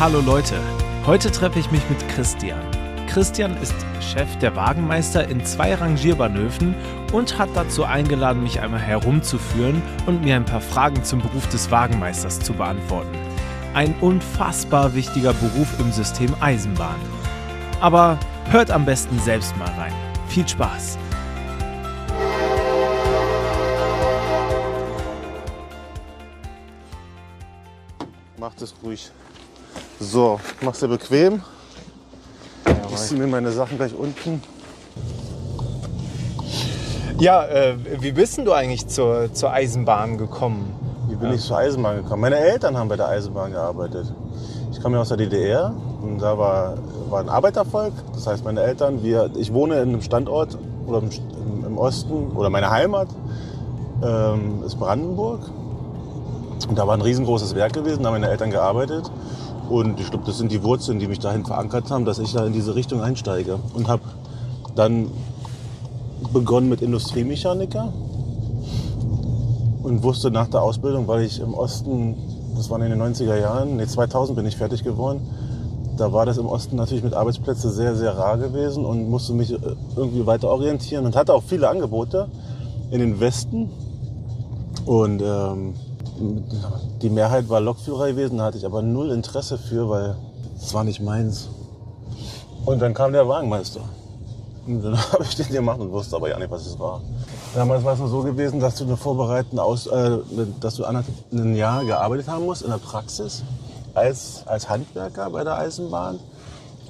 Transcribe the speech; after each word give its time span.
Hallo 0.00 0.22
Leute, 0.22 0.54
heute 1.04 1.30
treffe 1.30 1.58
ich 1.58 1.70
mich 1.70 1.82
mit 1.90 2.08
Christian. 2.08 2.58
Christian 3.06 3.54
ist 3.60 3.74
Chef 4.00 4.34
der 4.38 4.56
Wagenmeister 4.56 5.28
in 5.28 5.44
zwei 5.44 5.74
Rangierbahnhöfen 5.74 6.74
und 7.12 7.38
hat 7.38 7.50
dazu 7.52 7.84
eingeladen, 7.84 8.42
mich 8.42 8.60
einmal 8.60 8.80
herumzuführen 8.80 9.82
und 10.06 10.24
mir 10.24 10.36
ein 10.36 10.46
paar 10.46 10.62
Fragen 10.62 11.04
zum 11.04 11.20
Beruf 11.20 11.46
des 11.50 11.70
Wagenmeisters 11.70 12.40
zu 12.40 12.54
beantworten. 12.54 13.29
Ein 13.72 13.94
unfassbar 14.00 14.96
wichtiger 14.96 15.32
Beruf 15.32 15.68
im 15.78 15.92
System 15.92 16.34
Eisenbahn. 16.40 16.96
Aber 17.80 18.18
hört 18.50 18.68
am 18.72 18.84
besten 18.84 19.16
selbst 19.20 19.56
mal 19.56 19.68
rein. 19.78 19.92
Viel 20.26 20.46
Spaß! 20.48 20.98
Macht 28.38 28.60
es 28.60 28.74
ruhig. 28.82 29.08
So, 30.00 30.40
mach's 30.62 30.80
dir 30.80 30.88
bequem. 30.88 31.40
Ich 32.90 32.96
ziehe 32.96 33.20
mir 33.20 33.28
meine 33.28 33.52
Sachen 33.52 33.76
gleich 33.76 33.94
unten. 33.94 34.42
Ja, 37.20 37.46
äh, 37.46 37.76
wie 38.02 38.10
bist 38.10 38.36
denn 38.36 38.46
du 38.46 38.52
eigentlich 38.52 38.88
zur, 38.88 39.32
zur 39.32 39.52
Eisenbahn 39.52 40.18
gekommen? 40.18 40.89
Wie 41.10 41.16
bin 41.16 41.32
ich 41.32 41.40
zur 41.40 41.56
Eisenbahn 41.56 41.96
gekommen? 41.96 42.20
Meine 42.22 42.38
Eltern 42.38 42.76
haben 42.76 42.88
bei 42.88 42.96
der 42.96 43.08
Eisenbahn 43.08 43.50
gearbeitet. 43.50 44.14
Ich 44.70 44.80
komme 44.80 44.94
ja 44.94 45.02
aus 45.02 45.08
der 45.08 45.16
DDR 45.16 45.74
und 46.00 46.22
da 46.22 46.38
war, 46.38 46.74
war 47.08 47.20
ein 47.20 47.28
Arbeitervolk. 47.28 47.92
Das 48.14 48.28
heißt, 48.28 48.44
meine 48.44 48.60
Eltern, 48.60 49.02
wir, 49.02 49.28
ich 49.36 49.52
wohne 49.52 49.80
in 49.80 49.88
einem 49.88 50.02
Standort 50.02 50.56
oder 50.86 50.98
im, 50.98 51.10
im 51.66 51.78
Osten 51.78 52.30
oder 52.36 52.48
meine 52.48 52.70
Heimat 52.70 53.08
ähm, 54.04 54.62
ist 54.64 54.78
Brandenburg. 54.78 55.40
Und 56.68 56.78
da 56.78 56.86
war 56.86 56.94
ein 56.94 57.00
riesengroßes 57.00 57.56
Werk 57.56 57.72
gewesen, 57.72 58.04
da 58.04 58.10
haben 58.10 58.20
meine 58.20 58.30
Eltern 58.30 58.52
gearbeitet. 58.52 59.10
Und 59.68 59.98
ich 59.98 60.10
glaube, 60.10 60.26
das 60.26 60.38
sind 60.38 60.52
die 60.52 60.62
Wurzeln, 60.62 61.00
die 61.00 61.08
mich 61.08 61.18
dahin 61.18 61.44
verankert 61.44 61.90
haben, 61.90 62.04
dass 62.04 62.20
ich 62.20 62.32
da 62.32 62.46
in 62.46 62.52
diese 62.52 62.76
Richtung 62.76 63.02
einsteige. 63.02 63.58
Und 63.74 63.88
habe 63.88 64.02
dann 64.76 65.10
begonnen 66.32 66.68
mit 66.68 66.82
Industriemechaniker 66.82 67.92
und 69.82 70.02
wusste 70.02 70.30
nach 70.30 70.48
der 70.48 70.62
Ausbildung, 70.62 71.08
weil 71.08 71.22
ich 71.22 71.40
im 71.40 71.54
Osten, 71.54 72.16
das 72.56 72.70
war 72.70 72.80
in 72.80 72.90
den 72.90 73.00
90er 73.00 73.38
Jahren, 73.38 73.76
nee, 73.76 73.86
2000 73.86 74.36
bin 74.36 74.46
ich 74.46 74.56
fertig 74.56 74.84
geworden, 74.84 75.20
da 75.96 76.12
war 76.12 76.24
das 76.24 76.38
im 76.38 76.46
Osten 76.46 76.76
natürlich 76.76 77.04
mit 77.04 77.14
Arbeitsplätzen 77.14 77.70
sehr, 77.70 77.94
sehr 77.94 78.16
rar 78.16 78.38
gewesen 78.38 78.86
und 78.86 79.08
musste 79.10 79.34
mich 79.34 79.52
äh, 79.52 79.58
irgendwie 79.96 80.26
weiter 80.26 80.48
orientieren 80.48 81.04
und 81.04 81.14
hatte 81.14 81.34
auch 81.34 81.42
viele 81.42 81.68
Angebote 81.68 82.28
in 82.90 83.00
den 83.00 83.20
Westen. 83.20 83.70
Und 84.86 85.20
ähm, 85.22 85.74
die 87.02 87.10
Mehrheit 87.10 87.48
war 87.48 87.60
Lokführer 87.60 88.08
gewesen, 88.08 88.38
da 88.38 88.44
hatte 88.44 88.58
ich 88.58 88.64
aber 88.64 88.80
null 88.82 89.10
Interesse 89.10 89.58
für, 89.58 89.88
weil 89.88 90.16
es 90.56 90.72
war 90.72 90.84
nicht 90.84 91.00
meins. 91.00 91.48
Und 92.64 92.80
dann 92.80 92.94
kam 92.94 93.12
der 93.12 93.28
Wagenmeister. 93.28 93.80
Und 94.66 94.82
dann 94.82 94.96
habe 95.12 95.24
ich 95.24 95.36
den 95.36 95.48
gemacht 95.48 95.80
und 95.80 95.92
wusste 95.92 96.16
aber 96.16 96.30
ja 96.30 96.38
nicht, 96.38 96.50
was 96.50 96.66
es 96.66 96.78
war. 96.78 97.02
Damals 97.54 97.82
war 97.84 97.94
es 97.94 98.10
so 98.10 98.22
gewesen, 98.22 98.60
dass 98.60 98.76
du 98.76 98.84
eine 98.84 98.96
vorbereitende 98.96 99.62
Aus, 99.62 99.86
äh, 99.86 100.18
dass 100.60 100.76
du 100.76 100.84
ein 100.84 101.56
Jahr 101.56 101.84
gearbeitet 101.84 102.28
haben 102.28 102.44
musst 102.44 102.62
in 102.62 102.70
der 102.70 102.78
Praxis 102.78 103.42
als, 103.94 104.42
als 104.46 104.68
Handwerker 104.68 105.28
bei 105.30 105.42
der 105.42 105.56
Eisenbahn. 105.58 106.20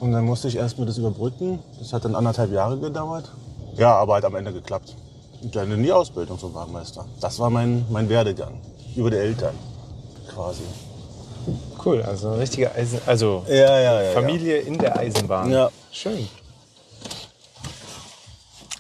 Und 0.01 0.13
dann 0.13 0.25
musste 0.25 0.49
ich 0.49 0.57
erstmal 0.57 0.87
das 0.87 0.99
überbrücken. 0.99 1.61
Das 1.79 1.93
hat 1.93 2.05
dann 2.05 2.15
anderthalb 2.15 2.53
Jahre 2.53 2.79
gedauert. 2.79 3.31
Ja, 3.77 3.95
aber 3.97 4.17
hat 4.17 4.25
am 4.25 4.35
Ende 4.35 4.53
geklappt. 4.53 4.97
Und 5.43 5.57
dann 5.57 5.71
in 5.73 5.83
die 5.83 5.93
Ausbildung 5.93 6.39
zum 6.39 6.55
Wagenmeister. 6.55 7.07
Das 7.21 7.39
war 7.39 7.49
mein, 7.49 7.87
mein 7.89 8.09
Werdegang. 8.09 8.61
Über 8.97 9.11
die 9.11 9.17
Eltern 9.17 9.55
quasi. 10.35 10.63
Cool, 11.85 12.03
also 12.03 12.29
eine 12.29 12.41
richtige 12.41 12.75
Eisen 12.75 13.01
also 13.07 13.45
Ja, 13.49 13.81
ja, 13.81 14.03
ja. 14.03 14.11
Familie 14.13 14.59
in 14.59 14.77
der 14.77 14.99
Eisenbahn. 14.99 15.51
Ja. 15.51 15.71
Schön. 15.91 16.29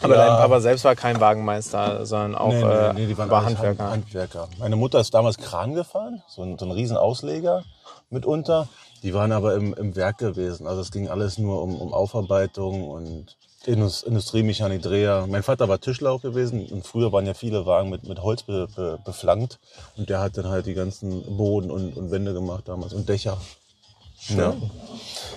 Aber 0.03 0.15
Ja. 0.17 0.27
dein 0.27 0.37
Papa 0.39 0.61
selbst 0.61 0.85
war 0.85 0.95
kein 0.97 1.21
Wagenmeister, 1.21 2.07
sondern 2.07 2.35
auch 2.35 2.53
Nee, 2.53 2.63
äh, 2.63 2.93
nee, 2.95 3.01
nee, 3.03 3.07
die 3.09 3.19
waren 3.19 3.31
war 3.31 3.45
Handwerker. 3.45 3.85
Hand- 3.85 3.93
Handwerker. 4.07 4.49
Meine 4.59 4.77
Mutter 4.77 5.01
ist 5.01 5.13
damals 5.13 5.37
Kran 5.39 5.75
gefahren, 5.75 6.23
so 6.29 6.43
ein, 6.43 6.59
so 6.59 6.65
ein 6.65 6.71
riesen 6.73 6.97
Ausleger 6.97 7.65
mitunter. 8.11 8.69
Die 9.03 9.15
waren 9.15 9.33
aber 9.33 9.55
im, 9.55 9.73
im 9.75 9.97
Werk 9.97 10.19
gewesen. 10.19 10.67
Also 10.67 10.81
es 10.83 10.91
ging 10.91 11.09
alles 11.09 11.39
nur 11.39 11.63
um, 11.63 11.75
um 11.81 11.93
Aufarbeitung 11.95 12.89
und 12.89 13.37
Indus- 13.67 14.03
Industriemechanik, 14.03 14.83
Dreher. 14.83 15.27
Mein 15.29 15.43
Vater 15.43 15.69
war 15.69 15.81
Tischler 15.81 16.11
auch 16.13 16.23
gewesen 16.23 16.67
und 16.71 16.87
früher 16.87 17.13
waren 17.13 17.27
ja 17.27 17.35
viele 17.35 17.67
Wagen 17.67 17.91
mit, 17.91 18.09
mit 18.09 18.23
Holz 18.23 18.43
be, 18.43 18.69
be, 18.75 18.99
beflankt. 19.05 19.59
Und 19.97 20.09
der 20.09 20.21
hat 20.21 20.37
dann 20.39 20.49
halt 20.49 20.65
die 20.67 20.75
ganzen 20.75 21.37
Boden 21.37 21.71
und, 21.71 21.97
und 21.97 22.11
Wände 22.11 22.33
gemacht 22.33 22.65
damals 22.69 22.93
und 22.95 23.09
Dächer. 23.09 23.37
Ja. 24.29 24.55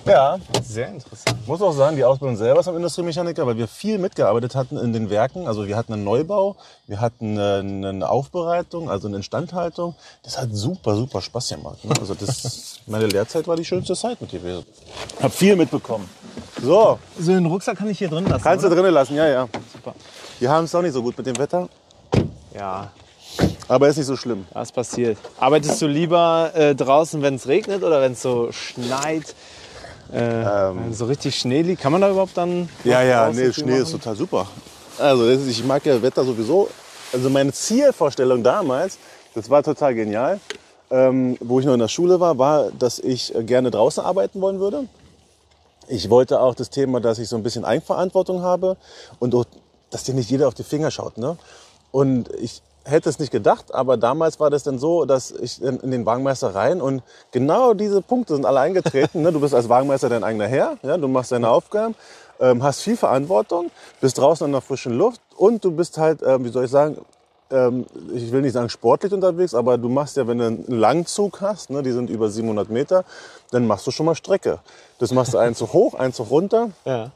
ja, 0.06 0.38
Sehr 0.62 0.88
interessant. 0.88 1.48
muss 1.48 1.62
auch 1.62 1.72
sagen, 1.72 1.96
die 1.96 2.04
Ausbildung 2.04 2.36
selber 2.36 2.60
ist 2.60 2.68
am 2.68 2.76
Industriemechaniker, 2.76 3.46
weil 3.46 3.56
wir 3.56 3.66
viel 3.66 3.98
mitgearbeitet 3.98 4.54
hatten 4.54 4.76
in 4.76 4.92
den 4.92 5.10
Werken. 5.10 5.48
Also 5.48 5.66
wir 5.66 5.76
hatten 5.76 5.94
einen 5.94 6.04
Neubau, 6.04 6.56
wir 6.86 7.00
hatten 7.00 7.38
eine, 7.38 7.88
eine 7.88 8.08
Aufbereitung, 8.08 8.90
also 8.90 9.08
eine 9.08 9.16
Instandhaltung. 9.16 9.94
Das 10.22 10.38
hat 10.38 10.50
super, 10.52 10.94
super 10.96 11.20
Spaß 11.22 11.48
gemacht. 11.48 11.84
Ne? 11.84 11.94
Also 11.98 12.14
das, 12.14 12.80
meine 12.86 13.06
Lehrzeit 13.06 13.48
war 13.48 13.56
die 13.56 13.64
schönste 13.64 13.94
Zeit 13.94 14.20
mit 14.20 14.30
gewesen. 14.30 14.64
Hab 15.22 15.32
viel 15.32 15.56
mitbekommen. 15.56 16.08
So, 16.62 16.98
So 17.18 17.32
den 17.32 17.46
Rucksack 17.46 17.78
kann 17.78 17.88
ich 17.88 17.98
hier 17.98 18.08
drin 18.08 18.26
lassen. 18.26 18.42
kannst 18.44 18.64
du 18.64 18.68
drinnen 18.68 18.92
lassen, 18.92 19.16
ja, 19.16 19.26
ja. 19.26 19.48
Super. 19.72 19.94
Wir 20.38 20.50
haben 20.50 20.64
es 20.64 20.74
auch 20.74 20.82
nicht 20.82 20.92
so 20.92 21.02
gut 21.02 21.16
mit 21.16 21.26
dem 21.26 21.38
Wetter, 21.38 21.68
Ja, 22.54 22.90
aber 23.68 23.88
ist 23.88 23.96
nicht 23.96 24.06
so 24.06 24.16
schlimm. 24.16 24.46
was 24.52 24.72
passiert? 24.72 25.18
Arbeitest 25.38 25.80
du 25.80 25.86
lieber 25.86 26.50
äh, 26.54 26.74
draußen, 26.74 27.22
wenn 27.22 27.34
es 27.34 27.46
regnet 27.48 27.82
oder 27.82 28.00
wenn 28.00 28.12
es 28.12 28.22
so 28.22 28.52
schneit? 28.52 29.34
Äh, 30.12 30.18
wenn 30.18 30.92
so 30.92 31.06
richtig 31.06 31.38
Schnee 31.38 31.62
liegt, 31.62 31.80
kann 31.80 31.92
man 31.92 32.00
da 32.00 32.10
überhaupt 32.10 32.36
dann? 32.36 32.68
Ja, 32.84 33.02
ja, 33.02 33.30
nee, 33.30 33.52
Schnee 33.52 33.78
ist 33.78 33.88
machen? 33.88 34.00
total 34.00 34.16
super. 34.16 34.46
Also 34.98 35.28
das 35.28 35.40
ist, 35.40 35.48
ich 35.48 35.64
mag 35.64 35.84
ja 35.86 36.00
Wetter 36.00 36.24
sowieso. 36.24 36.68
Also 37.12 37.30
meine 37.30 37.52
Zielvorstellung 37.52 38.42
damals, 38.42 38.98
das 39.34 39.48
war 39.48 39.62
total 39.62 39.94
genial, 39.94 40.40
ähm, 40.90 41.36
wo 41.40 41.58
ich 41.58 41.66
noch 41.66 41.74
in 41.74 41.80
der 41.80 41.88
Schule 41.88 42.20
war, 42.20 42.38
war, 42.38 42.70
dass 42.78 42.98
ich 42.98 43.34
äh, 43.34 43.42
gerne 43.42 43.70
draußen 43.70 44.04
arbeiten 44.04 44.40
wollen 44.40 44.60
würde. 44.60 44.86
Ich 45.88 46.10
wollte 46.10 46.40
auch 46.40 46.54
das 46.54 46.70
Thema, 46.70 47.00
dass 47.00 47.18
ich 47.18 47.28
so 47.28 47.36
ein 47.36 47.42
bisschen 47.42 47.64
Eigenverantwortung 47.64 48.42
habe 48.42 48.76
und 49.18 49.34
auch, 49.34 49.44
dass 49.90 50.04
dir 50.04 50.14
nicht 50.14 50.30
jeder 50.30 50.48
auf 50.48 50.54
die 50.54 50.64
Finger 50.64 50.90
schaut. 50.90 51.18
Ne? 51.18 51.36
Und 51.90 52.30
ich 52.34 52.62
hätte 52.84 53.08
es 53.08 53.18
nicht 53.18 53.32
gedacht, 53.32 53.74
aber 53.74 53.96
damals 53.96 54.38
war 54.40 54.50
das 54.50 54.62
dann 54.62 54.78
so, 54.78 55.04
dass 55.04 55.30
ich 55.30 55.62
in, 55.62 55.80
in 55.80 55.90
den 55.90 56.06
Wagenmeister 56.06 56.54
rein 56.54 56.80
und 56.80 57.02
genau 57.32 57.74
diese 57.74 58.02
Punkte 58.02 58.34
sind 58.34 58.44
alle 58.46 58.60
eingetreten. 58.60 59.22
ne? 59.22 59.32
Du 59.32 59.40
bist 59.40 59.54
als 59.54 59.68
Wagenmeister 59.68 60.08
dein 60.08 60.24
eigener 60.24 60.46
Herr, 60.46 60.76
ja? 60.82 60.96
du 60.96 61.08
machst 61.08 61.32
deine 61.32 61.48
Aufgaben, 61.48 61.94
ähm, 62.40 62.62
hast 62.62 62.82
viel 62.82 62.96
Verantwortung, 62.96 63.70
bist 64.00 64.18
draußen 64.18 64.44
an 64.44 64.52
der 64.52 64.60
frischen 64.60 64.92
Luft 64.92 65.20
und 65.36 65.64
du 65.64 65.70
bist 65.70 65.98
halt, 65.98 66.22
ähm, 66.22 66.44
wie 66.44 66.50
soll 66.50 66.64
ich 66.64 66.70
sagen, 66.70 66.98
ähm, 67.50 67.86
ich 68.12 68.30
will 68.32 68.42
nicht 68.42 68.52
sagen 68.52 68.68
sportlich 68.68 69.12
unterwegs, 69.12 69.54
aber 69.54 69.78
du 69.78 69.88
machst 69.88 70.16
ja, 70.16 70.26
wenn 70.26 70.38
du 70.38 70.46
einen 70.46 70.64
Langzug 70.68 71.40
hast, 71.40 71.70
ne, 71.70 71.82
die 71.82 71.92
sind 71.92 72.10
über 72.10 72.28
700 72.28 72.68
Meter, 72.70 73.04
dann 73.50 73.66
machst 73.66 73.86
du 73.86 73.90
schon 73.90 74.06
mal 74.06 74.14
Strecke. 74.14 74.58
Das 74.98 75.12
machst 75.12 75.34
du 75.34 75.38
einen 75.38 75.54
Zug 75.54 75.72
hoch, 75.72 75.94
einen 75.94 76.12
Zug 76.12 76.30
runter. 76.30 76.70
Ja. 76.84 77.10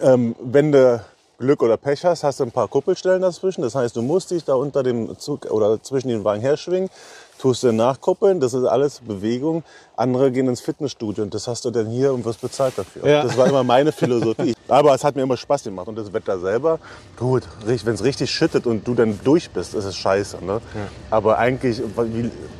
Ähm, 0.00 0.36
wenn 0.40 0.72
du 0.72 1.02
Glück 1.38 1.62
oder 1.62 1.76
Pech 1.76 2.04
hast, 2.04 2.24
hast 2.24 2.40
du 2.40 2.44
ein 2.44 2.50
paar 2.50 2.66
Kuppelstellen 2.66 3.22
dazwischen. 3.22 3.62
Das 3.62 3.76
heißt, 3.76 3.94
du 3.94 4.02
musst 4.02 4.32
dich 4.32 4.42
da 4.42 4.54
unter 4.54 4.82
dem 4.82 5.16
Zug 5.20 5.48
oder 5.48 5.80
zwischen 5.80 6.08
den 6.08 6.24
Wagen 6.24 6.40
herschwingen, 6.40 6.90
tust 7.38 7.62
du 7.62 7.70
nachkuppeln. 7.70 8.40
Das 8.40 8.54
ist 8.54 8.64
alles 8.64 8.98
Bewegung. 8.98 9.62
Andere 9.94 10.32
gehen 10.32 10.48
ins 10.48 10.60
Fitnessstudio 10.60 11.22
und 11.22 11.32
das 11.32 11.46
hast 11.46 11.64
du 11.64 11.70
dann 11.70 11.86
hier 11.86 12.12
und 12.12 12.24
wirst 12.24 12.40
bezahlt 12.40 12.76
dafür. 12.76 13.08
Ja. 13.08 13.22
Das 13.22 13.36
war 13.36 13.46
immer 13.46 13.62
meine 13.62 13.92
Philosophie. 13.92 14.52
Aber 14.66 14.92
es 14.96 15.04
hat 15.04 15.14
mir 15.14 15.22
immer 15.22 15.36
Spaß 15.36 15.62
gemacht. 15.62 15.86
Und 15.86 15.96
das 15.96 16.12
Wetter 16.12 16.40
selber, 16.40 16.80
gut, 17.16 17.44
wenn 17.64 17.94
es 17.94 18.02
richtig 18.02 18.32
schüttet 18.32 18.66
und 18.66 18.84
du 18.84 18.94
dann 18.94 19.20
durch 19.22 19.48
bist, 19.50 19.74
ist 19.74 19.84
es 19.84 19.96
scheiße. 19.96 20.44
Ne? 20.44 20.60
Aber 21.08 21.38
eigentlich, 21.38 21.80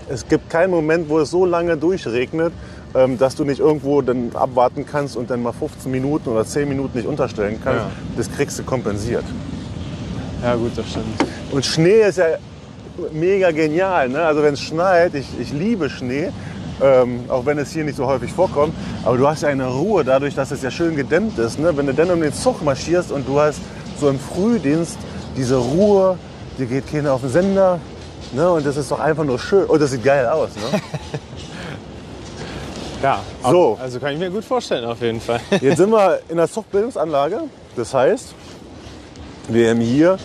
es 0.09 0.29
gibt 0.29 0.49
keinen 0.51 0.71
Moment, 0.71 1.09
wo 1.09 1.19
es 1.19 1.31
so 1.31 1.45
lange 1.45 1.77
durchregnet, 1.77 2.53
dass 3.19 3.37
du 3.37 3.45
nicht 3.45 3.61
irgendwo 3.61 4.01
dann 4.03 4.31
abwarten 4.35 4.87
kannst 4.87 5.17
und 5.17 5.31
dann 5.31 5.43
mal 5.43 5.53
15 5.53 5.91
Minuten 5.91 6.31
oder 6.31 6.45
10 6.45 6.69
Minuten 6.69 6.97
nicht 6.97 7.07
unterstellen 7.07 7.61
kannst. 7.63 7.85
Ja. 7.85 7.91
Das 8.17 8.31
kriegst 8.31 8.59
du 8.59 8.63
kompensiert. 8.63 9.25
ja, 10.43 10.55
gut, 10.55 10.73
das 10.77 10.89
stimmt. 10.89 11.07
Und 11.53 11.65
Schnee 11.65 12.03
ist 12.03 12.19
ja 12.19 12.27
mega 13.13 13.51
genial. 13.51 14.09
Ne? 14.09 14.23
Also 14.23 14.43
wenn 14.43 14.55
es 14.55 14.61
schneit, 14.61 15.15
ich, 15.15 15.27
ich 15.39 15.53
liebe 15.53 15.89
Schnee, 15.91 16.31
ähm, 16.81 17.21
auch 17.29 17.45
wenn 17.47 17.59
es 17.59 17.71
hier 17.73 17.85
nicht 17.85 17.97
so 17.97 18.07
häufig 18.07 18.33
vorkommt. 18.33 18.75
Aber 19.05 19.17
du 19.17 19.27
hast 19.27 19.43
ja 19.43 19.49
eine 19.49 19.67
Ruhe 19.67 20.05
dadurch, 20.05 20.35
dass 20.35 20.51
es 20.51 20.63
ja 20.63 20.71
schön 20.71 20.97
gedämmt 20.97 21.39
ist. 21.39 21.59
Ne? 21.59 21.77
Wenn 21.77 21.87
du 21.87 21.95
dann 21.95 22.11
um 22.11 22.21
den 22.21 22.33
Zug 22.33 22.63
marschierst 22.63 23.13
und 23.13 23.27
du 23.29 23.41
hast 23.41 23.61
so 24.01 24.09
im 24.09 24.19
Frühdienst 24.19 24.99
diese 25.37 25.57
Ruhe, 25.57 26.19
dir 26.59 26.67
geht 26.67 26.91
keiner 26.91 27.13
auf 27.13 27.21
den 27.21 27.31
Sender. 27.31 27.81
Ne? 28.33 28.51
Und 28.51 28.67
das 28.67 28.77
ist 28.77 28.91
doch 28.91 29.01
einfach 29.01 29.25
nur 29.25 29.39
schön. 29.39 29.65
Und 29.65 29.81
das 29.81 29.91
sieht 29.91 30.05
geil 30.05 30.27
aus. 30.27 30.51
Ne? 30.57 30.81
Ja, 33.03 33.21
So. 33.43 33.79
also 33.81 34.01
kann 34.01 34.13
ich 34.15 34.19
mir 34.19 34.31
gut 34.31 34.45
vorstellen 34.45 34.85
auf 34.85 35.01
jeden 35.01 35.21
Fall. 35.21 35.41
Jetzt 35.61 35.77
sind 35.79 35.91
wir 35.91 36.21
in 36.29 36.37
der 36.37 36.51
Zuchtbildungsanlage. 36.51 37.43
Das 37.77 37.95
heißt, 37.95 38.35
wir 39.49 39.71
haben 39.71 39.81
hier 39.81 40.19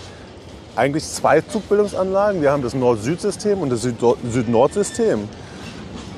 eigentlich 0.75 1.03
zwei 1.05 1.41
Zugbildungsanlagen. 1.41 2.41
Wir 2.41 2.51
haben 2.51 2.63
das 2.63 2.73
Nord-Süd-System 2.73 3.59
und 3.59 3.69
das 3.69 3.81
Süd- 3.83 4.17
Süd-Nord-System. 4.31 5.29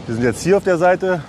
Wir 0.07 0.15
sind 0.15 0.23
jetzt 0.23 0.43
hier 0.43 0.55
auf 0.57 0.63
der 0.63 0.77
Seite. 0.77 1.21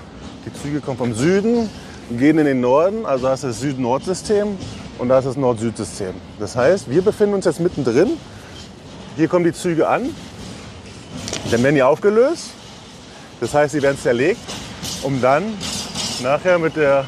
Die 0.47 0.53
Züge 0.63 0.81
kommen 0.81 0.99
vom 0.99 1.13
Süden, 1.15 1.69
gehen 2.11 2.39
in 2.39 2.45
den 2.47 2.61
Norden. 2.61 3.05
Also 3.05 3.27
da 3.27 3.35
ist 3.35 3.43
das 3.43 3.59
Süd-Nord-System 3.61 4.57
und 4.99 5.09
da 5.09 5.19
ist 5.19 5.25
das 5.25 5.37
Nord-Süd-System. 5.37 6.15
Das 6.39 6.55
heißt, 6.55 6.89
wir 6.89 7.03
befinden 7.03 7.35
uns 7.35 7.47
jetzt 7.47 7.59
mittendrin. 7.59 8.11
Hier 9.17 9.27
kommen 9.27 9.45
die 9.45 9.53
Züge 9.53 9.89
an. 9.89 10.11
Dann 11.51 11.63
werden 11.65 11.75
die 11.75 11.83
aufgelöst. 11.83 12.51
Das 13.41 13.53
heißt, 13.55 13.73
sie 13.73 13.83
werden 13.83 13.99
zerlegt, 14.01 14.39
um 15.03 15.21
dann 15.21 15.55
nachher 16.23 16.59
mit 16.59 16.77
der 16.77 17.05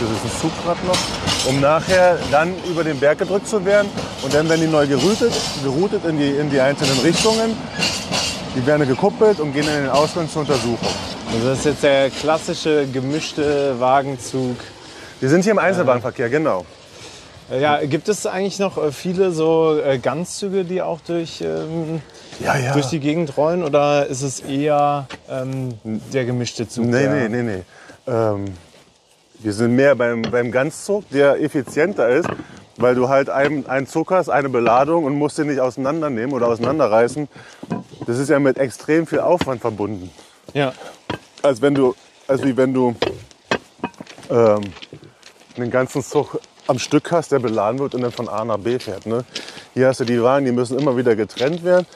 das 0.00 0.10
ist 0.10 0.24
ein 0.24 0.40
Zugrad 0.40 0.82
noch, 0.84 0.98
um 1.46 1.60
nachher 1.60 2.18
dann 2.30 2.54
über 2.64 2.82
den 2.82 2.98
Berg 2.98 3.18
gedrückt 3.18 3.46
zu 3.46 3.62
werden. 3.66 3.88
Und 4.22 4.32
dann 4.32 4.48
werden 4.48 4.62
die 4.62 4.66
neu 4.66 4.86
geroutet, 4.86 5.32
geroutet 5.62 6.06
in, 6.06 6.18
die, 6.18 6.30
in 6.30 6.48
die 6.48 6.58
einzelnen 6.58 6.98
Richtungen. 7.00 7.54
Die 8.56 8.66
werden 8.66 8.88
gekuppelt 8.88 9.40
und 9.40 9.52
gehen 9.52 9.66
in 9.68 9.82
den 9.82 9.90
Ausgang 9.90 10.28
zur 10.28 10.42
Untersuchung. 10.42 10.78
Also 11.32 11.48
das 11.48 11.58
ist 11.58 11.64
jetzt 11.66 11.82
der 11.82 12.10
klassische 12.10 12.86
gemischte 12.86 13.78
Wagenzug. 13.78 14.56
Wir 15.20 15.28
sind 15.28 15.42
hier 15.42 15.52
im 15.52 15.58
Einzelbahnverkehr, 15.58 16.30
genau. 16.30 16.64
Äh, 17.50 17.60
Ja, 17.60 17.84
gibt 17.84 18.08
es 18.08 18.26
eigentlich 18.26 18.58
noch 18.58 18.78
äh, 18.78 18.90
viele 18.90 19.32
so 19.32 19.78
äh, 19.78 19.98
Ganzzüge, 19.98 20.64
die 20.64 20.82
auch 20.82 21.00
durch, 21.06 21.42
ähm, 21.42 22.00
Ja, 22.40 22.56
ja. 22.56 22.72
durch 22.72 22.86
die 22.86 23.00
Gegend 23.00 23.36
rollen? 23.36 23.62
Oder 23.62 24.06
ist 24.06 24.22
es 24.22 24.40
eher 24.40 25.06
ähm, 25.28 25.74
der 25.84 26.24
gemischte 26.24 26.68
Zug? 26.68 26.86
Nee, 26.86 27.06
nee, 27.06 27.28
nee, 27.28 27.42
nee. 27.42 27.62
Ähm, 28.06 28.46
wir 29.38 29.52
sind 29.52 29.74
mehr 29.74 29.94
beim, 29.94 30.22
beim 30.22 30.50
Ganzzug, 30.50 31.08
der 31.10 31.40
effizienter 31.40 32.08
ist, 32.08 32.28
weil 32.76 32.94
du 32.94 33.08
halt 33.08 33.30
einen, 33.30 33.66
einen 33.66 33.86
Zug 33.86 34.10
hast, 34.10 34.28
eine 34.28 34.48
Beladung 34.48 35.04
und 35.04 35.14
musst 35.14 35.38
den 35.38 35.48
nicht 35.48 35.60
auseinandernehmen 35.60 36.32
oder 36.32 36.48
auseinanderreißen. 36.48 37.28
Das 38.06 38.18
ist 38.18 38.28
ja 38.28 38.38
mit 38.38 38.58
extrem 38.58 39.06
viel 39.06 39.20
Aufwand 39.20 39.60
verbunden. 39.60 40.10
Ja. 40.52 40.72
als 41.42 41.62
wenn 41.62 41.74
du, 41.74 41.94
als 42.26 42.42
wie 42.42 42.56
wenn 42.56 42.74
du 42.74 42.96
ähm, 44.30 44.62
einen 45.56 45.70
ganzen 45.70 46.02
Zug 46.02 46.40
am 46.66 46.78
Stück 46.78 47.10
hast, 47.12 47.32
der 47.32 47.38
beladen 47.38 47.78
wird 47.80 47.94
und 47.94 48.02
dann 48.02 48.12
von 48.12 48.28
A 48.28 48.44
nach 48.44 48.58
B 48.58 48.78
fährt. 48.78 49.06
Ne? 49.06 49.24
Hier 49.74 49.88
hast 49.88 50.00
du 50.00 50.04
die 50.04 50.22
Wagen, 50.22 50.44
die 50.46 50.52
müssen 50.52 50.78
immer 50.78 50.96
wieder 50.96 51.16
getrennt 51.16 51.64
werden. 51.64 51.86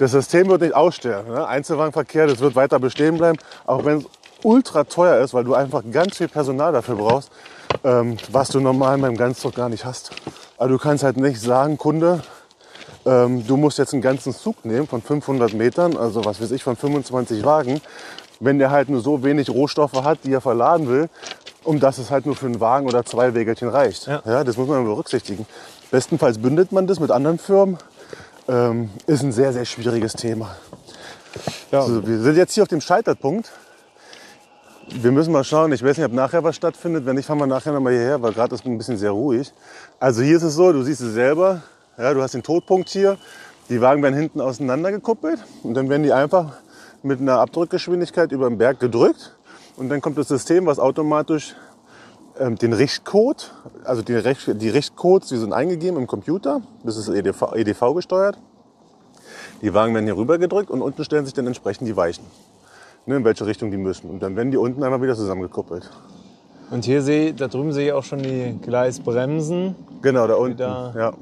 Das 0.00 0.12
System 0.12 0.48
wird 0.48 0.62
nicht 0.62 0.74
aussterben. 0.74 1.34
Ne? 1.34 1.46
Einzelwagenverkehr, 1.46 2.26
das 2.26 2.38
wird 2.38 2.56
weiter 2.56 2.78
bestehen 2.78 3.18
bleiben, 3.18 3.36
auch 3.66 3.84
wenn 3.84 3.98
es 3.98 4.04
ultra 4.42 4.84
teuer 4.84 5.22
ist, 5.22 5.34
weil 5.34 5.44
du 5.44 5.54
einfach 5.54 5.82
ganz 5.92 6.16
viel 6.16 6.28
Personal 6.28 6.72
dafür 6.72 6.94
brauchst, 6.94 7.30
ähm, 7.84 8.16
was 8.32 8.48
du 8.48 8.60
normal 8.60 8.96
beim 8.96 9.14
Ganzzug 9.14 9.54
gar 9.54 9.68
nicht 9.68 9.84
hast. 9.84 10.12
Also 10.56 10.72
du 10.72 10.82
kannst 10.82 11.04
halt 11.04 11.18
nicht 11.18 11.38
sagen, 11.38 11.76
Kunde, 11.76 12.22
ähm, 13.04 13.46
du 13.46 13.58
musst 13.58 13.76
jetzt 13.76 13.92
einen 13.92 14.00
ganzen 14.00 14.32
Zug 14.32 14.64
nehmen 14.64 14.88
von 14.88 15.02
500 15.02 15.52
Metern, 15.52 15.94
also 15.98 16.24
was 16.24 16.40
weiß 16.40 16.50
ich, 16.52 16.62
von 16.64 16.76
25 16.76 17.44
Wagen, 17.44 17.82
wenn 18.40 18.58
der 18.58 18.70
halt 18.70 18.88
nur 18.88 19.02
so 19.02 19.22
wenig 19.22 19.50
Rohstoffe 19.50 20.02
hat, 20.02 20.20
die 20.24 20.32
er 20.32 20.40
verladen 20.40 20.88
will, 20.88 21.10
um 21.62 21.78
dass 21.78 21.98
es 21.98 22.10
halt 22.10 22.24
nur 22.24 22.36
für 22.36 22.46
einen 22.46 22.58
Wagen 22.58 22.86
oder 22.86 23.04
zwei 23.04 23.34
Wägelchen 23.34 23.68
reicht. 23.68 24.06
Ja. 24.06 24.44
das 24.44 24.56
muss 24.56 24.66
man 24.66 24.82
berücksichtigen. 24.82 25.44
Bestenfalls 25.90 26.38
bündelt 26.38 26.72
man 26.72 26.86
das 26.86 27.00
mit 27.00 27.10
anderen 27.10 27.38
Firmen. 27.38 27.76
Ähm, 28.50 28.90
ist 29.06 29.22
ein 29.22 29.30
sehr, 29.30 29.52
sehr 29.52 29.64
schwieriges 29.64 30.12
Thema. 30.14 30.56
Ja. 31.70 31.82
Also, 31.82 32.04
wir 32.04 32.18
sind 32.18 32.36
jetzt 32.36 32.52
hier 32.52 32.64
auf 32.64 32.68
dem 32.68 32.80
Scheiterpunkt. 32.80 33.48
Wir 34.88 35.12
müssen 35.12 35.32
mal 35.32 35.44
schauen. 35.44 35.70
Ich 35.70 35.84
weiß 35.84 35.98
nicht, 35.98 36.06
ob 36.06 36.12
nachher 36.12 36.42
was 36.42 36.56
stattfindet. 36.56 37.06
Wenn 37.06 37.14
nicht, 37.14 37.26
fahren 37.26 37.38
wir 37.38 37.46
nachher 37.46 37.72
noch 37.72 37.78
mal 37.78 37.92
hierher, 37.92 38.20
weil 38.20 38.32
gerade 38.32 38.52
ist 38.56 38.66
ein 38.66 38.76
bisschen 38.76 38.96
sehr 38.96 39.12
ruhig. 39.12 39.52
Also 40.00 40.22
hier 40.22 40.36
ist 40.36 40.42
es 40.42 40.54
so, 40.54 40.72
du 40.72 40.82
siehst 40.82 41.00
es 41.00 41.12
selber. 41.12 41.62
Ja, 41.96 42.12
du 42.12 42.20
hast 42.22 42.34
den 42.34 42.42
Todpunkt 42.42 42.88
hier. 42.88 43.18
Die 43.68 43.80
Wagen 43.80 44.02
werden 44.02 44.16
hinten 44.16 44.40
auseinander 44.40 44.90
gekuppelt 44.90 45.38
und 45.62 45.74
dann 45.74 45.88
werden 45.88 46.02
die 46.02 46.12
einfach 46.12 46.54
mit 47.04 47.20
einer 47.20 47.38
Abdrückgeschwindigkeit 47.38 48.32
über 48.32 48.48
den 48.48 48.58
Berg 48.58 48.80
gedrückt. 48.80 49.36
Und 49.76 49.90
dann 49.90 50.00
kommt 50.00 50.18
das 50.18 50.26
System, 50.26 50.66
was 50.66 50.80
automatisch 50.80 51.54
den 52.48 52.72
Richtcode, 52.72 53.52
also 53.84 54.02
die, 54.02 54.14
Richt, 54.14 54.60
die 54.62 54.68
Richtcodes, 54.70 55.28
die 55.28 55.36
sind 55.36 55.52
eingegeben 55.52 55.98
im 55.98 56.06
Computer. 56.06 56.62
Das 56.84 56.96
ist 56.96 57.08
EDV, 57.08 57.52
EDV 57.54 57.94
gesteuert. 57.94 58.38
Die 59.62 59.74
Wagen 59.74 59.92
werden 59.94 60.06
hier 60.06 60.16
rüber 60.16 60.38
gedrückt 60.38 60.70
und 60.70 60.80
unten 60.80 61.04
stellen 61.04 61.24
sich 61.26 61.34
dann 61.34 61.46
entsprechend 61.46 61.86
die 61.86 61.96
Weichen. 61.96 62.24
Ne, 63.06 63.16
in 63.16 63.24
welche 63.24 63.44
Richtung 63.46 63.70
die 63.70 63.76
müssen. 63.76 64.08
Und 64.10 64.22
dann 64.22 64.36
werden 64.36 64.50
die 64.50 64.56
unten 64.56 64.82
einmal 64.82 65.00
wieder 65.02 65.14
zusammengekuppelt. 65.14 65.90
Und 66.70 66.84
hier 66.84 67.02
sehe 67.02 67.34
da 67.34 67.48
drüben 67.48 67.72
sehe 67.72 67.88
ich 67.88 67.92
auch 67.92 68.04
schon 68.04 68.20
die 68.22 68.58
Gleisbremsen. 68.62 69.74
Genau, 70.02 70.26
da 70.26 70.34
unten. 70.34 70.54
Wieder- 70.58 70.92
Ja. 70.96 71.12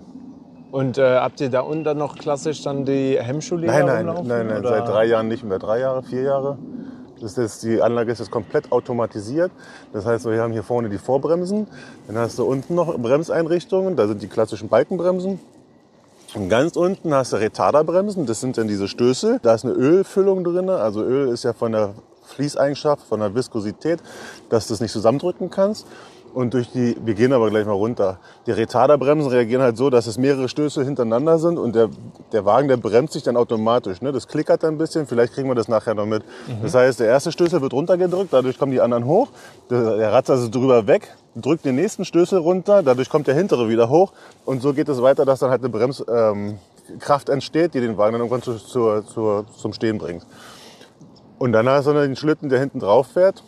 Und 0.70 0.98
äh, 0.98 1.16
habt 1.16 1.40
ihr 1.40 1.48
da 1.48 1.60
unten 1.60 1.84
dann 1.84 1.96
noch 1.98 2.16
klassisch 2.16 2.62
dann 2.62 2.84
die 2.84 3.18
Hemmschuhleger 3.18 3.72
Nein, 3.84 4.04
nein, 4.04 4.06
nein, 4.26 4.46
nein, 4.48 4.58
oder? 4.58 4.68
seit 4.68 4.88
drei 4.88 5.06
Jahren 5.06 5.28
nicht 5.28 5.42
mehr. 5.42 5.58
Drei 5.58 5.80
Jahre, 5.80 6.02
vier 6.02 6.22
Jahre. 6.22 6.58
Das 7.20 7.36
ist, 7.36 7.62
die 7.62 7.82
Anlage 7.82 8.12
ist 8.12 8.18
jetzt 8.18 8.30
komplett 8.30 8.70
automatisiert. 8.70 9.50
Das 9.92 10.06
heißt, 10.06 10.26
wir 10.26 10.40
haben 10.40 10.52
hier 10.52 10.62
vorne 10.62 10.88
die 10.88 10.98
Vorbremsen. 10.98 11.66
Dann 12.06 12.18
hast 12.18 12.38
du 12.38 12.44
unten 12.44 12.74
noch 12.74 12.96
Bremseinrichtungen. 12.96 13.96
Da 13.96 14.06
sind 14.06 14.22
die 14.22 14.28
klassischen 14.28 14.68
Balkenbremsen. 14.68 15.40
Und 16.34 16.48
ganz 16.48 16.76
unten 16.76 17.14
hast 17.14 17.32
du 17.32 17.36
Retarderbremsen. 17.36 18.26
Das 18.26 18.40
sind 18.40 18.58
dann 18.58 18.68
diese 18.68 18.86
Stößel. 18.86 19.40
Da 19.42 19.54
ist 19.54 19.64
eine 19.64 19.74
Ölfüllung 19.74 20.44
drin. 20.44 20.68
Also 20.68 21.02
Öl 21.02 21.28
ist 21.28 21.44
ja 21.44 21.52
von 21.52 21.72
der 21.72 21.94
Fließeigenschaft, 22.24 23.06
von 23.06 23.20
der 23.20 23.34
Viskosität, 23.34 24.00
dass 24.50 24.68
du 24.68 24.74
es 24.74 24.80
nicht 24.80 24.92
zusammendrücken 24.92 25.50
kannst. 25.50 25.86
Und 26.34 26.54
durch 26.54 26.70
die, 26.70 26.96
wir 27.04 27.14
gehen 27.14 27.32
aber 27.32 27.50
gleich 27.50 27.66
mal 27.66 27.72
runter. 27.72 28.18
Die 28.46 28.52
Retarderbremsen 28.52 29.30
reagieren 29.30 29.62
halt 29.62 29.76
so, 29.76 29.90
dass 29.90 30.06
es 30.06 30.18
mehrere 30.18 30.48
Stöße 30.48 30.84
hintereinander 30.84 31.38
sind 31.38 31.58
und 31.58 31.74
der, 31.74 31.88
der 32.32 32.44
Wagen, 32.44 32.68
der 32.68 32.76
bremst 32.76 33.14
sich 33.14 33.22
dann 33.22 33.36
automatisch. 33.36 34.02
Ne? 34.02 34.12
Das 34.12 34.28
klickert 34.28 34.62
dann 34.62 34.74
ein 34.74 34.78
bisschen, 34.78 35.06
vielleicht 35.06 35.32
kriegen 35.32 35.48
wir 35.48 35.54
das 35.54 35.68
nachher 35.68 35.94
noch 35.94 36.06
mit. 36.06 36.22
Das 36.62 36.74
heißt, 36.74 37.00
der 37.00 37.08
erste 37.08 37.32
Stößel 37.32 37.60
wird 37.62 37.72
runtergedrückt, 37.72 38.32
dadurch 38.32 38.58
kommen 38.58 38.72
die 38.72 38.80
anderen 38.80 39.04
hoch. 39.04 39.28
Der, 39.70 39.96
der 39.96 40.12
Ratzer 40.12 40.34
ist 40.34 40.54
drüber 40.54 40.86
weg, 40.86 41.14
drückt 41.34 41.64
den 41.64 41.76
nächsten 41.76 42.04
Stößel 42.04 42.38
runter, 42.38 42.82
dadurch 42.82 43.08
kommt 43.08 43.26
der 43.26 43.34
hintere 43.34 43.68
wieder 43.68 43.88
hoch. 43.88 44.12
Und 44.44 44.62
so 44.62 44.74
geht 44.74 44.88
es 44.88 45.00
weiter, 45.02 45.24
dass 45.24 45.40
dann 45.40 45.50
halt 45.50 45.62
eine 45.62 45.70
Bremskraft 45.70 47.28
ähm, 47.28 47.34
entsteht, 47.34 47.74
die 47.74 47.80
den 47.80 47.96
Wagen 47.96 48.12
dann 48.12 48.20
irgendwann 48.20 48.42
zu, 48.42 48.54
zu, 48.54 49.02
zu, 49.02 49.44
zum 49.56 49.72
Stehen 49.72 49.98
bringt. 49.98 50.24
Und 51.38 51.52
dann 51.52 51.68
hast 51.68 51.86
du 51.86 51.92
noch 51.92 52.02
den 52.02 52.16
Schlitten, 52.16 52.48
der 52.48 52.58
hinten 52.58 52.80
drauf 52.80 53.08
fährt 53.08 53.42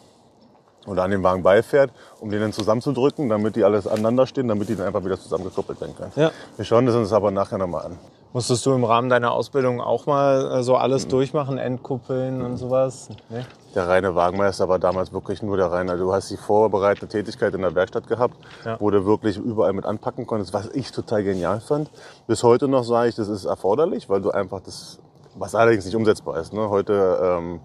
oder 0.87 1.03
an 1.03 1.11
dem 1.11 1.23
Wagen 1.23 1.43
beifährt, 1.43 1.91
um 2.21 2.31
den 2.31 2.41
dann 2.41 2.53
zusammenzudrücken, 2.53 3.29
damit 3.29 3.57
die 3.57 3.65
alles 3.65 3.87
aneinander 3.87 4.27
stehen, 4.27 4.49
damit 4.49 4.69
die 4.69 4.77
dann 4.77 4.87
einfach 4.87 5.05
wieder 5.05 5.19
zusammengekuppelt 5.21 5.81
werden 5.81 5.95
können. 5.97 6.13
Ja. 6.17 6.31
Wir 6.57 6.65
schauen 6.65 6.87
das 6.87 6.95
uns 6.95 7.13
aber 7.13 7.31
nachher 7.31 7.59
nochmal 7.59 7.87
an. 7.87 7.99
Musstest 8.33 8.65
du 8.65 8.73
im 8.73 8.85
Rahmen 8.85 9.09
deiner 9.09 9.33
Ausbildung 9.33 9.81
auch 9.81 10.07
mal 10.07 10.61
äh, 10.61 10.63
so 10.63 10.77
alles 10.77 11.09
durchmachen, 11.09 11.59
Endkuppeln 11.59 12.43
und 12.43 12.59
sowas? 12.59 13.09
Nee? 13.29 13.45
Der 13.75 13.89
reine 13.89 14.15
Wagenmeister 14.15 14.69
war 14.69 14.79
damals 14.79 15.13
wirklich 15.13 15.43
nur 15.43 15.57
der 15.57 15.71
reine. 15.73 15.97
Du 15.97 16.13
hast 16.13 16.31
die 16.31 16.37
vorbereitende 16.37 17.09
Tätigkeit 17.09 17.53
in 17.55 17.63
der 17.63 17.75
Werkstatt 17.75 18.07
gehabt, 18.07 18.37
Ja. 18.65 18.77
wo 18.81 18.91
du 18.91 19.05
wirklich 19.05 19.37
überall 19.37 19.73
mit 19.73 19.85
anpacken 19.85 20.29
konntest, 20.29 20.55
was 20.55 20.69
ich 20.75 20.93
total 20.93 21.25
genial 21.25 21.61
fand. 21.61 21.91
Bis 22.29 22.45
heute 22.45 22.69
noch 22.69 22.85
sage 22.85 23.09
ich, 23.09 23.17
das 23.17 23.29
ist 23.29 23.47
erforderlich, 23.47 24.09
weil 24.09 24.21
du 24.23 24.31
einfach 24.31 24.61
das, 24.61 25.01
was 25.35 25.57
allerdings 25.57 25.85
nicht 25.85 25.97
umsetzbar 25.97 26.39
ist. 26.39 26.53
Ne? 26.53 26.71
Heute, 26.71 27.19
ähm, 27.23 27.61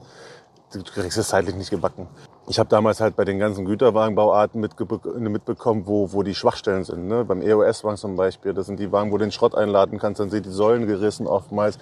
du 0.74 0.82
kriegst 0.84 1.18
es 1.20 1.28
zeitlich 1.28 1.56
nicht 1.56 1.70
gebacken. 1.70 2.08
Ich 2.48 2.60
habe 2.60 2.70
damals 2.70 3.02
halt 3.02 3.16
bei 3.16 3.26
den 3.26 3.40
ganzen 3.40 3.66
Güterwagenbauarten 3.66 4.64
mitge- 4.64 5.18
mitbekommen, 5.18 5.84
wo, 5.88 6.14
wo 6.14 6.22
die 6.22 6.36
Schwachstellen 6.36 6.84
sind. 6.84 7.08
Ne? 7.08 7.26
Beim 7.26 7.42
EOS-Wagen 7.42 7.98
zum 7.98 8.16
Beispiel, 8.16 8.54
das 8.54 8.68
sind 8.68 8.80
die 8.80 8.92
Wagen, 8.92 9.12
wo 9.12 9.18
du 9.18 9.26
den 9.26 9.32
Schrott 9.32 9.56
einladen 9.56 9.98
kannst, 9.98 10.20
dann 10.20 10.30
sind 10.30 10.46
die 10.46 10.52
Säulen 10.52 10.86
gerissen 10.86 11.26
oftmals. 11.26 11.80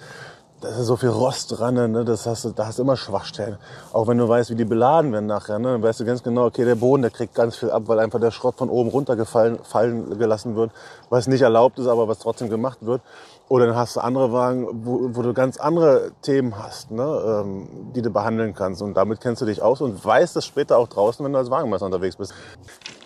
Da 0.62 0.70
ist 0.70 0.86
so 0.86 0.96
viel 0.96 1.10
Rost 1.10 1.58
dran, 1.58 1.74
ne? 1.74 2.06
das 2.06 2.24
hast 2.26 2.46
du, 2.46 2.50
da 2.50 2.66
hast 2.66 2.78
du 2.78 2.82
immer 2.84 2.96
Schwachstellen. 2.96 3.58
Auch 3.92 4.08
wenn 4.08 4.16
du 4.16 4.26
weißt, 4.26 4.48
wie 4.48 4.54
die 4.54 4.64
beladen 4.64 5.12
werden 5.12 5.26
nachher, 5.26 5.58
ne? 5.58 5.72
dann 5.72 5.82
weißt 5.82 6.00
du 6.00 6.06
ganz 6.06 6.22
genau, 6.22 6.46
okay, 6.46 6.64
der 6.64 6.76
Boden, 6.76 7.02
der 7.02 7.10
kriegt 7.10 7.34
ganz 7.34 7.56
viel 7.56 7.70
ab, 7.70 7.82
weil 7.84 7.98
einfach 7.98 8.18
der 8.18 8.30
Schrott 8.30 8.54
von 8.54 8.70
oben 8.70 8.88
runtergefallen 8.88 9.58
fallen 9.62 10.18
gelassen 10.18 10.56
wird, 10.56 10.70
was 11.10 11.26
nicht 11.26 11.42
erlaubt 11.42 11.78
ist, 11.78 11.88
aber 11.88 12.08
was 12.08 12.20
trotzdem 12.20 12.48
gemacht 12.48 12.78
wird. 12.80 13.02
Oder 13.48 13.66
dann 13.66 13.76
hast 13.76 13.96
du 13.96 14.00
andere 14.00 14.32
Wagen, 14.32 14.66
wo, 14.86 15.10
wo 15.12 15.22
du 15.22 15.34
ganz 15.34 15.58
andere 15.58 16.12
Themen 16.22 16.56
hast, 16.58 16.90
ne? 16.90 17.42
ähm, 17.44 17.68
die 17.94 18.00
du 18.00 18.10
behandeln 18.10 18.54
kannst. 18.54 18.80
Und 18.80 18.94
damit 18.94 19.20
kennst 19.20 19.42
du 19.42 19.46
dich 19.46 19.60
aus 19.60 19.80
und 19.82 20.02
weißt 20.02 20.34
das 20.34 20.46
später 20.46 20.78
auch 20.78 20.88
draußen, 20.88 21.22
wenn 21.24 21.32
du 21.32 21.38
als 21.38 21.50
Wagenmeister 21.50 21.86
unterwegs 21.86 22.16
bist. 22.16 22.32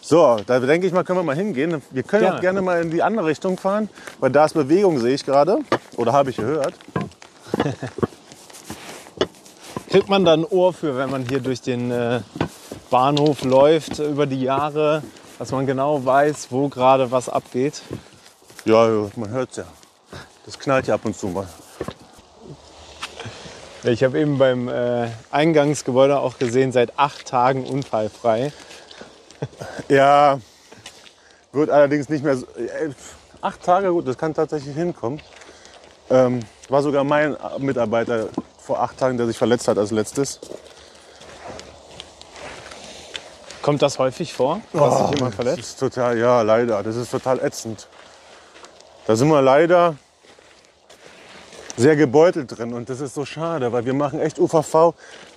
So, 0.00 0.38
da 0.46 0.60
denke 0.60 0.86
ich 0.86 0.92
mal, 0.92 1.02
können 1.04 1.18
wir 1.18 1.24
mal 1.24 1.34
hingehen. 1.36 1.82
Wir 1.90 2.02
können 2.04 2.24
Ja. 2.24 2.36
auch 2.36 2.40
gerne 2.40 2.62
mal 2.62 2.80
in 2.80 2.90
die 2.90 3.02
andere 3.02 3.26
Richtung 3.26 3.58
fahren, 3.58 3.88
weil 4.20 4.30
da 4.30 4.44
ist 4.44 4.54
Bewegung, 4.54 4.98
sehe 5.00 5.14
ich 5.14 5.26
gerade. 5.26 5.58
Oder 5.96 6.12
habe 6.12 6.30
ich 6.30 6.36
gehört. 6.36 6.74
Kriegt 9.90 10.08
man 10.08 10.24
da 10.24 10.34
ein 10.34 10.44
Ohr 10.44 10.72
für, 10.72 10.96
wenn 10.96 11.10
man 11.10 11.26
hier 11.28 11.40
durch 11.40 11.62
den 11.62 11.90
äh, 11.90 12.20
Bahnhof 12.90 13.42
läuft 13.42 13.98
über 13.98 14.26
die 14.26 14.42
Jahre, 14.42 15.02
dass 15.38 15.50
man 15.50 15.66
genau 15.66 16.04
weiß, 16.04 16.48
wo 16.50 16.68
gerade 16.68 17.10
was 17.10 17.28
abgeht? 17.28 17.82
Ja, 18.64 18.86
man 19.16 19.30
hört's 19.30 19.56
ja. 19.56 19.64
Das 20.48 20.58
knallt 20.58 20.86
ja 20.86 20.94
ab 20.94 21.02
und 21.04 21.14
zu 21.14 21.26
mal. 21.26 21.46
Ich 23.82 24.02
habe 24.02 24.18
eben 24.18 24.38
beim 24.38 24.66
äh, 24.68 25.08
Eingangsgebäude 25.30 26.18
auch 26.18 26.38
gesehen, 26.38 26.72
seit 26.72 26.98
acht 26.98 27.26
Tagen 27.26 27.66
unfallfrei. 27.66 28.50
Ja, 29.88 30.40
wird 31.52 31.68
allerdings 31.68 32.08
nicht 32.08 32.24
mehr 32.24 32.38
so. 32.38 32.46
äh, 32.56 32.88
Acht 33.42 33.62
Tage, 33.62 33.90
gut, 33.92 34.08
das 34.08 34.16
kann 34.16 34.32
tatsächlich 34.32 34.74
hinkommen. 34.74 35.20
Ähm, 36.08 36.40
war 36.70 36.80
sogar 36.82 37.04
mein 37.04 37.36
Mitarbeiter 37.58 38.28
vor 38.58 38.80
acht 38.80 38.96
Tagen, 38.96 39.18
der 39.18 39.26
sich 39.26 39.36
verletzt 39.36 39.68
hat 39.68 39.76
als 39.76 39.90
letztes. 39.90 40.40
Kommt 43.60 43.82
das 43.82 43.98
häufig 43.98 44.32
vor, 44.32 44.62
dass 44.72 44.98
sich 44.98 45.10
jemand 45.10 45.20
Das 45.32 45.34
verletzt? 45.34 45.58
ist 45.58 45.78
total, 45.78 46.16
ja, 46.16 46.40
leider. 46.40 46.82
Das 46.82 46.96
ist 46.96 47.10
total 47.10 47.38
ätzend. 47.40 47.86
Da 49.06 49.14
sind 49.14 49.28
wir 49.28 49.42
leider 49.42 49.94
sehr 51.78 51.96
gebeutelt 51.96 52.58
drin 52.58 52.74
und 52.74 52.90
das 52.90 53.00
ist 53.00 53.14
so 53.14 53.24
schade, 53.24 53.72
weil 53.72 53.84
wir 53.84 53.94
machen 53.94 54.20
echt 54.20 54.38
UVV. 54.38 54.94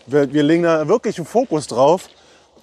Wir, 0.08 0.34
wir 0.34 0.44
legen 0.44 0.64
da 0.64 0.88
wirklich 0.88 1.18
einen 1.18 1.28
Fokus 1.28 1.68
drauf 1.68 2.10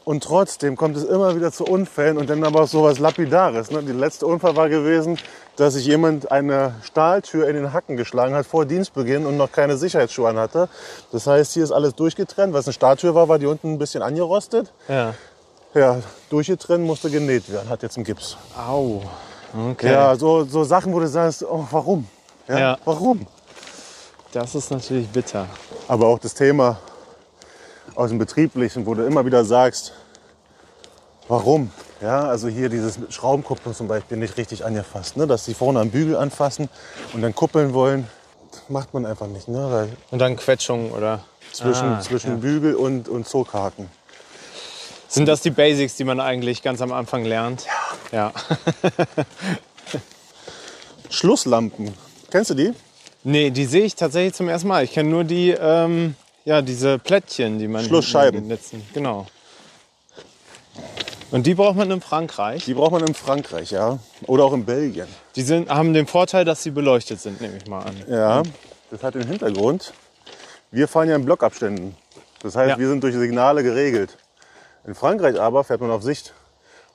und 0.04 0.24
trotzdem 0.24 0.76
kommt 0.76 0.96
es 0.96 1.04
immer 1.04 1.36
wieder 1.36 1.52
zu 1.52 1.64
Unfällen 1.64 2.18
und 2.18 2.28
dann 2.28 2.42
aber 2.42 2.62
auch 2.62 2.68
so 2.68 2.82
was 2.82 2.98
Lapidares. 2.98 3.70
Ne? 3.70 3.82
Der 3.82 3.94
letzte 3.94 4.26
Unfall 4.26 4.56
war 4.56 4.68
gewesen, 4.68 5.18
dass 5.56 5.74
sich 5.74 5.86
jemand 5.86 6.32
eine 6.32 6.74
Stahltür 6.82 7.48
in 7.48 7.54
den 7.54 7.72
Hacken 7.72 7.96
geschlagen 7.96 8.34
hat 8.34 8.46
vor 8.46 8.64
Dienstbeginn 8.64 9.26
und 9.26 9.36
noch 9.36 9.52
keine 9.52 9.76
Sicherheitsschuhe 9.76 10.28
an 10.28 10.38
hatte. 10.38 10.68
Das 11.12 11.26
heißt, 11.26 11.52
hier 11.52 11.64
ist 11.64 11.72
alles 11.72 11.94
durchgetrennt. 11.94 12.54
Was 12.54 12.66
eine 12.66 12.72
Stahltür 12.72 13.14
war, 13.14 13.28
war 13.28 13.38
die 13.38 13.46
unten 13.46 13.74
ein 13.74 13.78
bisschen 13.78 14.02
angerostet. 14.02 14.72
Ja. 14.88 15.14
Ja, 15.74 15.98
durchgetrennt, 16.30 16.84
musste 16.84 17.10
genäht 17.10 17.52
werden, 17.52 17.68
hat 17.68 17.82
jetzt 17.82 17.96
einen 17.96 18.04
Gips. 18.04 18.38
Au. 18.56 19.02
Okay. 19.72 19.92
Ja, 19.92 20.16
so, 20.16 20.44
so 20.44 20.64
Sachen, 20.64 20.92
wo 20.92 21.00
du 21.00 21.06
sagst, 21.06 21.44
oh, 21.44 21.66
warum? 21.70 22.08
Ja, 22.48 22.58
Ja. 22.58 22.78
Warum? 22.84 23.26
Das 24.32 24.54
ist 24.54 24.70
natürlich 24.70 25.08
bitter. 25.08 25.46
Aber 25.88 26.06
auch 26.06 26.18
das 26.18 26.34
Thema 26.34 26.78
aus 27.94 28.10
dem 28.10 28.18
Betrieblichen, 28.18 28.86
wo 28.86 28.94
du 28.94 29.04
immer 29.04 29.24
wieder 29.24 29.44
sagst, 29.44 29.92
warum? 31.28 31.70
Ja, 32.00 32.20
also 32.28 32.48
hier 32.48 32.68
dieses 32.68 32.98
Schraubenkupplung 33.08 33.74
zum 33.74 33.88
Beispiel 33.88 34.18
nicht 34.18 34.36
richtig 34.36 34.64
angefasst, 34.64 35.16
ne? 35.16 35.26
dass 35.26 35.44
sie 35.44 35.54
vorne 35.54 35.80
am 35.80 35.90
Bügel 35.90 36.16
anfassen 36.16 36.68
und 37.12 37.22
dann 37.22 37.34
kuppeln 37.34 37.72
wollen, 37.72 38.06
das 38.52 38.62
macht 38.68 38.94
man 38.94 39.04
einfach 39.04 39.26
nicht, 39.26 39.48
ne? 39.48 39.88
Und 40.10 40.18
dann 40.20 40.36
Quetschung 40.36 40.92
oder? 40.92 41.24
zwischen, 41.52 41.94
Ah, 41.94 42.00
zwischen 42.00 42.30
ja. 42.32 42.36
Bügel 42.36 42.74
und, 42.74 43.08
und 43.08 43.26
Zughaken. 43.26 43.90
Sind 45.08 45.26
das 45.26 45.40
die 45.40 45.50
Basics, 45.50 45.96
die 45.96 46.04
man 46.04 46.20
eigentlich 46.20 46.62
ganz 46.62 46.80
am 46.82 46.92
Anfang 46.92 47.24
lernt? 47.24 47.64
Ja. 48.12 48.32
Ja. 48.32 48.32
Schlusslampen, 51.10 51.94
kennst 52.30 52.50
du 52.50 52.54
die? 52.54 52.74
Nee, 53.24 53.50
die 53.50 53.64
sehe 53.66 53.84
ich 53.84 53.94
tatsächlich 53.94 54.34
zum 54.34 54.48
ersten 54.48 54.68
Mal. 54.68 54.84
Ich 54.84 54.92
kenne 54.92 55.08
nur 55.10 55.24
die, 55.24 55.50
ähm, 55.50 56.14
ja, 56.44 56.62
diese 56.62 56.98
Plättchen, 56.98 57.58
die 57.58 57.68
man 57.68 57.84
Schlussscheiben. 57.84 58.46
Netzen- 58.46 58.82
Genau. 58.94 59.26
Und 61.30 61.46
die 61.46 61.54
braucht 61.54 61.76
man 61.76 61.90
in 61.90 62.00
Frankreich. 62.00 62.64
Die 62.64 62.72
braucht 62.74 62.92
man 62.92 63.06
in 63.06 63.12
Frankreich, 63.14 63.70
ja. 63.70 63.98
Oder 64.26 64.44
auch 64.44 64.54
in 64.54 64.64
Belgien. 64.64 65.06
Die 65.36 65.42
sind, 65.42 65.68
haben 65.68 65.92
den 65.92 66.06
Vorteil, 66.06 66.46
dass 66.46 66.62
sie 66.62 66.70
beleuchtet 66.70 67.20
sind, 67.20 67.40
nehme 67.42 67.58
ich 67.58 67.66
mal 67.66 67.80
an. 67.80 67.96
Ja, 68.08 68.42
das 68.90 69.02
hat 69.02 69.14
den 69.14 69.26
Hintergrund. 69.26 69.92
Wir 70.70 70.88
fahren 70.88 71.08
ja 71.10 71.16
in 71.16 71.24
Blockabständen. 71.26 71.94
Das 72.42 72.56
heißt, 72.56 72.70
Ja. 72.70 72.78
wir 72.78 72.88
sind 72.88 73.02
durch 73.02 73.14
Signale 73.14 73.62
geregelt. 73.62 74.16
In 74.86 74.94
Frankreich 74.94 75.38
aber 75.38 75.64
fährt 75.64 75.82
man 75.82 75.90
auf 75.90 76.02
Sicht. 76.02 76.32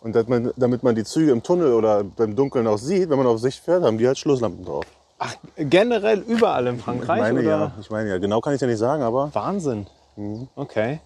Und 0.01 0.15
damit 0.15 0.29
man, 0.29 0.51
damit 0.57 0.81
man 0.83 0.95
die 0.95 1.03
Züge 1.03 1.31
im 1.31 1.43
Tunnel 1.43 1.71
oder 1.73 2.03
beim 2.03 2.35
Dunkeln 2.35 2.65
auch 2.65 2.77
sieht, 2.77 3.09
wenn 3.09 3.17
man 3.17 3.27
auf 3.27 3.39
Sicht 3.39 3.63
fährt, 3.63 3.83
haben 3.83 3.97
die 3.99 4.07
halt 4.07 4.17
Schlusslampen 4.17 4.65
drauf. 4.65 4.85
Ach, 5.25 5.35
generell 5.55 6.19
überall 6.19 6.67
in 6.67 6.79
Frankreich? 6.79 7.17
ich 7.17 7.33
meine 7.33 7.39
oder? 7.39 7.49
ja, 7.49 7.71
ich 7.79 7.89
meine 7.89 8.09
ja, 8.09 8.17
genau 8.17 8.41
kann 8.41 8.53
ich 8.53 8.59
ja 8.59 8.67
nicht 8.67 8.77
sagen, 8.79 9.03
aber 9.03 9.33
Wahnsinn. 9.33 9.87
Mhm. 10.17 10.49
Okay. 10.55 10.99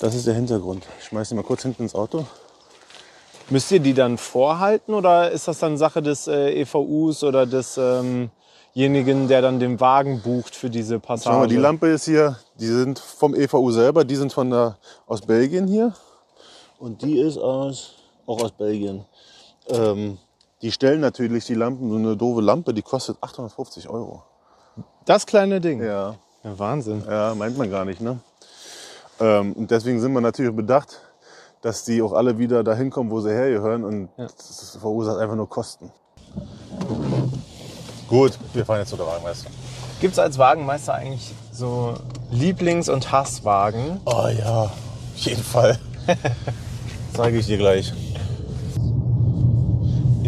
das 0.00 0.14
ist 0.14 0.28
der 0.28 0.34
Hintergrund. 0.34 0.86
Ich 1.00 1.06
schmeiß 1.06 1.30
die 1.30 1.34
mal 1.34 1.42
kurz 1.42 1.62
hinten 1.62 1.82
ins 1.82 1.94
Auto. 1.96 2.24
Müsst 3.50 3.72
ihr 3.72 3.80
die 3.80 3.94
dann 3.94 4.16
vorhalten 4.16 4.94
oder 4.94 5.30
ist 5.32 5.48
das 5.48 5.58
dann 5.58 5.76
Sache 5.76 6.02
des 6.02 6.28
äh, 6.28 6.62
EVUs 6.62 7.24
oder 7.24 7.46
desjenigen, 7.46 9.28
der 9.28 9.42
dann 9.42 9.58
den 9.58 9.80
Wagen 9.80 10.20
bucht 10.20 10.54
für 10.54 10.70
diese 10.70 10.94
Schau 10.94 10.98
mal, 10.98 11.06
Passage? 11.06 11.48
die 11.48 11.56
Lampe 11.56 11.88
ist 11.88 12.04
hier, 12.04 12.36
die 12.60 12.66
sind 12.66 12.98
vom 13.00 13.34
EVU 13.34 13.72
selber, 13.72 14.04
die 14.04 14.16
sind 14.16 14.32
von 14.32 14.50
der, 14.50 14.76
aus 15.06 15.20
Belgien 15.20 15.66
hier. 15.66 15.92
Und 16.78 17.02
die 17.02 17.20
ist 17.20 17.38
aus, 17.38 17.94
auch 18.26 18.40
aus 18.42 18.52
Belgien. 18.52 19.04
Ähm, 19.68 20.18
die 20.62 20.72
stellen 20.72 21.00
natürlich 21.00 21.44
die 21.46 21.54
Lampen, 21.54 21.90
so 21.90 21.96
eine 21.96 22.16
doofe 22.16 22.40
Lampe, 22.40 22.72
die 22.74 22.82
kostet 22.82 23.16
850 23.20 23.88
Euro. 23.88 24.22
Das 25.04 25.26
kleine 25.26 25.60
Ding. 25.60 25.82
Ja, 25.82 26.16
Ja, 26.44 26.58
Wahnsinn. 26.58 27.04
ja 27.08 27.34
meint 27.34 27.56
man 27.58 27.70
gar 27.70 27.84
nicht, 27.84 28.00
ne? 28.00 28.18
Ähm, 29.20 29.52
und 29.54 29.70
deswegen 29.70 30.00
sind 30.00 30.12
wir 30.12 30.20
natürlich 30.20 30.54
bedacht, 30.54 31.00
dass 31.62 31.84
die 31.84 32.02
auch 32.02 32.12
alle 32.12 32.38
wieder 32.38 32.62
dahin 32.62 32.90
kommen, 32.90 33.10
wo 33.10 33.20
sie 33.20 33.30
hergehören. 33.30 33.84
Und 33.84 34.08
das 34.16 34.76
verursacht 34.80 35.18
einfach 35.18 35.36
nur 35.36 35.48
Kosten. 35.48 35.90
Gut, 38.08 38.38
wir 38.52 38.64
fahren 38.64 38.80
jetzt 38.80 38.90
zu 38.90 38.96
der 38.96 39.06
Wagenmeister. 39.06 39.50
Gibt 40.00 40.12
es 40.12 40.18
als 40.18 40.38
Wagenmeister 40.38 40.94
eigentlich 40.94 41.32
so 41.52 41.94
Lieblings- 42.30 42.90
und 42.90 43.10
Hasswagen? 43.10 44.00
Oh 44.04 44.28
ja, 44.28 44.64
auf 44.64 44.72
jeden 45.16 45.42
Fall. 45.42 45.78
Zeige 47.14 47.38
ich 47.38 47.46
dir 47.46 47.56
gleich. 47.56 47.92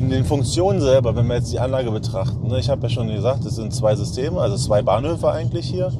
In 0.08 0.14
den 0.14 0.24
Funktionen 0.24 0.80
selber, 0.80 1.14
wenn 1.16 1.26
wir 1.26 1.36
jetzt 1.36 1.52
die 1.52 1.60
Anlage 1.60 1.90
betrachten, 1.90 2.48
ne, 2.48 2.58
ich 2.58 2.70
habe 2.70 2.80
ja 2.84 2.88
schon 2.88 3.08
gesagt, 3.08 3.44
es 3.44 3.56
sind 3.56 3.74
zwei 3.74 3.94
Systeme, 3.94 4.40
also 4.40 4.56
zwei 4.56 4.80
Bahnhöfe 4.80 5.30
eigentlich 5.30 5.66
hier. 5.68 5.92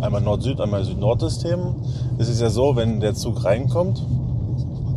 Einmal 0.00 0.22
Nord-Süd, 0.22 0.58
einmal 0.58 0.82
Süd-Nord-System. 0.84 1.74
Es 2.16 2.30
ist 2.30 2.40
ja 2.40 2.48
so, 2.48 2.76
wenn 2.76 3.00
der 3.00 3.12
Zug 3.12 3.44
reinkommt, 3.44 4.02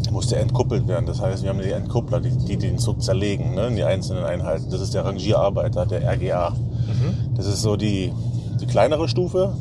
muss 0.10 0.28
der 0.28 0.40
entkuppelt 0.40 0.88
werden. 0.88 1.06
Das 1.06 1.20
heißt, 1.20 1.44
wir 1.44 1.50
haben 1.50 1.60
die 1.60 1.70
Entkuppler, 1.70 2.22
die, 2.22 2.30
die 2.30 2.56
den 2.56 2.78
Zug 2.78 3.04
zerlegen 3.04 3.56
ne, 3.56 3.68
in 3.68 3.76
die 3.76 3.84
einzelnen 3.84 4.24
Einheiten. 4.24 4.72
Das 4.72 4.80
ist 4.80 4.94
der 4.94 5.04
Rangierarbeiter, 5.04 5.86
der 5.86 6.10
RGA. 6.10 6.54
Das 7.36 7.48
ist 7.48 7.62
so 7.62 7.76
die, 7.76 8.14
die 8.62 8.68
kleinere 8.68 9.10
Stufe 9.10 9.52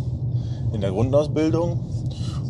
in 0.72 0.80
der 0.80 0.92
Grundausbildung. 0.92 1.80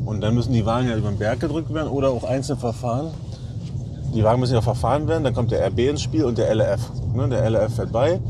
Und 0.04 0.20
dann 0.20 0.34
müssen 0.34 0.52
die 0.52 0.66
Wagen 0.66 0.90
ja 0.90 0.96
über 0.98 1.08
den 1.08 1.16
Berg 1.16 1.40
gedrückt 1.40 1.72
werden 1.72 1.88
oder 1.88 2.10
auch 2.10 2.24
einzeln 2.24 2.58
verfahren. 2.58 3.12
Die 4.14 4.22
Wagen 4.22 4.38
müssen 4.40 4.54
ja 4.54 4.60
verfahren 4.60 5.08
werden, 5.08 5.24
dann 5.24 5.34
kommt 5.34 5.50
der 5.50 5.66
RB 5.66 5.80
ins 5.90 6.00
Spiel 6.02 6.24
und 6.24 6.38
der 6.38 6.54
LF. 6.54 6.80
Ne, 7.14 7.28
der 7.28 7.48
LF 7.50 7.74
fährt 7.74 7.92
bei, 7.92 8.20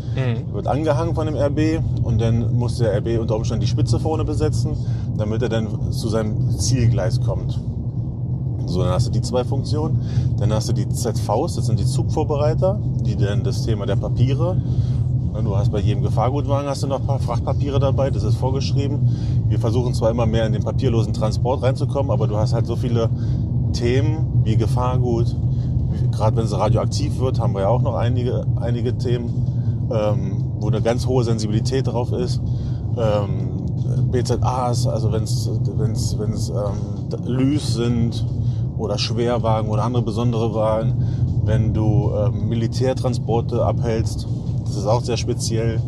wird 0.52 0.66
angehangen 0.66 1.14
von 1.14 1.26
dem 1.26 1.36
RB 1.36 1.82
und 2.02 2.20
dann 2.20 2.56
muss 2.56 2.78
der 2.78 2.96
RB 2.98 3.20
unter 3.20 3.36
Umständen 3.36 3.60
die 3.62 3.66
Spitze 3.66 4.00
vorne 4.00 4.24
besetzen, 4.24 4.76
damit 5.16 5.42
er 5.42 5.48
dann 5.50 5.92
zu 5.92 6.08
seinem 6.08 6.50
Zielgleis 6.58 7.20
kommt. 7.20 7.60
So, 8.66 8.82
dann 8.82 8.92
hast 8.92 9.06
du 9.06 9.10
die 9.10 9.20
zwei 9.20 9.44
Funktionen. 9.44 10.00
Dann 10.38 10.52
hast 10.52 10.68
du 10.70 10.72
die 10.72 10.88
ZVs, 10.88 11.56
das 11.56 11.66
sind 11.66 11.78
die 11.78 11.84
Zugvorbereiter, 11.84 12.78
die 13.04 13.16
dann 13.16 13.44
das 13.44 13.62
Thema 13.64 13.84
der 13.84 13.96
Papiere. 13.96 14.56
ne, 15.34 15.42
Du 15.42 15.54
hast 15.54 15.70
bei 15.70 15.80
jedem 15.80 16.02
Gefahrgutwagen 16.02 16.68
hast 16.68 16.82
du 16.82 16.86
noch 16.86 17.00
ein 17.00 17.06
paar 17.06 17.18
Frachtpapiere 17.18 17.78
dabei, 17.78 18.10
das 18.10 18.22
ist 18.22 18.36
vorgeschrieben. 18.36 19.08
Wir 19.48 19.58
versuchen 19.58 19.92
zwar 19.92 20.10
immer 20.10 20.24
mehr 20.24 20.46
in 20.46 20.54
den 20.54 20.62
papierlosen 20.62 21.12
Transport 21.12 21.62
reinzukommen, 21.62 22.10
aber 22.10 22.26
du 22.26 22.36
hast 22.38 22.54
halt 22.54 22.66
so 22.66 22.76
viele 22.76 23.10
Themen 23.74 24.40
wie 24.44 24.56
Gefahrgut. 24.56 25.34
Gerade 26.12 26.36
wenn 26.36 26.44
es 26.44 26.56
radioaktiv 26.56 27.18
wird, 27.18 27.40
haben 27.40 27.54
wir 27.54 27.62
ja 27.62 27.68
auch 27.68 27.82
noch 27.82 27.94
einige, 27.94 28.46
einige 28.56 28.96
Themen, 28.96 29.88
ähm, 29.92 30.44
wo 30.60 30.68
eine 30.68 30.82
ganz 30.82 31.06
hohe 31.06 31.24
Sensibilität 31.24 31.86
drauf 31.86 32.12
ist. 32.12 32.40
Ähm, 32.96 33.54
BZAs, 34.10 34.86
also 34.86 35.12
wenn 35.12 35.24
es 35.24 35.50
wenn's, 36.18 36.50
ähm, 36.50 37.26
Lys 37.26 37.74
sind 37.74 38.24
oder 38.78 38.98
Schwerwagen 38.98 39.68
oder 39.68 39.84
andere 39.84 40.02
besondere 40.02 40.54
Wagen, 40.54 40.94
wenn 41.44 41.74
du 41.74 42.12
ähm, 42.16 42.48
Militärtransporte 42.48 43.64
abhältst, 43.64 44.26
das 44.64 44.76
ist 44.76 44.86
auch 44.86 45.02
sehr 45.02 45.16
speziell 45.16 45.80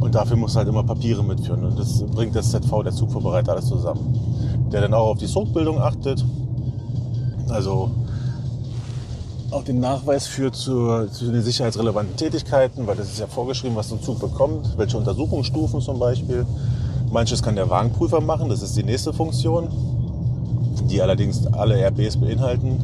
und 0.00 0.14
dafür 0.14 0.36
musst 0.36 0.54
du 0.54 0.58
halt 0.58 0.68
immer 0.68 0.82
Papiere 0.82 1.22
mitführen 1.22 1.64
und 1.64 1.78
das 1.78 2.02
bringt 2.04 2.34
das 2.34 2.50
ZV, 2.50 2.82
der 2.82 2.92
Zugvorbereiter, 2.92 3.52
alles 3.52 3.66
zusammen. 3.66 4.18
Der 4.72 4.80
dann 4.80 4.94
auch 4.94 5.10
auf 5.10 5.18
die 5.18 5.26
Zugbildung 5.26 5.78
achtet, 5.80 6.24
also 7.48 7.90
auch 9.52 9.64
den 9.64 9.80
Nachweis 9.80 10.26
führt 10.26 10.56
zu, 10.56 11.06
zu 11.10 11.30
den 11.30 11.42
sicherheitsrelevanten 11.42 12.16
Tätigkeiten, 12.16 12.86
weil 12.86 12.96
das 12.96 13.08
ist 13.08 13.20
ja 13.20 13.26
vorgeschrieben, 13.26 13.76
was 13.76 13.88
so 13.88 13.96
ein 13.96 14.02
Zug 14.02 14.20
bekommt, 14.20 14.76
welche 14.76 14.96
Untersuchungsstufen 14.96 15.80
zum 15.80 15.98
Beispiel. 15.98 16.46
Manches 17.10 17.42
kann 17.42 17.56
der 17.56 17.68
Wagenprüfer 17.68 18.20
machen, 18.20 18.48
das 18.48 18.62
ist 18.62 18.76
die 18.76 18.82
nächste 18.82 19.12
Funktion, 19.12 19.68
die 20.90 21.02
allerdings 21.02 21.46
alle 21.46 21.76
RBs 21.86 22.16
beinhalten, 22.16 22.80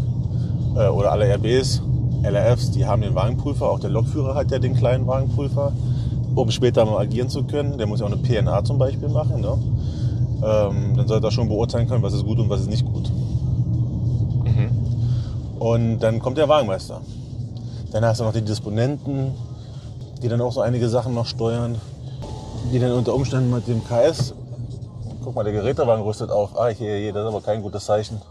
äh, 0.77 0.89
oder 0.89 1.13
alle 1.13 1.27
RBs, 1.35 1.83
LRFs, 2.23 2.71
die 2.73 2.85
haben 2.85 3.03
den 3.03 3.15
Wagenprüfer, 3.15 3.71
auch 3.71 3.81
der 3.81 3.91
Lokführer 3.91 4.35
hat 4.35 4.51
ja 4.51 4.59
den 4.59 4.75
kleinen 4.75 5.07
Wagenprüfer, 5.07 5.73
um 6.35 6.51
später 6.51 6.85
mal 6.85 6.99
agieren 6.99 7.29
zu 7.29 7.45
können. 7.45 7.79
Der 7.79 7.87
muss 7.87 8.01
ja 8.01 8.07
auch 8.07 8.13
eine 8.13 8.21
PNA 8.21 8.65
zum 8.65 8.79
Beispiel 8.79 9.09
machen. 9.09 9.41
Ne? 9.41 9.59
Ähm, 10.43 10.97
dann 10.97 11.09
sollte 11.09 11.29
er 11.29 11.31
schon 11.31 11.49
beurteilen 11.49 11.89
können, 11.89 12.03
was 12.03 12.13
ist 12.13 12.25
gut 12.25 12.39
und 12.39 12.49
was 12.49 12.61
ist 12.61 12.71
nicht 12.71 12.85
gut. 12.85 13.11
Und 15.59 16.01
dann 16.01 16.21
kommt 16.21 16.39
der 16.39 16.49
Wagenmeister. 16.49 17.01
Dann 17.91 18.05
hast 18.05 18.21
du 18.21 18.25
noch 18.25 18.33
die 18.33 18.43
Disponenten, 18.43 19.35
die 20.23 20.29
dann 20.29 20.41
auch 20.41 20.53
so 20.53 20.61
einige 20.61 20.89
Sachen 20.89 21.15
noch 21.15 21.27
steuern, 21.27 21.81
die 22.73 22.79
dann 22.79 22.93
unter 22.93 23.15
Umständen 23.15 23.51
mit 23.51 23.67
dem 23.67 23.83
KS 23.87 24.35
Guck 25.29 25.35
mal, 25.35 25.45
der 25.45 25.53
Gerätewagen 25.53 26.03
rüstet 26.05 26.31
auf. 26.31 26.59
Ah, 26.59 26.69
hier, 26.69 26.97
hier, 26.97 27.13
das 27.13 27.25
ist 27.25 27.29
aber 27.29 27.43
kein 27.43 27.61
gutes 27.61 27.85
Zeichen. 27.85 28.23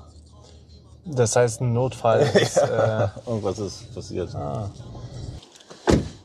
Das 1.05 1.36
heißt, 1.36 1.62
ein 1.62 1.72
Notfall 1.72 2.22
ist. 2.34 2.57
äh, 2.57 3.07
Irgendwas 3.27 3.60
ist 3.60 3.93
passiert. 3.93 4.36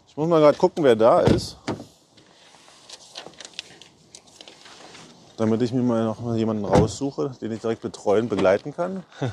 Ich 0.07 0.17
muss 0.17 0.29
mal 0.29 0.41
gerade 0.41 0.57
gucken, 0.57 0.83
wer 0.83 0.97
da 0.97 1.21
ist. 1.21 1.59
Damit 5.37 5.61
ich 5.61 5.75
mir 5.75 5.83
mal 5.83 6.05
noch 6.05 6.21
mal 6.21 6.39
jemanden 6.39 6.65
raussuche, 6.65 7.33
den 7.43 7.53
ich 7.53 7.61
direkt 7.61 7.83
betreuen, 7.83 8.31
begleiten 8.31 8.75
kann. 8.75 9.03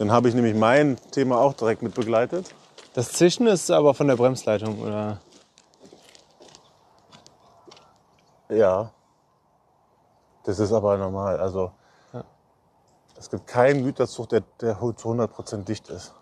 Dann 0.00 0.10
habe 0.10 0.30
ich 0.30 0.34
nämlich 0.34 0.54
mein 0.54 0.96
Thema 1.10 1.38
auch 1.38 1.52
direkt 1.52 1.82
mit 1.82 1.94
begleitet. 1.94 2.54
das 2.94 3.12
Zischen 3.12 3.46
ist 3.46 3.70
aber 3.70 3.92
von 3.92 4.08
der 4.08 4.16
Bremsleitung, 4.16 4.80
oder? 4.80 5.18
Ja. 8.48 8.92
Das 10.44 10.58
ist 10.58 10.72
aber 10.72 10.96
normal. 10.96 11.38
Also 11.38 11.72
es 13.18 13.28
gibt 13.28 13.46
keinen 13.46 13.84
Güterzug, 13.84 14.30
der, 14.30 14.42
der 14.62 14.78
zu 14.96 15.10
100% 15.10 15.64
dicht 15.64 15.90
ist. 15.90 16.14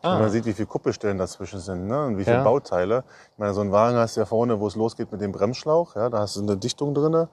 Wenn 0.00 0.18
man 0.18 0.30
sieht, 0.30 0.46
wie 0.46 0.54
viele 0.54 0.66
Kuppelstellen 0.66 1.18
dazwischen 1.18 1.60
sind 1.60 1.88
ne? 1.88 2.06
und 2.06 2.16
wie 2.16 2.24
viele 2.24 2.36
Ja. 2.36 2.42
Bauteile. 2.42 3.04
Ich 3.32 3.38
meine, 3.38 3.52
so 3.52 3.60
ein 3.60 3.70
Wagen 3.70 3.98
hast 3.98 4.16
du 4.16 4.20
ja 4.20 4.26
vorne, 4.26 4.58
wo 4.60 4.66
es 4.66 4.76
losgeht 4.76 5.12
mit 5.12 5.20
dem 5.20 5.32
Bremsschlauch. 5.32 5.94
Ja? 5.94 6.08
Da 6.08 6.20
hast 6.20 6.36
du 6.36 6.40
eine 6.40 6.56
Dichtung 6.56 6.94
drinne. 6.94 7.28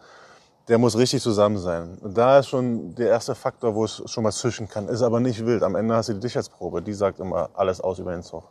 Der 0.70 0.78
muss 0.78 0.98
richtig 0.98 1.22
zusammen 1.22 1.58
sein. 1.58 1.98
Und 2.00 2.18
da 2.18 2.40
ist 2.40 2.48
schon 2.48 2.96
der 2.96 3.10
erste 3.10 3.36
Faktor, 3.36 3.76
wo 3.76 3.84
es 3.84 4.02
schon 4.06 4.24
mal 4.24 4.32
zwischen 4.32 4.70
kann. 4.70 4.88
Ist 4.88 5.02
aber 5.02 5.20
nicht 5.20 5.46
wild. 5.46 5.62
Am 5.62 5.76
Ende 5.76 5.94
hast 5.94 6.08
du 6.08 6.14
die 6.14 6.22
Dichtheitsprobe. 6.22 6.82
Die 6.82 6.94
sagt 6.94 7.20
immer 7.20 7.50
alles 7.54 7.82
aus 7.82 8.00
über 8.00 8.14
den 8.14 8.24
Zug. 8.24 8.44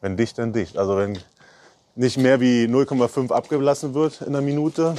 Wenn 0.00 0.16
dicht, 0.16 0.38
dann 0.38 0.52
dicht. 0.52 0.78
Also 0.78 0.96
wenn 0.96 1.18
nicht 1.94 2.16
mehr 2.16 2.40
wie 2.40 2.64
0,5 2.64 3.30
abgelassen 3.30 3.94
wird 3.94 4.22
in 4.22 4.28
einer 4.28 4.40
Minute, 4.40 4.94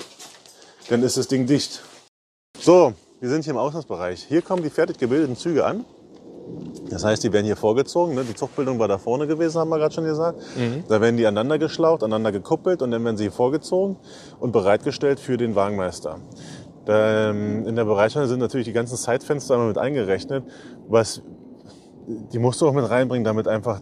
dann 0.89 1.03
ist 1.03 1.17
das 1.17 1.27
Ding 1.27 1.45
dicht. 1.47 1.81
So, 2.59 2.93
wir 3.19 3.29
sind 3.29 3.43
hier 3.43 3.51
im 3.51 3.57
Ausgangsbereich. 3.57 4.23
Hier 4.23 4.41
kommen 4.41 4.63
die 4.63 4.69
fertig 4.69 4.97
gebildeten 4.97 5.35
Züge 5.35 5.65
an. 5.65 5.83
Das 6.89 7.03
heißt, 7.03 7.23
die 7.23 7.33
werden 7.33 7.45
hier 7.45 7.55
vorgezogen. 7.55 8.15
Ne? 8.15 8.23
Die 8.23 8.35
Zuchtbildung 8.35 8.79
war 8.79 8.87
da 8.87 8.97
vorne 8.97 9.27
gewesen, 9.27 9.59
haben 9.59 9.69
wir 9.69 9.77
gerade 9.77 9.93
schon 9.93 10.03
gesagt. 10.03 10.39
Da 10.87 11.01
werden 11.01 11.17
die 11.17 11.25
aneinander 11.25 11.57
geschlaucht, 11.57 12.03
aneinander 12.03 12.31
gekuppelt 12.31 12.81
und 12.81 12.91
dann 12.91 13.03
werden 13.03 13.17
sie 13.17 13.25
hier 13.25 13.31
vorgezogen 13.31 13.97
und 14.39 14.51
bereitgestellt 14.51 15.19
für 15.19 15.37
den 15.37 15.55
Wagenmeister. 15.55 16.19
Ähm, 16.87 17.65
in 17.65 17.75
der 17.75 17.85
Bereitstellung 17.85 18.29
sind 18.29 18.39
natürlich 18.39 18.65
die 18.65 18.73
ganzen 18.73 18.97
Zeitfenster 18.97 19.55
immer 19.55 19.67
mit 19.67 19.77
eingerechnet. 19.77 20.43
Was, 20.87 21.21
die 22.05 22.39
musst 22.39 22.61
du 22.61 22.67
auch 22.67 22.73
mit 22.73 22.87
reinbringen, 22.87 23.23
damit 23.23 23.47
einfach 23.47 23.81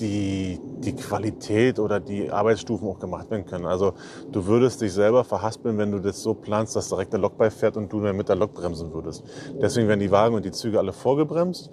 die, 0.00 0.58
die 0.78 0.94
Qualität 0.94 1.78
oder 1.78 2.00
die 2.00 2.30
Arbeitsstufen 2.30 2.88
auch 2.88 2.98
gemacht 2.98 3.30
werden 3.30 3.44
können. 3.44 3.66
Also 3.66 3.92
du 4.32 4.46
würdest 4.46 4.80
dich 4.80 4.92
selber 4.92 5.24
verhaspeln, 5.24 5.76
wenn 5.78 5.92
du 5.92 5.98
das 5.98 6.22
so 6.22 6.34
planst, 6.34 6.74
dass 6.74 6.88
direkt 6.88 7.12
der 7.12 7.20
Lok 7.20 7.36
beifährt 7.36 7.76
und 7.76 7.92
du 7.92 8.00
dann 8.00 8.16
mit 8.16 8.28
der 8.28 8.36
Lok 8.36 8.54
bremsen 8.54 8.92
würdest. 8.92 9.22
Deswegen 9.60 9.88
werden 9.88 10.00
die 10.00 10.10
Wagen 10.10 10.34
und 10.34 10.44
die 10.44 10.52
Züge 10.52 10.78
alle 10.78 10.92
vorgebremst 10.92 11.70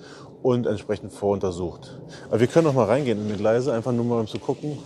und 0.48 0.66
entsprechend 0.66 1.12
voruntersucht. 1.12 1.98
Aber 2.30 2.40
wir 2.40 2.48
können 2.48 2.68
noch 2.68 2.74
mal 2.74 2.86
reingehen 2.86 3.20
in 3.20 3.28
die 3.28 3.36
Gleise, 3.38 3.74
einfach 3.74 3.92
nur 3.92 4.06
mal 4.06 4.22
um 4.22 4.28
zu 4.28 4.40
gucken. 4.40 4.78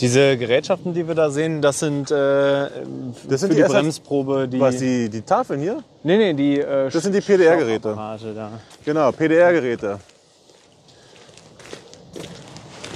Diese 0.00 0.36
Gerätschaften, 0.36 0.92
die 0.92 1.06
wir 1.06 1.14
da 1.14 1.30
sehen, 1.30 1.62
das 1.62 1.78
sind, 1.78 2.10
äh, 2.10 2.14
Das 2.14 3.40
sind 3.40 3.50
für 3.50 3.54
die 3.54 3.62
die, 3.62 3.68
Bremsprobe, 3.68 4.48
die. 4.48 4.58
Was, 4.58 4.78
die, 4.78 5.08
die 5.08 5.22
Tafeln 5.22 5.60
hier? 5.60 5.84
nee, 6.02 6.16
nee, 6.16 6.34
die. 6.34 6.58
Äh, 6.58 6.90
Das 6.90 7.04
sind 7.04 7.14
die 7.14 7.20
PDR-Geräte. 7.20 7.94
Genau, 8.84 9.12
PDR-Geräte. 9.12 10.00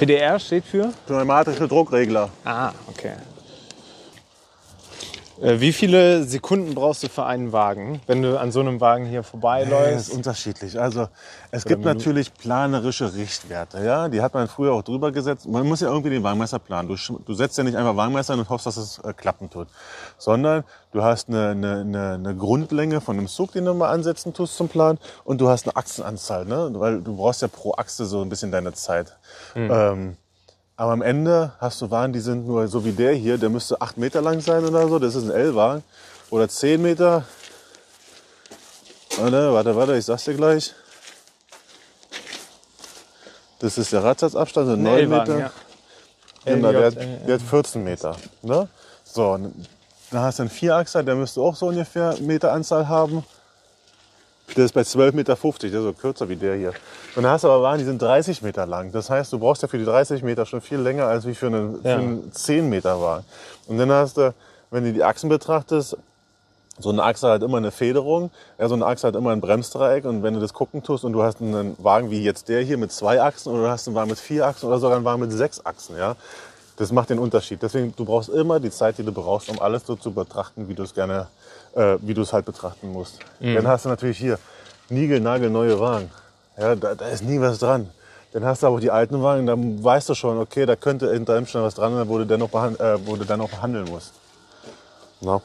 PDR 0.00 0.38
steht 0.40 0.64
für? 0.64 0.92
Pneumatische 1.06 1.68
Druckregler. 1.68 2.30
Ah, 2.44 2.72
okay. 2.88 3.12
Äh, 5.40 5.60
wie 5.60 5.72
viele 5.72 6.24
Sekunden 6.24 6.74
brauchst 6.74 7.02
du 7.02 7.08
für 7.08 7.24
einen 7.24 7.52
Wagen, 7.52 8.00
wenn 8.06 8.22
du 8.22 8.38
an 8.38 8.50
so 8.52 8.60
einem 8.60 8.80
Wagen 8.80 9.04
hier 9.04 9.18
Das 9.18 9.26
ist 9.26 9.30
vorbeiläufst? 9.30 10.12
unterschiedlich. 10.12 10.80
Also 10.80 11.08
es 11.50 11.64
gibt 11.64 11.84
natürlich 11.84 12.32
planerische 12.32 13.14
Richtwerte. 13.14 13.84
Ja? 13.84 14.08
Die 14.08 14.22
hat 14.22 14.34
man 14.34 14.48
früher 14.48 14.72
auch 14.72 14.82
drüber 14.82 15.12
gesetzt. 15.12 15.46
Man 15.48 15.66
muss 15.66 15.80
ja 15.80 15.88
irgendwie 15.88 16.10
den 16.10 16.22
Wagenmeister 16.22 16.58
planen. 16.58 16.88
Du, 16.88 16.96
du 17.18 17.34
setzt 17.34 17.58
ja 17.58 17.64
nicht 17.64 17.76
einfach 17.76 17.96
Wagenmeister 17.96 18.34
und 18.34 18.48
hoffst, 18.48 18.66
dass 18.66 18.76
es 18.76 18.98
äh, 18.98 19.12
klappen 19.12 19.50
tut. 19.50 19.68
Sondern 20.18 20.64
du 20.92 21.02
hast 21.02 21.28
eine, 21.28 21.50
eine, 21.50 21.80
eine, 21.80 22.12
eine 22.14 22.36
Grundlänge 22.36 23.00
von 23.00 23.18
einem 23.18 23.28
Zug, 23.28 23.52
den 23.52 23.66
du 23.66 23.74
mal 23.74 23.90
ansetzen 23.90 24.32
tust 24.32 24.56
zum 24.56 24.68
Plan. 24.68 24.98
Und 25.24 25.40
du 25.40 25.48
hast 25.48 25.66
eine 25.66 25.76
Achsenanzahl. 25.76 26.46
Ne? 26.46 26.70
Weil 26.74 27.02
du 27.02 27.16
brauchst 27.16 27.42
ja 27.42 27.48
pro 27.48 27.74
Achse 27.74 28.06
so 28.06 28.22
ein 28.22 28.28
bisschen 28.28 28.50
deine 28.50 28.72
Zeit. 28.72 29.16
Ähm, 29.54 30.16
aber 30.76 30.92
am 30.92 31.02
Ende 31.02 31.52
hast 31.58 31.80
du 31.80 31.90
Wagen, 31.90 32.12
die 32.12 32.20
sind 32.20 32.46
nur 32.46 32.68
so 32.68 32.84
wie 32.84 32.92
der 32.92 33.14
hier, 33.14 33.38
der 33.38 33.48
müsste 33.48 33.80
acht 33.80 33.96
Meter 33.96 34.20
lang 34.20 34.40
sein 34.40 34.64
oder 34.64 34.86
so. 34.88 34.98
Das 34.98 35.14
ist 35.14 35.24
ein 35.24 35.30
L-Wagen. 35.30 35.82
Oder 36.30 36.48
zehn 36.48 36.82
Meter. 36.82 37.24
Warte, 39.18 39.52
warte, 39.52 39.76
warte, 39.76 39.96
ich 39.96 40.04
sag's 40.04 40.24
dir 40.24 40.34
gleich. 40.34 40.74
Das 43.58 43.78
ist 43.78 43.92
der 43.92 44.04
Radsatzabstand, 44.04 44.66
so 44.66 44.72
Ein 44.74 44.82
9 44.82 44.98
L-Wagen, 44.98 45.32
Meter. 45.32 45.38
ja. 45.38 45.52
Genau, 46.44 46.72
der, 46.72 46.86
hat, 46.86 46.96
der 46.96 47.34
hat 47.34 47.42
14 47.42 47.82
Meter. 47.82 48.16
Ne? 48.42 48.68
So, 49.04 49.36
dann 49.36 50.20
hast 50.20 50.38
du 50.38 50.42
einen 50.42 50.50
Vierachser, 50.50 51.02
der 51.02 51.14
müsste 51.14 51.40
auch 51.40 51.56
so 51.56 51.68
ungefähr 51.68 52.16
Meter 52.20 52.52
Anzahl 52.52 52.86
haben. 52.86 53.24
Der 54.54 54.64
ist 54.64 54.72
bei 54.72 54.82
12,50 54.82 55.12
Meter, 55.14 55.34
der 55.34 55.64
ist 55.68 55.72
so 55.72 55.92
kürzer 55.92 56.28
wie 56.28 56.36
der 56.36 56.54
hier. 56.56 56.72
Und 57.16 57.22
dann 57.24 57.32
hast 57.32 57.44
du 57.44 57.48
aber 57.50 57.62
Wagen, 57.62 57.78
die 57.78 57.84
sind 57.84 58.00
30 58.00 58.42
Meter 58.42 58.66
lang. 58.66 58.92
Das 58.92 59.10
heißt, 59.10 59.32
du 59.32 59.38
brauchst 59.38 59.62
ja 59.62 59.68
für 59.68 59.78
die 59.78 59.84
30 59.84 60.22
Meter 60.22 60.46
schon 60.46 60.60
viel 60.60 60.78
länger 60.78 61.06
als 61.06 61.26
wie 61.26 61.34
für 61.34 61.46
einen, 61.46 61.82
für 61.82 61.88
Ja. 61.88 61.96
einen 61.96 62.32
10 62.32 62.68
Meter 62.68 63.00
Wagen. 63.00 63.24
Und 63.66 63.78
dann 63.78 63.90
hast 63.90 64.16
du, 64.16 64.32
wenn 64.70 64.84
du 64.84 64.92
die 64.92 65.02
Achsen 65.02 65.28
betrachtest, 65.28 65.96
so 66.78 66.90
eine 66.90 67.02
Achse 67.02 67.28
hat 67.30 67.42
immer 67.42 67.56
eine 67.56 67.70
Federung, 67.70 68.30
ja, 68.58 68.68
so 68.68 68.74
eine 68.74 68.84
Achse 68.86 69.06
hat 69.08 69.16
immer 69.16 69.30
ein 69.30 69.40
Bremsdreieck 69.40 70.04
und 70.04 70.22
wenn 70.22 70.34
du 70.34 70.40
das 70.40 70.52
gucken 70.52 70.82
tust 70.82 71.04
und 71.04 71.14
du 71.14 71.22
hast 71.22 71.40
einen 71.40 71.74
Wagen 71.82 72.10
wie 72.10 72.22
jetzt 72.22 72.48
der 72.50 72.60
hier 72.60 72.76
mit 72.76 72.92
zwei 72.92 73.20
Achsen 73.22 73.50
oder 73.52 73.62
du 73.62 73.68
hast 73.70 73.86
einen 73.88 73.96
Wagen 73.96 74.10
mit 74.10 74.18
vier 74.18 74.46
Achsen 74.46 74.66
oder 74.68 74.78
sogar 74.78 74.96
einen 74.96 75.04
Wagen 75.06 75.20
mit 75.20 75.32
sechs 75.32 75.64
Achsen, 75.64 75.96
ja, 75.96 76.16
das 76.76 76.92
macht 76.92 77.10
den 77.10 77.18
Unterschied. 77.18 77.62
Deswegen, 77.62 77.94
du 77.96 78.04
brauchst 78.04 78.28
immer 78.28 78.60
die 78.60 78.70
Zeit, 78.70 78.98
die 78.98 79.02
du 79.02 79.12
brauchst, 79.12 79.48
um 79.48 79.60
alles 79.60 79.86
so 79.86 79.96
zu 79.96 80.12
betrachten, 80.12 80.68
wie 80.68 80.74
du 80.74 80.82
es 80.82 80.94
gerne, 80.94 81.28
äh, 81.74 81.96
wie 82.00 82.14
du 82.14 82.22
es 82.22 82.32
halt 82.32 82.44
betrachten 82.44 82.92
musst. 82.92 83.18
Dann 83.54 83.66
hast 83.66 83.84
du 83.84 83.88
natürlich 83.88 84.18
hier 84.18 84.38
niegelnagelneue 84.90 85.80
Wagen. 85.80 86.10
Ja, 86.58 86.74
da, 86.74 86.94
da 86.94 87.06
ist 87.08 87.24
nie 87.24 87.40
was 87.40 87.58
dran. 87.58 87.90
Dann 88.32 88.44
hast 88.44 88.62
du 88.62 88.66
aber 88.66 88.80
die 88.80 88.90
alten 88.90 89.22
Wagen, 89.22 89.46
da 89.46 89.54
weißt 89.56 90.10
du 90.10 90.14
schon, 90.14 90.38
okay, 90.38 90.66
da 90.66 90.76
könnte 90.76 91.10
hinter 91.12 91.34
einem 91.34 91.46
schon 91.46 91.62
was 91.62 91.74
dran 91.74 91.94
sein, 91.94 92.08
wo 92.08 92.18
du 92.18 92.26
dennoch, 92.26 92.50
behand 92.50 92.78
äh, 92.80 92.98
wo 93.06 93.16
du 93.16 93.24
dennoch 93.24 93.48
behandeln 93.48 93.86
musst. 93.86 94.12
Na? 95.20 95.40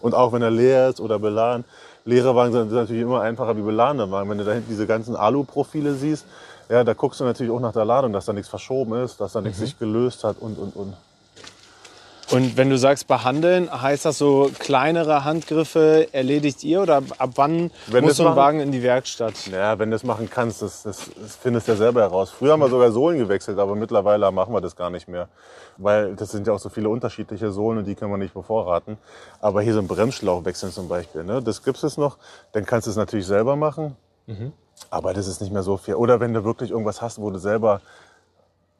Und 0.00 0.14
auch 0.14 0.32
wenn 0.32 0.42
er 0.42 0.50
leer 0.50 0.88
ist 0.88 1.00
oder 1.00 1.18
beladen. 1.18 1.64
Leere 2.04 2.34
Wagen 2.34 2.52
sind 2.52 2.72
natürlich 2.72 3.02
immer 3.02 3.20
einfacher 3.20 3.56
wie 3.56 3.62
beladene 3.62 4.10
Wagen. 4.10 4.28
Wenn 4.30 4.38
du 4.38 4.44
da 4.44 4.52
hinten 4.52 4.68
diese 4.68 4.86
ganzen 4.86 5.14
Alu-Profile 5.14 5.94
siehst, 5.94 6.24
ja, 6.72 6.84
da 6.84 6.94
guckst 6.94 7.20
du 7.20 7.24
natürlich 7.24 7.52
auch 7.52 7.60
nach 7.60 7.72
der 7.72 7.84
Ladung, 7.84 8.12
dass 8.12 8.24
da 8.24 8.32
nichts 8.32 8.48
verschoben 8.48 8.94
ist, 9.04 9.20
dass 9.20 9.32
da 9.32 9.40
nichts 9.40 9.58
sich 9.58 9.78
gelöst 9.78 10.24
hat 10.24 10.38
und, 10.40 10.58
und, 10.58 10.74
und. 10.74 10.94
Und 12.30 12.56
wenn 12.56 12.70
du 12.70 12.78
sagst 12.78 13.08
behandeln, 13.08 13.68
heißt 13.70 14.06
das 14.06 14.16
so 14.16 14.50
kleinere 14.58 15.22
Handgriffe 15.24 16.08
erledigt 16.14 16.64
ihr 16.64 16.80
oder 16.80 17.02
ab 17.18 17.30
wann 17.34 17.70
Wenn 17.88 18.04
muss 18.04 18.16
so 18.16 18.22
ein 18.22 18.28
machen- 18.30 18.36
Wagen 18.36 18.60
in 18.60 18.72
die 18.72 18.82
Werkstatt? 18.82 19.34
Ja, 19.48 19.78
wenn 19.78 19.90
du 19.90 19.96
das 19.96 20.02
machen 20.04 20.30
kannst, 20.30 20.62
das, 20.62 20.82
das, 20.82 21.10
das 21.20 21.36
findest 21.36 21.68
du 21.68 21.72
ja 21.72 21.76
selber 21.78 22.00
heraus. 22.00 22.30
Früher 22.30 22.52
haben 22.52 22.60
wir 22.60 22.70
sogar 22.70 22.90
Sohlen 22.90 23.18
gewechselt, 23.18 23.58
aber 23.58 23.74
mittlerweile 23.74 24.30
machen 24.32 24.54
wir 24.54 24.62
das 24.62 24.74
gar 24.76 24.88
nicht 24.88 25.08
mehr. 25.08 25.28
Weil 25.76 26.16
das 26.16 26.30
sind 26.30 26.46
ja 26.46 26.54
auch 26.54 26.58
so 26.58 26.70
viele 26.70 26.88
unterschiedliche 26.88 27.52
Sohlen 27.52 27.78
und 27.80 27.84
die 27.84 27.94
können 27.96 28.10
wir 28.10 28.18
nicht 28.18 28.32
bevorraten. 28.32 28.96
Aber 29.42 29.60
hier 29.60 29.74
so 29.74 29.80
ein 29.80 29.88
Bremsschlauch 29.88 30.42
wechseln 30.46 30.72
zum 30.72 30.88
Beispiel, 30.88 31.24
ne? 31.24 31.42
das 31.42 31.62
gibt 31.62 31.82
es 31.84 31.98
noch. 31.98 32.16
Dann 32.52 32.64
kannst 32.64 32.86
du 32.86 32.92
es 32.92 32.96
natürlich 32.96 33.26
selber 33.26 33.56
machen. 33.56 33.94
Aber 34.90 35.14
das 35.14 35.26
ist 35.26 35.40
nicht 35.40 35.52
mehr 35.52 35.62
so 35.62 35.76
viel. 35.76 35.94
Oder 35.94 36.20
wenn 36.20 36.34
du 36.34 36.44
wirklich 36.44 36.70
irgendwas 36.70 37.00
hast, 37.00 37.18
wo 37.20 37.30
du 37.30 37.38
selber 37.38 37.80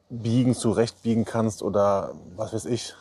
biegen, 0.09 0.53
zurechtbiegen 0.53 1.25
kannst 1.25 1.63
oder 1.63 2.11
was 2.35 2.53
weiß 2.53 2.65
ich. 2.65 2.93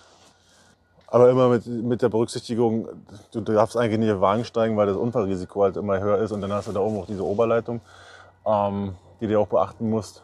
Aber 1.06 1.28
immer 1.28 1.48
mit, 1.50 1.66
mit 1.66 2.00
der 2.00 2.08
Berücksichtigung, 2.08 2.88
du 3.32 3.40
darfst 3.42 3.76
eigentlich 3.76 3.98
nicht 3.98 4.08
in 4.08 4.14
den 4.14 4.20
Wagen 4.22 4.46
steigen, 4.46 4.78
weil 4.78 4.86
das 4.86 4.96
Unfallrisiko 4.96 5.62
halt 5.62 5.76
immer 5.76 6.00
höher 6.00 6.18
ist. 6.18 6.32
Und 6.32 6.40
dann 6.40 6.52
hast 6.52 6.68
du 6.68 6.72
da 6.72 6.80
oben 6.80 6.98
auch 6.98 7.06
diese 7.06 7.24
Oberleitung, 7.24 7.82
ähm, 8.46 8.94
die 9.20 9.26
du 9.26 9.38
auch 9.38 9.48
beachten 9.48 9.90
musst, 9.90 10.22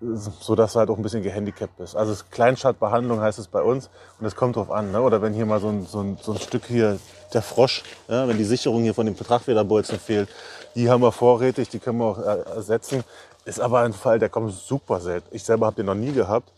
so 0.00 0.54
dass 0.54 0.72
du 0.72 0.78
halt 0.78 0.90
auch 0.90 0.96
ein 0.96 1.02
bisschen 1.02 1.22
gehandicapt 1.22 1.76
bist. 1.76 1.94
Also 1.94 2.14
Kleinstadtbehandlung 2.30 3.20
heißt 3.20 3.38
es 3.38 3.48
bei 3.48 3.60
uns 3.60 3.90
und 4.18 4.24
es 4.24 4.34
kommt 4.34 4.56
drauf 4.56 4.70
an. 4.70 4.92
Ne? 4.92 5.02
Oder 5.02 5.20
wenn 5.20 5.34
hier 5.34 5.44
mal 5.44 5.60
so 5.60 5.68
ein, 5.68 5.84
so, 5.84 6.00
ein, 6.00 6.16
so 6.22 6.32
ein 6.32 6.38
Stück 6.38 6.64
hier, 6.66 6.98
der 7.34 7.42
Frosch, 7.42 7.82
ja, 8.08 8.26
wenn 8.28 8.38
die 8.38 8.44
Sicherung 8.44 8.82
hier 8.82 8.94
von 8.94 9.04
dem 9.04 9.16
Tragfederbolzen 9.16 9.98
fehlt, 9.98 10.30
die 10.74 10.90
haben 10.90 11.02
wir 11.02 11.12
vorrätig, 11.12 11.68
die 11.68 11.78
können 11.78 11.98
wir 11.98 12.06
auch 12.06 12.18
ersetzen. 12.18 13.04
Ist 13.44 13.60
aber 13.60 13.80
ein 13.80 13.92
Fall, 13.92 14.18
der 14.18 14.28
kommt 14.28 14.52
super 14.52 15.00
selten. 15.00 15.28
Ich 15.34 15.42
selber 15.44 15.66
habe 15.66 15.76
den 15.76 15.86
noch 15.86 15.94
nie 15.94 16.12
gehabt. 16.12 16.52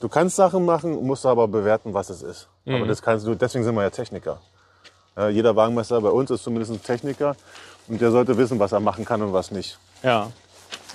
Du 0.00 0.08
kannst 0.08 0.36
Sachen 0.36 0.64
machen, 0.64 1.06
musst 1.06 1.26
aber 1.26 1.46
bewerten, 1.46 1.94
was 1.94 2.10
es 2.10 2.22
ist. 2.22 2.48
Aber 2.66 2.86
das 2.86 3.02
kannst 3.02 3.26
du, 3.26 3.34
deswegen 3.34 3.64
sind 3.64 3.74
wir 3.74 3.82
ja 3.82 3.90
Techniker. 3.90 4.40
Ja, 5.16 5.28
jeder 5.28 5.54
Wagenmeister 5.54 6.00
bei 6.00 6.08
uns 6.08 6.30
ist 6.30 6.42
zumindest 6.42 6.72
ein 6.72 6.82
Techniker 6.82 7.36
und 7.88 8.00
der 8.00 8.10
sollte 8.10 8.36
wissen, 8.36 8.58
was 8.58 8.72
er 8.72 8.80
machen 8.80 9.04
kann 9.04 9.20
und 9.22 9.32
was 9.32 9.50
nicht. 9.50 9.78
Ja. 10.02 10.30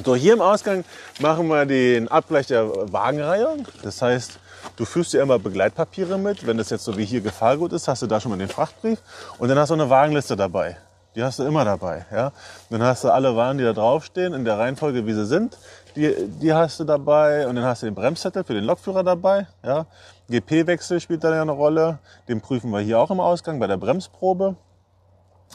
So, 0.03 0.15
hier 0.15 0.33
im 0.33 0.41
Ausgang 0.41 0.83
machen 1.19 1.47
wir 1.47 1.65
den 1.65 2.07
Abgleich 2.07 2.47
der 2.47 2.91
Wagenreihung. 2.91 3.67
Das 3.83 4.01
heißt, 4.01 4.39
du 4.75 4.85
führst 4.85 5.13
dir 5.13 5.21
immer 5.21 5.37
Begleitpapiere 5.37 6.17
mit. 6.17 6.47
Wenn 6.47 6.57
das 6.57 6.69
jetzt 6.69 6.85
so 6.85 6.97
wie 6.97 7.05
hier 7.05 7.21
Gefahrgut 7.21 7.73
ist, 7.73 7.87
hast 7.87 8.01
du 8.01 8.07
da 8.07 8.19
schon 8.19 8.31
mal 8.31 8.37
den 8.37 8.49
Frachtbrief. 8.49 8.99
Und 9.37 9.49
dann 9.49 9.59
hast 9.59 9.69
du 9.69 9.75
eine 9.75 9.89
Wagenliste 9.89 10.35
dabei. 10.35 10.77
Die 11.15 11.23
hast 11.23 11.39
du 11.39 11.43
immer 11.43 11.63
dabei. 11.63 12.05
Ja? 12.11 12.31
Dann 12.69 12.83
hast 12.83 13.03
du 13.03 13.09
alle 13.09 13.35
Wagen, 13.35 13.57
die 13.57 13.63
da 13.63 13.73
draufstehen, 13.73 14.33
in 14.33 14.43
der 14.43 14.59
Reihenfolge, 14.59 15.05
wie 15.05 15.13
sie 15.13 15.25
sind. 15.25 15.57
Die, 15.95 16.13
die 16.41 16.53
hast 16.53 16.79
du 16.79 16.83
dabei. 16.83 17.47
Und 17.47 17.55
dann 17.55 17.63
hast 17.63 17.81
du 17.81 17.87
den 17.87 17.95
Bremszettel 17.95 18.43
für 18.43 18.53
den 18.53 18.65
Lokführer 18.65 19.03
dabei. 19.03 19.47
Ja? 19.63 19.85
GP-Wechsel 20.29 20.99
spielt 20.99 21.23
da 21.23 21.33
ja 21.33 21.41
eine 21.41 21.53
Rolle. 21.53 21.99
Den 22.27 22.41
prüfen 22.41 22.69
wir 22.71 22.79
hier 22.79 22.99
auch 22.99 23.11
im 23.11 23.21
Ausgang 23.21 23.59
bei 23.59 23.67
der 23.67 23.77
Bremsprobe. 23.77 24.55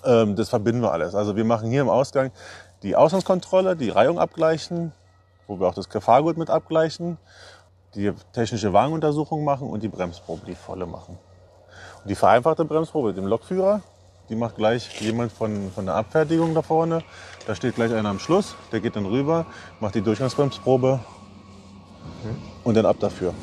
Ähm, 0.05 0.35
das 0.35 0.49
verbinden 0.49 0.81
wir 0.81 0.92
alles. 0.92 1.14
Also 1.14 1.37
wir 1.37 1.44
machen 1.44 1.70
hier 1.70 1.83
im 1.83 1.90
Ausgang 1.90 2.31
die 2.83 2.96
Ausgangskontrolle, 2.96 3.77
die 3.77 3.90
Reihung 3.90 4.18
abgleichen, 4.18 4.92
wo 5.46 5.61
wir 5.61 5.66
auch 5.66 5.75
das 5.75 5.90
Gefahrgut 5.90 6.38
mit 6.38 6.49
abgleichen, 6.49 7.18
die 7.94 8.12
technische 8.33 8.73
Wagenuntersuchung 8.73 9.44
machen 9.44 9.68
und 9.68 9.83
die 9.83 9.88
Bremsprobe, 9.88 10.46
die 10.46 10.55
volle 10.55 10.87
machen. 10.87 11.18
Und 12.03 12.09
die 12.09 12.14
vereinfachte 12.14 12.64
Bremsprobe 12.64 13.09
mit 13.09 13.18
dem 13.18 13.27
Lokführer, 13.27 13.83
die 14.31 14.37
macht 14.37 14.57
gleich 14.57 14.88
jemand 15.01 15.33
von, 15.33 15.73
von 15.75 15.87
der 15.87 15.97
Abfertigung 15.97 16.55
da 16.55 16.62
vorne. 16.62 17.03
Da 17.47 17.55
steht 17.57 17.75
gleich 17.75 17.93
einer 17.93 18.09
am 18.09 18.21
Schluss, 18.21 18.55
der 18.71 18.81
geht 18.81 18.95
dann 18.95 19.05
rüber, 19.05 19.45
macht 19.81 19.97
die 19.97 20.03
Durchgangsbremsprobe 20.03 21.01
und 22.62 22.77
dann 22.77 22.87
ab 22.87 22.97
dafür. 23.01 23.35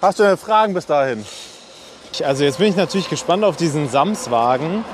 Hast 0.00 0.20
du 0.20 0.22
denn 0.22 0.36
Fragen 0.36 0.72
bis 0.72 0.86
dahin? 0.86 1.24
Also 2.24 2.44
jetzt 2.44 2.58
bin 2.58 2.68
ich 2.68 2.76
natürlich 2.76 3.10
gespannt 3.10 3.42
auf 3.42 3.56
diesen 3.56 3.88
Samswagen. 3.88 4.84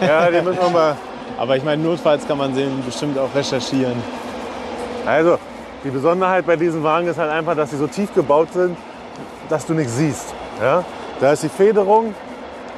Ja, 0.00 0.30
den 0.30 0.44
müssen 0.44 0.60
wir 0.60 0.70
mal. 0.70 0.96
Aber 1.38 1.56
ich 1.56 1.62
meine, 1.62 1.82
notfalls 1.82 2.26
kann 2.26 2.38
man 2.38 2.54
den 2.54 2.82
bestimmt 2.84 3.18
auch 3.18 3.34
recherchieren. 3.34 4.02
Also, 5.06 5.38
die 5.84 5.90
Besonderheit 5.90 6.46
bei 6.46 6.56
diesen 6.56 6.82
Wagen 6.82 7.06
ist 7.06 7.18
halt 7.18 7.30
einfach, 7.30 7.54
dass 7.54 7.70
sie 7.70 7.76
so 7.76 7.86
tief 7.86 8.14
gebaut 8.14 8.52
sind, 8.52 8.76
dass 9.48 9.66
du 9.66 9.74
nichts 9.74 9.96
siehst. 9.96 10.34
Ja? 10.60 10.84
Da 11.20 11.32
ist 11.32 11.42
die 11.42 11.48
Federung 11.48 12.14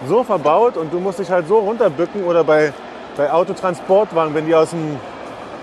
so 0.09 0.25
verbaut 0.25 0.77
und 0.77 0.93
du 0.93 1.01
musst 1.01 1.19
dich 1.19 1.31
halt 1.31 1.49
so 1.49 1.59
runterbücken 1.59 2.25
oder 2.25 2.45
bei, 2.45 2.73
bei 3.17 3.33
Autotransportwagen, 3.33 4.35
wenn 4.35 4.47
die 4.47 4.55
aus 4.55 4.71
dem, 4.71 4.99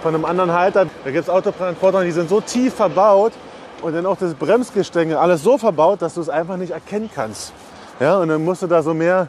von 0.02 0.16
einem 0.16 0.26
anderen 0.26 0.54
Halter, 0.54 0.86
da 1.04 1.12
gibt 1.12 1.24
es 1.24 1.30
Autotransportwagen, 1.30 2.08
die 2.08 2.14
sind 2.14 2.30
so 2.30 2.42
tief 2.42 2.74
verbaut 2.74 3.34
und 3.82 3.94
dann 3.94 4.06
auch 4.06 4.18
das 4.18 4.34
Bremsgestänge, 4.34 5.20
alles 5.20 5.44
so 5.44 5.58
verbaut, 5.58 6.02
dass 6.02 6.16
du 6.16 6.22
es 6.22 6.30
einfach 6.30 6.58
nicht 6.58 6.72
erkennen 6.72 7.10
kannst. 7.14 7.54
Ja, 8.00 8.18
und 8.18 8.30
dann 8.30 8.44
musst 8.44 8.62
du 8.62 8.68
da 8.68 8.82
so 8.82 8.94
mehr 8.94 9.28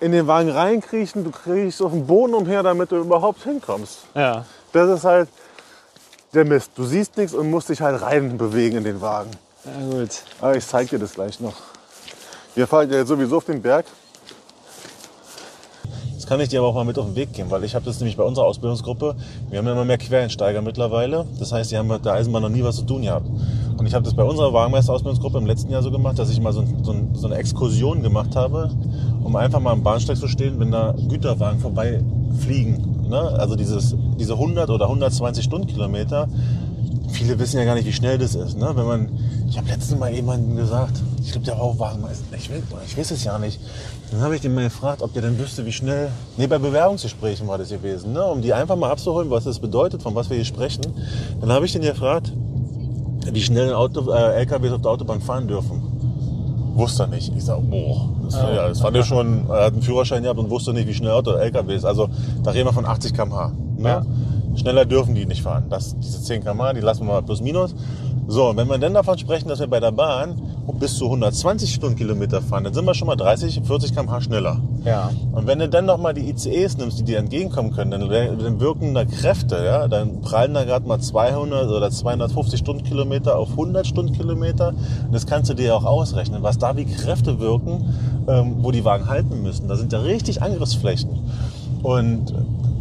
in 0.00 0.10
den 0.10 0.26
Wagen 0.26 0.50
reinkriechen, 0.50 1.22
du 1.22 1.30
kriechst 1.30 1.80
auf 1.80 1.92
den 1.92 2.06
Boden 2.06 2.34
umher, 2.34 2.64
damit 2.64 2.90
du 2.90 2.96
überhaupt 2.96 3.44
hinkommst. 3.44 4.00
Ja. 4.14 4.44
Das 4.72 4.88
ist 4.90 5.04
halt 5.04 5.28
der 6.34 6.44
Mist. 6.44 6.72
Du 6.74 6.84
siehst 6.84 7.16
nichts 7.16 7.34
und 7.34 7.50
musst 7.50 7.68
dich 7.68 7.80
halt 7.80 8.02
rein 8.02 8.36
bewegen 8.36 8.78
in 8.78 8.84
den 8.84 9.00
Wagen. 9.00 9.30
Na 9.64 9.98
gut. 9.98 10.10
Aber 10.40 10.56
ich 10.56 10.66
zeige 10.66 10.90
dir 10.90 10.98
das 10.98 11.14
gleich 11.14 11.38
noch. 11.38 11.54
Wir 12.54 12.66
fahren 12.66 12.90
ja 12.90 12.98
jetzt 12.98 13.08
sowieso 13.08 13.36
auf 13.36 13.44
den 13.44 13.62
Berg. 13.62 13.86
Das 16.22 16.28
kann 16.28 16.38
ich 16.38 16.50
dir 16.50 16.60
aber 16.60 16.68
auch 16.68 16.74
mal 16.74 16.84
mit 16.84 17.00
auf 17.00 17.06
den 17.06 17.16
Weg 17.16 17.32
geben, 17.32 17.50
weil 17.50 17.64
ich 17.64 17.74
habe 17.74 17.84
das 17.84 17.98
nämlich 17.98 18.16
bei 18.16 18.22
unserer 18.22 18.44
Ausbildungsgruppe. 18.44 19.16
Wir 19.50 19.58
haben 19.58 19.66
ja 19.66 19.72
immer 19.72 19.84
mehr 19.84 19.98
Quereinsteiger 19.98 20.62
mittlerweile. 20.62 21.26
Das 21.40 21.50
heißt, 21.50 21.72
die 21.72 21.76
haben 21.76 21.88
mit 21.88 22.04
der 22.04 22.12
Eisenbahn 22.12 22.42
noch 22.42 22.48
nie 22.48 22.62
was 22.62 22.76
zu 22.76 22.82
tun 22.82 23.02
gehabt. 23.02 23.26
Und 23.76 23.86
ich 23.86 23.92
habe 23.92 24.04
das 24.04 24.14
bei 24.14 24.22
unserer 24.22 24.52
Wagenmeister-Ausbildungsgruppe 24.52 25.38
im 25.38 25.46
letzten 25.46 25.72
Jahr 25.72 25.82
so 25.82 25.90
gemacht, 25.90 26.20
dass 26.20 26.30
ich 26.30 26.40
mal 26.40 26.52
so, 26.52 26.64
so, 26.84 26.94
so 27.12 27.26
eine 27.26 27.38
Exkursion 27.38 28.04
gemacht 28.04 28.36
habe, 28.36 28.70
um 29.24 29.34
einfach 29.34 29.58
mal 29.58 29.72
am 29.72 29.82
Bahnsteig 29.82 30.16
zu 30.16 30.28
stehen, 30.28 30.60
wenn 30.60 30.70
da 30.70 30.94
Güterwagen 31.08 31.58
vorbeifliegen. 31.58 33.08
Ne? 33.08 33.18
Also 33.18 33.56
dieses, 33.56 33.96
diese 34.20 34.34
100 34.34 34.70
oder 34.70 34.84
120 34.84 35.42
Stundenkilometer. 35.42 36.28
Viele 37.10 37.36
wissen 37.40 37.58
ja 37.58 37.64
gar 37.64 37.74
nicht, 37.74 37.86
wie 37.86 37.92
schnell 37.92 38.18
das 38.18 38.36
ist. 38.36 38.56
Ne? 38.56 38.70
Wenn 38.76 38.86
man, 38.86 39.08
ich 39.50 39.58
habe 39.58 39.66
letztens 39.66 39.98
mal 39.98 40.14
jemandem 40.14 40.54
gesagt, 40.54 41.02
ich 41.20 41.32
glaube, 41.32 41.46
der 41.46 41.54
war 41.56 41.62
auch 41.62 41.80
Wagenmeister. 41.80 42.24
Ich, 42.36 42.48
will, 42.48 42.62
ich 42.86 42.96
weiß 42.96 43.10
es 43.10 43.24
ja 43.24 43.40
nicht. 43.40 43.58
Dann 44.12 44.20
habe 44.20 44.34
ich 44.34 44.42
den 44.42 44.54
mal 44.54 44.64
gefragt, 44.64 45.00
ob 45.00 45.14
der 45.14 45.22
denn 45.22 45.38
wüsste, 45.38 45.64
wie 45.64 45.72
schnell. 45.72 46.10
Nee, 46.36 46.46
bei 46.46 46.58
Bewerbungsgesprächen 46.58 47.48
war 47.48 47.56
das 47.56 47.70
gewesen, 47.70 48.12
ne? 48.12 48.22
um 48.22 48.42
die 48.42 48.52
einfach 48.52 48.76
mal 48.76 48.90
abzuholen, 48.90 49.30
was 49.30 49.44
das 49.44 49.58
bedeutet, 49.58 50.02
von 50.02 50.14
was 50.14 50.28
wir 50.28 50.36
hier 50.36 50.44
sprechen. 50.44 50.82
Dann 51.40 51.50
habe 51.50 51.64
ich 51.64 51.72
den 51.72 51.80
gefragt, 51.80 52.30
wie 53.32 53.40
schnell 53.40 53.72
Auto, 53.72 54.12
äh, 54.12 54.34
LKWs 54.40 54.72
auf 54.72 54.82
der 54.82 54.90
Autobahn 54.90 55.22
fahren 55.22 55.48
dürfen. 55.48 55.80
Wusste 56.74 57.04
er 57.04 57.06
nicht. 57.06 57.32
Ich 57.34 57.44
sage, 57.44 57.62
boah, 57.62 58.10
das, 58.24 58.34
Ah. 58.34 58.52
ja, 58.54 58.68
das 58.68 58.80
fand 58.80 58.96
er 58.96 59.02
schon, 59.02 59.48
er 59.48 59.64
hat 59.66 59.72
einen 59.72 59.82
Führerschein 59.82 60.22
gehabt 60.22 60.38
und 60.38 60.50
wusste 60.50 60.74
nicht, 60.74 60.86
wie 60.88 60.94
schnell 60.94 61.12
Auto 61.12 61.32
LKWs. 61.32 61.84
Also 61.86 62.08
da 62.42 62.50
reden 62.50 62.66
wir 62.66 62.72
von 62.74 62.84
80 62.84 63.14
km/h. 63.14 63.52
Ne? 63.78 63.88
Ja. 63.88 64.06
Schneller 64.56 64.84
dürfen 64.84 65.14
die 65.14 65.24
nicht 65.24 65.42
fahren. 65.42 65.64
Das, 65.70 65.98
diese 65.98 66.22
10 66.22 66.42
km/h, 66.44 66.74
die 66.74 66.80
lassen 66.80 67.06
wir 67.06 67.14
mal 67.14 67.22
plus 67.22 67.40
minus. 67.40 67.74
So, 68.28 68.52
wenn 68.56 68.68
wir 68.68 68.78
dann 68.78 68.94
davon 68.94 69.18
sprechen, 69.18 69.48
dass 69.48 69.58
wir 69.58 69.66
bei 69.66 69.80
der 69.80 69.90
Bahn 69.90 70.40
bis 70.78 70.96
zu 70.96 71.04
120 71.06 71.74
Stundenkilometer 71.74 72.40
fahren, 72.40 72.64
dann 72.64 72.72
sind 72.72 72.84
wir 72.84 72.94
schon 72.94 73.06
mal 73.06 73.16
30, 73.16 73.62
40 73.64 73.94
km/h 73.94 74.20
schneller. 74.22 74.58
Ja. 74.84 75.10
Und 75.32 75.46
wenn 75.46 75.58
du 75.58 75.68
dann 75.68 75.86
noch 75.86 75.98
mal 75.98 76.14
die 76.14 76.28
ICEs 76.30 76.76
nimmst, 76.76 76.98
die 76.98 77.04
dir 77.04 77.18
entgegenkommen 77.18 77.72
können, 77.72 77.90
dann, 77.90 78.08
dann 78.08 78.60
wirken 78.60 78.94
da 78.94 79.04
Kräfte, 79.04 79.64
ja, 79.64 79.88
dann 79.88 80.20
prallen 80.20 80.54
da 80.54 80.64
gerade 80.64 80.86
mal 80.86 81.00
200 81.00 81.68
oder 81.68 81.90
250 81.90 82.60
Stundenkilometer 82.60 83.36
auf 83.36 83.50
100 83.50 83.86
Stundenkilometer. 83.86 84.68
Und 84.68 85.12
das 85.12 85.26
kannst 85.26 85.50
du 85.50 85.54
dir 85.54 85.74
auch 85.76 85.84
ausrechnen, 85.84 86.42
was 86.42 86.58
da 86.58 86.76
wie 86.76 86.84
Kräfte 86.84 87.40
wirken, 87.40 87.94
ähm, 88.28 88.56
wo 88.60 88.70
die 88.70 88.84
Wagen 88.84 89.08
halten 89.08 89.42
müssen. 89.42 89.68
Da 89.68 89.76
sind 89.76 89.92
ja 89.92 90.00
richtig 90.00 90.42
Angriffsflächen. 90.42 91.10
Und 91.82 92.34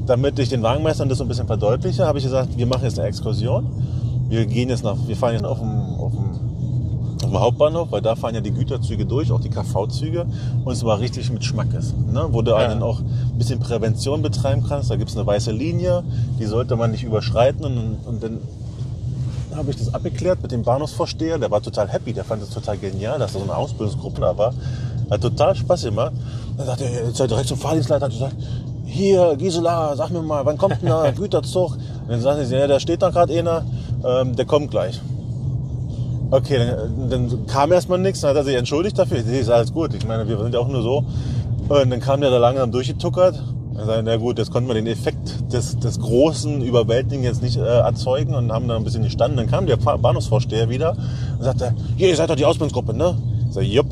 damit 0.06 0.38
ich 0.40 0.50
den 0.50 0.62
Wagenmeistern 0.62 1.10
das 1.10 1.18
so 1.18 1.24
ein 1.24 1.28
bisschen 1.28 1.48
verdeutliche, 1.48 2.06
habe 2.06 2.18
ich 2.20 2.24
gesagt, 2.24 2.58
wir 2.58 2.66
machen 2.66 2.84
jetzt 2.84 3.00
eine 3.00 3.08
Exkursion. 3.08 3.66
Wir 4.32 4.46
gehen 4.46 4.70
jetzt 4.70 4.82
nach, 4.84 4.96
wir 5.08 5.18
fahren 5.18 5.34
jetzt 5.34 5.44
auf 5.44 5.60
dem, 5.60 5.70
auf 6.00 6.12
dem 6.14 6.40
auf 7.24 7.30
dem 7.30 7.40
Hauptbahnhof, 7.40 7.92
weil 7.92 8.02
da 8.02 8.16
fahren 8.16 8.34
ja 8.34 8.42
die 8.42 8.52
Güterzüge 8.52 9.06
durch, 9.06 9.32
auch 9.32 9.42
die 9.42 9.50
KV-Züge. 9.50 10.26
Und 10.66 10.72
es 10.74 10.84
war 10.84 11.00
richtig 11.00 11.30
mit 11.32 11.44
Schmackes. 11.44 11.94
Ne? 12.12 12.28
Wo 12.32 12.42
du 12.42 12.52
Ja. 12.52 12.68
dann 12.68 12.82
auch 12.82 13.00
ein 13.00 13.38
bisschen 13.38 13.60
Prävention 13.60 14.22
betreiben 14.22 14.64
kannst. 14.68 14.90
Da 14.90 14.96
gibt 14.96 15.10
es 15.12 15.18
eine 15.18 15.28
weiße 15.28 15.52
Linie, 15.52 16.02
die 16.40 16.46
sollte 16.46 16.76
man 16.78 16.92
nicht 16.92 17.04
überschreiten. 17.04 17.64
Und, 17.66 17.98
und 18.08 18.24
dann 18.24 18.40
habe 19.56 19.70
ich 19.70 19.76
das 19.78 19.94
abgeklärt 19.94 20.42
mit 20.42 20.52
dem 20.52 20.64
Bahnhofsvorsteher. 20.64 21.38
Der 21.38 21.52
war 21.52 21.62
total 21.62 21.90
happy, 21.90 22.14
der 22.14 22.24
fand 22.24 22.42
es 22.42 22.50
total 22.50 22.78
genial, 22.78 23.20
dass 23.20 23.34
da 23.34 23.40
so 23.40 23.44
eine 23.44 23.56
Ausbildungsgruppe 23.56 24.22
da 24.22 24.38
war. 24.38 24.54
Hat 25.12 25.22
total 25.22 25.56
Spaß 25.56 25.84
gemacht. 25.84 26.14
Dann 26.58 26.66
sagt 26.66 26.82
er, 26.82 27.06
jetzt 27.06 27.20
direkt 27.20 27.48
zum 27.50 27.58
Fahrdienstleiter, 27.58 28.06
hat 28.06 28.12
gesagt, 28.14 28.36
hier 28.86 29.36
Gisela, 29.36 29.96
sag 29.96 30.10
mir 30.10 30.22
mal, 30.22 30.46
wann 30.46 30.58
kommt 30.58 30.82
der 30.82 31.12
Güterzug? 31.16 31.78
Dann 32.12 32.20
sagt 32.20 32.46
sie, 32.46 32.56
ja, 32.58 32.68
da 32.68 32.78
steht 32.82 33.02
da 33.02 33.10
gerade 33.10 33.34
einer, 33.34 33.64
ähm, 34.04 34.36
der 34.36 34.44
kommt 34.44 34.70
gleich. 34.70 35.00
Okay, 36.30 36.58
dann, 36.58 37.10
dann 37.10 37.46
kam 37.48 37.72
erstmal 37.72 38.00
nichts, 38.00 38.20
dann 38.20 38.32
hat 38.32 38.36
er 38.36 38.44
sich 38.44 38.56
entschuldigt 38.56 39.00
dafür. 39.00 39.20
Ich 39.20 39.26
ist 39.26 39.50
alles 39.50 39.72
gut. 39.72 39.94
Ich 39.94 40.06
meine, 40.06 40.28
wir 40.28 40.38
sind 40.38 40.54
ja 40.54 40.60
auch 40.60 40.68
nur 40.68 40.82
so. 40.82 41.06
Und 41.70 41.90
dann 41.90 42.02
kam 42.02 42.20
der 42.20 42.30
da 42.30 42.38
langsam 42.38 42.70
durchgetuckert. 42.70 43.42
Dann 43.76 43.86
sagte, 43.86 44.04
na 44.04 44.18
gut, 44.18 44.40
jetzt 44.40 44.52
konnten 44.52 44.68
wir 44.68 44.74
den 44.74 44.88
Effekt 44.88 45.54
des, 45.54 45.80
des 45.80 46.02
großen 46.02 46.62
Überwältigen 46.62 47.24
jetzt 47.24 47.42
nicht 47.42 47.56
äh, 47.56 47.62
erzeugen 47.62 48.36
und 48.36 48.52
haben 48.52 48.68
dann 48.68 48.76
ein 48.78 48.84
bisschen 48.84 49.04
gestanden. 49.04 49.38
Dann 49.38 49.50
kam 49.50 49.66
der 49.66 49.78
Bahnhofsvorsteher 49.78 50.68
wieder 50.68 50.98
und 51.38 51.46
sagte, 51.46 51.74
hier, 51.96 52.10
ihr 52.10 52.16
seid 52.18 52.30
doch 52.30 52.36
die 52.36 52.44
Ausbildungsgruppe, 52.44 52.94
ne? 52.94 53.18
Ich 53.48 53.54
sag, 53.54 53.64
jupp. 53.64 53.88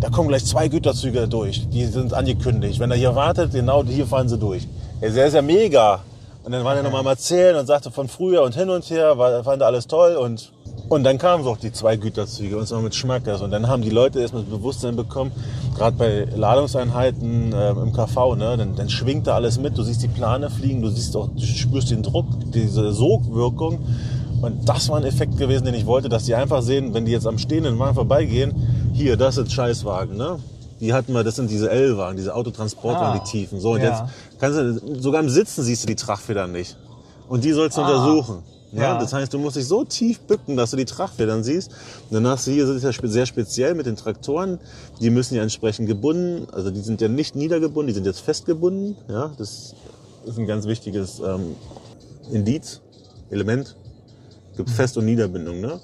Da 0.00 0.10
kommen 0.10 0.28
gleich 0.28 0.44
zwei 0.44 0.66
Güterzüge 0.66 1.28
durch. 1.28 1.68
Die 1.68 1.84
sind 1.84 2.14
angekündigt. 2.14 2.80
Wenn 2.80 2.90
er 2.90 2.96
hier 2.96 3.14
wartet, 3.14 3.52
genau 3.52 3.84
hier 3.84 4.06
fahren 4.06 4.28
sie 4.28 4.38
durch. 4.38 4.66
Der 5.00 5.26
ist 5.26 5.34
ja 5.34 5.42
mega. 5.42 6.00
Und 6.44 6.52
dann 6.52 6.62
waren 6.62 6.76
er 6.76 6.82
nochmal 6.82 7.00
am 7.00 7.06
Erzählen 7.06 7.56
und 7.56 7.66
sagte 7.66 7.90
von 7.90 8.06
früher 8.06 8.42
und 8.42 8.54
hin 8.54 8.68
und 8.68 8.88
her, 8.90 9.16
war, 9.16 9.42
fand 9.44 9.62
er 9.62 9.68
alles 9.68 9.86
toll. 9.86 10.16
Und, 10.16 10.52
und 10.90 11.02
dann 11.02 11.16
kamen 11.16 11.42
so 11.42 11.50
auch 11.50 11.56
die 11.56 11.72
zwei 11.72 11.96
Güterzüge 11.96 12.58
und 12.58 12.68
zwar 12.68 12.82
mit 12.82 12.94
Schmackes. 12.94 13.40
Und 13.40 13.50
dann 13.50 13.66
haben 13.66 13.80
die 13.80 13.88
Leute 13.88 14.20
erstmal 14.20 14.42
das 14.42 14.50
Bewusstsein 14.50 14.94
bekommen, 14.94 15.32
gerade 15.74 15.96
bei 15.96 16.28
Ladungseinheiten 16.36 17.54
äh, 17.54 17.70
im 17.70 17.94
KV, 17.94 18.36
ne, 18.36 18.58
dann, 18.58 18.76
dann 18.76 18.90
schwingt 18.90 19.26
da 19.26 19.36
alles 19.36 19.58
mit. 19.58 19.78
Du 19.78 19.82
siehst 19.82 20.02
die 20.02 20.08
Plane 20.08 20.50
fliegen, 20.50 20.82
du 20.82 20.90
siehst 20.90 21.16
auch, 21.16 21.28
du 21.34 21.40
spürst 21.40 21.90
den 21.90 22.02
Druck, 22.02 22.26
diese 22.52 22.92
Sogwirkung. 22.92 23.78
Und 24.42 24.68
das 24.68 24.90
war 24.90 24.98
ein 24.98 25.04
Effekt 25.04 25.38
gewesen, 25.38 25.64
den 25.64 25.74
ich 25.74 25.86
wollte, 25.86 26.10
dass 26.10 26.24
die 26.24 26.34
einfach 26.34 26.60
sehen, 26.60 26.92
wenn 26.92 27.06
die 27.06 27.12
jetzt 27.12 27.26
am 27.26 27.38
stehenden 27.38 27.78
Wagen 27.78 27.94
vorbeigehen, 27.94 28.52
hier, 28.92 29.16
das 29.16 29.36
sind 29.36 29.50
Scheißwagen, 29.50 30.18
ne? 30.18 30.38
Die 30.84 30.92
hatten 30.92 31.14
wir, 31.14 31.24
das 31.24 31.36
sind 31.36 31.50
diese 31.50 31.70
L-Wagen, 31.70 32.18
diese 32.18 32.34
Autotransportwagen, 32.34 33.18
Ah, 33.18 33.24
die 33.24 33.30
tiefen. 33.30 33.58
So, 33.58 33.72
und 33.72 33.80
ja. 33.80 33.86
jetzt 33.88 34.12
kannst 34.38 34.58
du, 34.58 35.00
sogar 35.00 35.22
im 35.22 35.30
Sitzen 35.30 35.62
siehst 35.62 35.82
du 35.82 35.86
die 35.86 35.94
Tragfedern 35.94 36.52
nicht. 36.52 36.76
Und 37.26 37.42
die 37.42 37.52
sollst 37.52 37.78
du 37.78 37.80
Ah, 37.80 37.86
untersuchen. 37.86 38.42
Ja, 38.72 38.82
ja. 38.82 38.98
Das 38.98 39.14
heißt, 39.14 39.32
du 39.32 39.38
musst 39.38 39.56
dich 39.56 39.66
so 39.66 39.84
tief 39.84 40.20
bücken, 40.20 40.58
dass 40.58 40.72
du 40.72 40.76
die 40.76 40.84
Tragfedern 40.84 41.42
siehst. 41.42 41.70
Und 42.10 42.12
dann 42.12 42.26
hast 42.26 42.46
du 42.46 42.50
hier, 42.50 42.66
das 42.66 42.76
ist 42.76 42.82
ja 42.82 43.08
sehr 43.08 43.24
speziell 43.24 43.74
mit 43.74 43.86
den 43.86 43.96
Traktoren. 43.96 44.58
Die 45.00 45.08
müssen 45.08 45.36
ja 45.36 45.42
entsprechend 45.42 45.88
gebunden, 45.88 46.46
also 46.52 46.70
die 46.70 46.80
sind 46.80 47.00
ja 47.00 47.08
nicht 47.08 47.34
niedergebunden, 47.34 47.86
die 47.88 47.94
sind 47.94 48.04
jetzt 48.04 48.20
festgebunden. 48.20 48.94
Ja, 49.08 49.30
das 49.38 49.74
ist 50.26 50.38
ein 50.38 50.46
ganz 50.46 50.66
wichtiges 50.66 51.18
ähm, 51.26 51.56
Indiz, 52.30 52.82
Element. 53.30 53.74
Gibt 54.58 54.68
Fest- 54.68 54.98
und 54.98 55.06
Niederbindung. 55.06 55.62
Ne? 55.62 55.80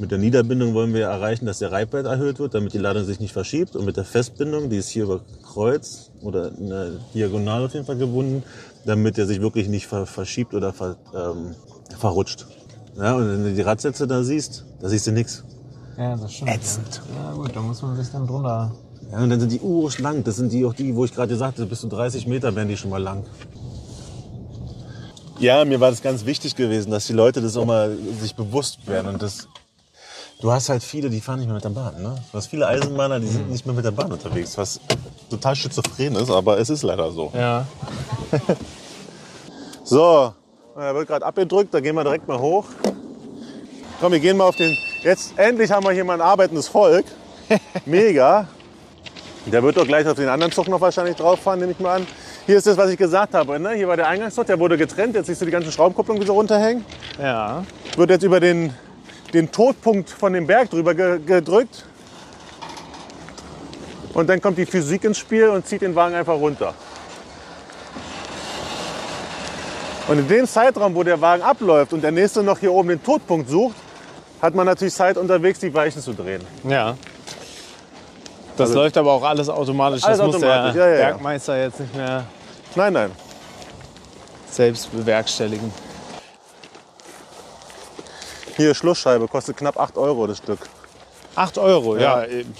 Mit 0.00 0.10
der 0.10 0.16
Niederbindung 0.16 0.72
wollen 0.72 0.94
wir 0.94 1.04
erreichen, 1.04 1.44
dass 1.44 1.58
der 1.58 1.72
Reibwert 1.72 2.06
erhöht 2.06 2.38
wird, 2.38 2.54
damit 2.54 2.72
die 2.72 2.78
Ladung 2.78 3.04
sich 3.04 3.20
nicht 3.20 3.34
verschiebt. 3.34 3.76
Und 3.76 3.84
mit 3.84 3.98
der 3.98 4.04
Festbindung, 4.04 4.70
die 4.70 4.78
ist 4.78 4.88
hier 4.88 5.04
über 5.04 5.20
Kreuz 5.52 6.10
oder 6.22 6.50
Diagonal 7.12 7.66
auf 7.66 7.74
jeden 7.74 7.84
Fall 7.84 7.98
gebunden, 7.98 8.42
damit 8.86 9.18
er 9.18 9.26
sich 9.26 9.42
wirklich 9.42 9.68
nicht 9.68 9.86
ver 9.86 10.06
verschiebt 10.06 10.54
oder 10.54 10.72
ver 10.72 10.96
ähm, 11.14 11.54
verrutscht. 11.98 12.46
Ja, 12.96 13.14
und 13.14 13.30
wenn 13.30 13.44
du 13.44 13.52
die 13.52 13.60
Radsätze 13.60 14.06
da 14.06 14.22
siehst, 14.22 14.64
da 14.80 14.88
siehst 14.88 15.06
du 15.06 15.12
nichts. 15.12 15.44
Ja, 15.98 16.16
das 16.16 16.32
stimmt. 16.32 16.50
Ätzend. 16.50 17.02
Ja, 17.14 17.32
gut, 17.32 17.54
da 17.54 17.60
muss 17.60 17.82
man 17.82 17.94
sich 17.94 18.10
dann 18.10 18.26
drunter. 18.26 18.74
Ja, 19.12 19.18
und 19.18 19.28
dann 19.28 19.38
sind 19.38 19.52
die 19.52 19.60
urisch 19.60 19.98
lang. 19.98 20.24
Das 20.24 20.36
sind 20.36 20.50
die 20.50 20.64
auch 20.64 20.72
die, 20.72 20.96
wo 20.96 21.04
ich 21.04 21.12
gerade 21.12 21.28
gesagt 21.28 21.58
habe, 21.58 21.68
bis 21.68 21.82
zu 21.82 21.88
30 21.88 22.26
Meter 22.26 22.56
werden 22.56 22.68
die 22.70 22.76
schon 22.78 22.90
mal 22.90 23.02
lang. 23.02 23.24
Ja, 25.40 25.62
mir 25.66 25.78
war 25.80 25.90
das 25.90 26.00
ganz 26.00 26.24
wichtig 26.24 26.56
gewesen, 26.56 26.90
dass 26.90 27.06
die 27.06 27.12
Leute 27.12 27.42
das 27.42 27.56
auch 27.58 27.66
mal 27.66 27.96
sich 28.18 28.34
bewusst 28.34 28.86
werden. 28.86 29.08
Und 29.08 29.22
das, 29.22 29.48
du 30.40 30.50
hast 30.50 30.68
halt 30.68 30.82
viele, 30.82 31.10
die 31.10 31.20
fahren 31.20 31.38
nicht 31.38 31.46
mehr 31.46 31.54
mit 31.54 31.64
der 31.64 31.70
Bahn. 31.70 32.02
Ne? 32.02 32.14
Du 32.30 32.38
hast 32.38 32.46
viele 32.46 32.66
Eisenbahner, 32.66 33.20
die 33.20 33.28
sind 33.28 33.50
nicht 33.50 33.66
mehr 33.66 33.74
mit 33.74 33.84
der 33.84 33.90
Bahn 33.90 34.12
unterwegs, 34.12 34.56
was 34.58 34.80
total 35.28 35.54
schizophren 35.56 36.16
ist, 36.16 36.30
aber 36.30 36.58
es 36.58 36.70
ist 36.70 36.82
leider 36.82 37.10
so. 37.12 37.30
Ja. 37.34 37.66
So, 39.82 40.32
er 40.76 40.94
wird 40.94 41.08
gerade 41.08 41.26
abgedrückt, 41.26 41.74
da 41.74 41.80
gehen 41.80 41.96
wir 41.96 42.04
direkt 42.04 42.28
mal 42.28 42.38
hoch. 42.38 42.66
Komm, 44.00 44.12
wir 44.12 44.20
gehen 44.20 44.36
mal 44.36 44.44
auf 44.44 44.54
den. 44.54 44.78
Jetzt 45.02 45.36
endlich 45.36 45.68
haben 45.70 45.84
wir 45.84 45.90
hier 45.90 46.04
mal 46.04 46.14
ein 46.14 46.20
arbeitendes 46.20 46.68
Volk. 46.68 47.04
Mega. 47.86 48.46
Der 49.46 49.62
wird 49.64 49.76
doch 49.76 49.86
gleich 49.86 50.06
auf 50.06 50.14
den 50.14 50.28
anderen 50.28 50.52
Zug 50.52 50.68
noch 50.68 50.80
wahrscheinlich 50.80 51.16
drauf 51.16 51.40
fahren, 51.40 51.58
nehme 51.58 51.72
ich 51.72 51.80
mal 51.80 51.96
an. 51.96 52.06
Hier 52.46 52.56
ist 52.56 52.68
das, 52.68 52.76
was 52.76 52.90
ich 52.90 52.98
gesagt 52.98 53.34
habe. 53.34 53.58
Ne? 53.58 53.72
Hier 53.72 53.88
war 53.88 53.96
der 53.96 54.06
Eingangszug, 54.06 54.46
der 54.46 54.60
wurde 54.60 54.78
getrennt. 54.78 55.16
Jetzt 55.16 55.26
siehst 55.26 55.40
du 55.40 55.44
die 55.44 55.50
ganzen 55.50 55.72
Schraubenkupplungen, 55.72 56.22
wie 56.22 56.26
sie 56.26 56.32
runterhängen. 56.32 56.84
Ja. 57.20 57.64
Wird 57.96 58.10
jetzt 58.10 58.22
über 58.22 58.38
den, 58.38 58.72
den 59.32 59.50
Todpunkt 59.50 60.10
von 60.10 60.32
dem 60.32 60.46
Berg 60.46 60.70
drüber 60.70 60.94
ge 60.94 61.18
gedrückt. 61.24 61.84
Und 64.12 64.28
dann 64.28 64.40
kommt 64.40 64.58
die 64.58 64.66
Physik 64.66 65.04
ins 65.04 65.18
Spiel 65.18 65.48
und 65.48 65.66
zieht 65.66 65.82
den 65.82 65.94
Wagen 65.94 66.14
einfach 66.14 66.34
runter. 66.34 66.74
Und 70.08 70.18
in 70.18 70.26
dem 70.28 70.46
Zeitraum, 70.48 70.94
wo 70.96 71.04
der 71.04 71.20
Wagen 71.20 71.42
abläuft 71.42 71.92
und 71.92 72.02
der 72.02 72.10
nächste 72.10 72.42
noch 72.42 72.58
hier 72.58 72.72
oben 72.72 72.88
den 72.88 73.02
Todpunkt 73.02 73.48
sucht, 73.48 73.76
hat 74.42 74.54
man 74.54 74.66
natürlich 74.66 74.94
Zeit 74.94 75.16
unterwegs, 75.16 75.60
die 75.60 75.72
Weichen 75.72 76.02
zu 76.02 76.12
drehen. 76.12 76.42
Ja. 76.64 76.96
Das 78.56 78.70
Also- 78.70 78.80
läuft 78.80 78.96
aber 78.96 79.12
auch 79.12 79.22
alles 79.22 79.48
automatisch. 79.48 80.02
Alles 80.02 80.18
das 80.18 80.26
muss 80.26 80.36
automatisch, 80.36 80.72
der 80.74 80.86
ja, 80.88 80.94
ja, 80.94 81.00
ja. 81.00 81.06
Bergmeister 81.10 81.62
jetzt 81.62 81.78
nicht 81.80 81.94
mehr 81.94 82.24
Nein, 82.74 82.92
nein. 82.92 83.10
selbst 84.50 84.90
bewerkstelligen. 84.90 85.72
Hier 88.60 88.74
Schlussscheibe, 88.74 89.26
kostet 89.26 89.56
knapp 89.56 89.80
8 89.80 89.96
Euro 89.96 90.26
das 90.26 90.36
Stück. 90.36 90.58
8 91.34 91.56
Euro, 91.56 91.96
ja. 91.96 92.20
Ja. 92.20 92.22
im- 92.24 92.54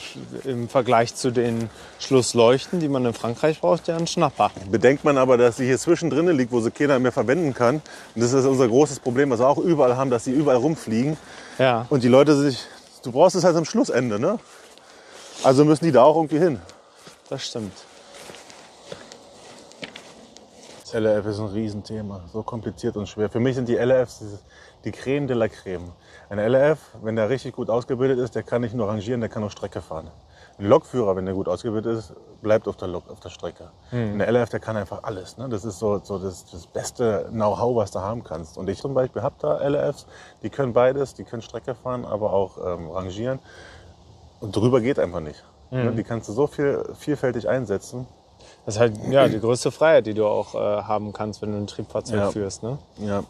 Im 0.45 0.69
Vergleich 0.71 1.15
zu 1.15 1.31
den 1.31 1.69
Schlussleuchten, 1.99 2.81
die 2.81 2.89
man 2.89 3.05
in 3.05 3.13
Frankreich 3.13 3.61
braucht, 3.61 3.87
ja 3.87 3.99
ein 3.99 4.07
Schnapper. 4.07 4.51
Bedenkt 4.71 5.05
man 5.05 5.19
aber, 5.19 5.37
dass 5.37 5.59
sie 5.59 5.67
hier 5.67 5.77
zwischendrin 5.79 6.27
liegt, 6.35 6.53
wo 6.53 6.61
sie 6.63 6.71
keiner 6.71 6.99
mehr 6.99 7.13
verwenden 7.13 7.53
kann. 7.53 7.83
Und 8.15 8.23
das 8.23 8.33
ist 8.33 8.47
unser 8.47 8.67
großes 8.67 9.01
Problem, 9.01 9.29
was 9.29 9.41
wir 9.41 9.47
auch 9.47 9.59
überall 9.59 9.95
haben, 9.99 10.09
dass 10.09 10.25
sie 10.25 10.33
überall 10.33 10.57
rumfliegen. 10.57 11.19
Ja. 11.59 11.85
Und 11.91 12.03
die 12.03 12.09
Leute 12.09 12.35
sich, 12.35 12.61
du 13.03 13.13
brauchst 13.13 13.37
es 13.37 13.45
halt 13.45 13.57
am 13.57 13.67
Schlussende, 13.67 14.19
ne? 14.19 14.39
Also 15.43 15.67
müssen 15.67 15.85
die 15.85 15.93
da 15.93 16.03
auch 16.05 16.17
irgendwie 16.17 16.39
hin. 16.39 16.61
Das 17.29 17.45
stimmt. 17.45 17.75
Das 20.83 20.95
LRF 20.95 21.27
ist 21.27 21.39
ein 21.41 21.47
Riesenthema, 21.49 22.23
so 22.33 22.43
kompliziert 22.43 22.97
und 22.97 23.07
schwer. 23.07 23.29
Für 23.29 23.39
mich 23.39 23.55
sind 23.55 23.69
die 23.69 23.77
LRFs 23.77 24.23
die 24.85 24.93
Creme 24.93 25.27
de 25.27 25.37
la 25.37 25.49
Creme. 25.49 25.93
Ein 26.29 26.38
LRF, 26.38 26.79
wenn 27.03 27.16
der 27.16 27.29
richtig 27.29 27.55
gut 27.55 27.69
ausgebildet 27.71 28.19
ist, 28.19 28.35
der 28.35 28.43
kann 28.43 28.62
nicht 28.62 28.75
nur 28.75 28.88
rangieren, 28.88 29.21
der 29.21 29.29
kann 29.29 29.43
auch 29.45 29.51
Strecke 29.51 29.81
fahren. 29.81 30.11
Ein 30.59 30.66
Lokführer, 30.66 31.16
wenn 31.16 31.25
der 31.25 31.35
gut 31.35 31.49
ausgebildet 31.49 31.99
ist, 31.99 32.12
bleibt 32.43 32.69
auf 32.69 32.77
der, 32.77 32.88
Lok, 32.88 33.09
auf 33.11 33.21
der 33.21 33.31
Strecke. 33.31 33.71
Hm. 33.90 34.19
Der 34.19 34.29
LRF, 34.29 34.51
der 34.51 34.61
kann 34.61 34.77
einfach 34.77 35.03
alles. 35.03 35.38
Ne? 35.38 35.49
Das 35.49 35.64
ist 35.64 35.79
so, 35.79 35.99
so 36.03 36.19
das, 36.19 36.45
das 36.51 36.66
beste 36.66 37.27
Know-how, 37.31 37.77
was 37.77 37.90
du 37.90 38.01
haben 38.01 38.23
kannst. 38.25 38.59
Und 38.59 38.69
ich 38.69 38.79
zum 38.81 38.95
Beispiel 38.95 39.23
habe 39.23 39.35
da 39.40 39.59
LRFs, 39.59 40.07
die 40.43 40.51
können 40.51 40.73
beides, 40.73 41.14
die 41.14 41.25
können 41.25 41.43
Strecke 41.43 41.75
fahren, 41.75 42.05
aber 42.05 42.33
auch 42.33 42.59
ähm, 42.64 42.90
rangieren. 42.90 43.38
Und 44.40 44.55
drüber 44.55 44.81
geht 44.81 44.99
einfach 44.99 45.21
nicht. 45.21 45.43
Hm. 45.71 45.85
Ne? 45.85 45.93
Die 45.93 46.05
kannst 46.05 46.29
du 46.29 46.33
so 46.33 46.47
viel, 46.47 46.85
vielfältig 46.99 47.49
einsetzen. 47.49 48.07
Das 48.66 48.75
ist 48.77 48.81
halt 48.81 48.97
ja, 49.11 49.29
die 49.29 49.40
größte 49.40 49.71
Freiheit, 49.71 50.07
die 50.07 50.14
du 50.14 50.27
auch 50.27 50.55
äh, 50.55 50.59
haben 50.59 51.12
kannst, 51.12 51.43
wenn 51.43 51.53
du 51.53 51.59
ein 51.59 51.66
Triebfahrzeug 51.66 52.19
Ja. 52.19 52.31
führst. 52.31 52.62
Ne? 52.62 52.79
Ja. 52.99 53.25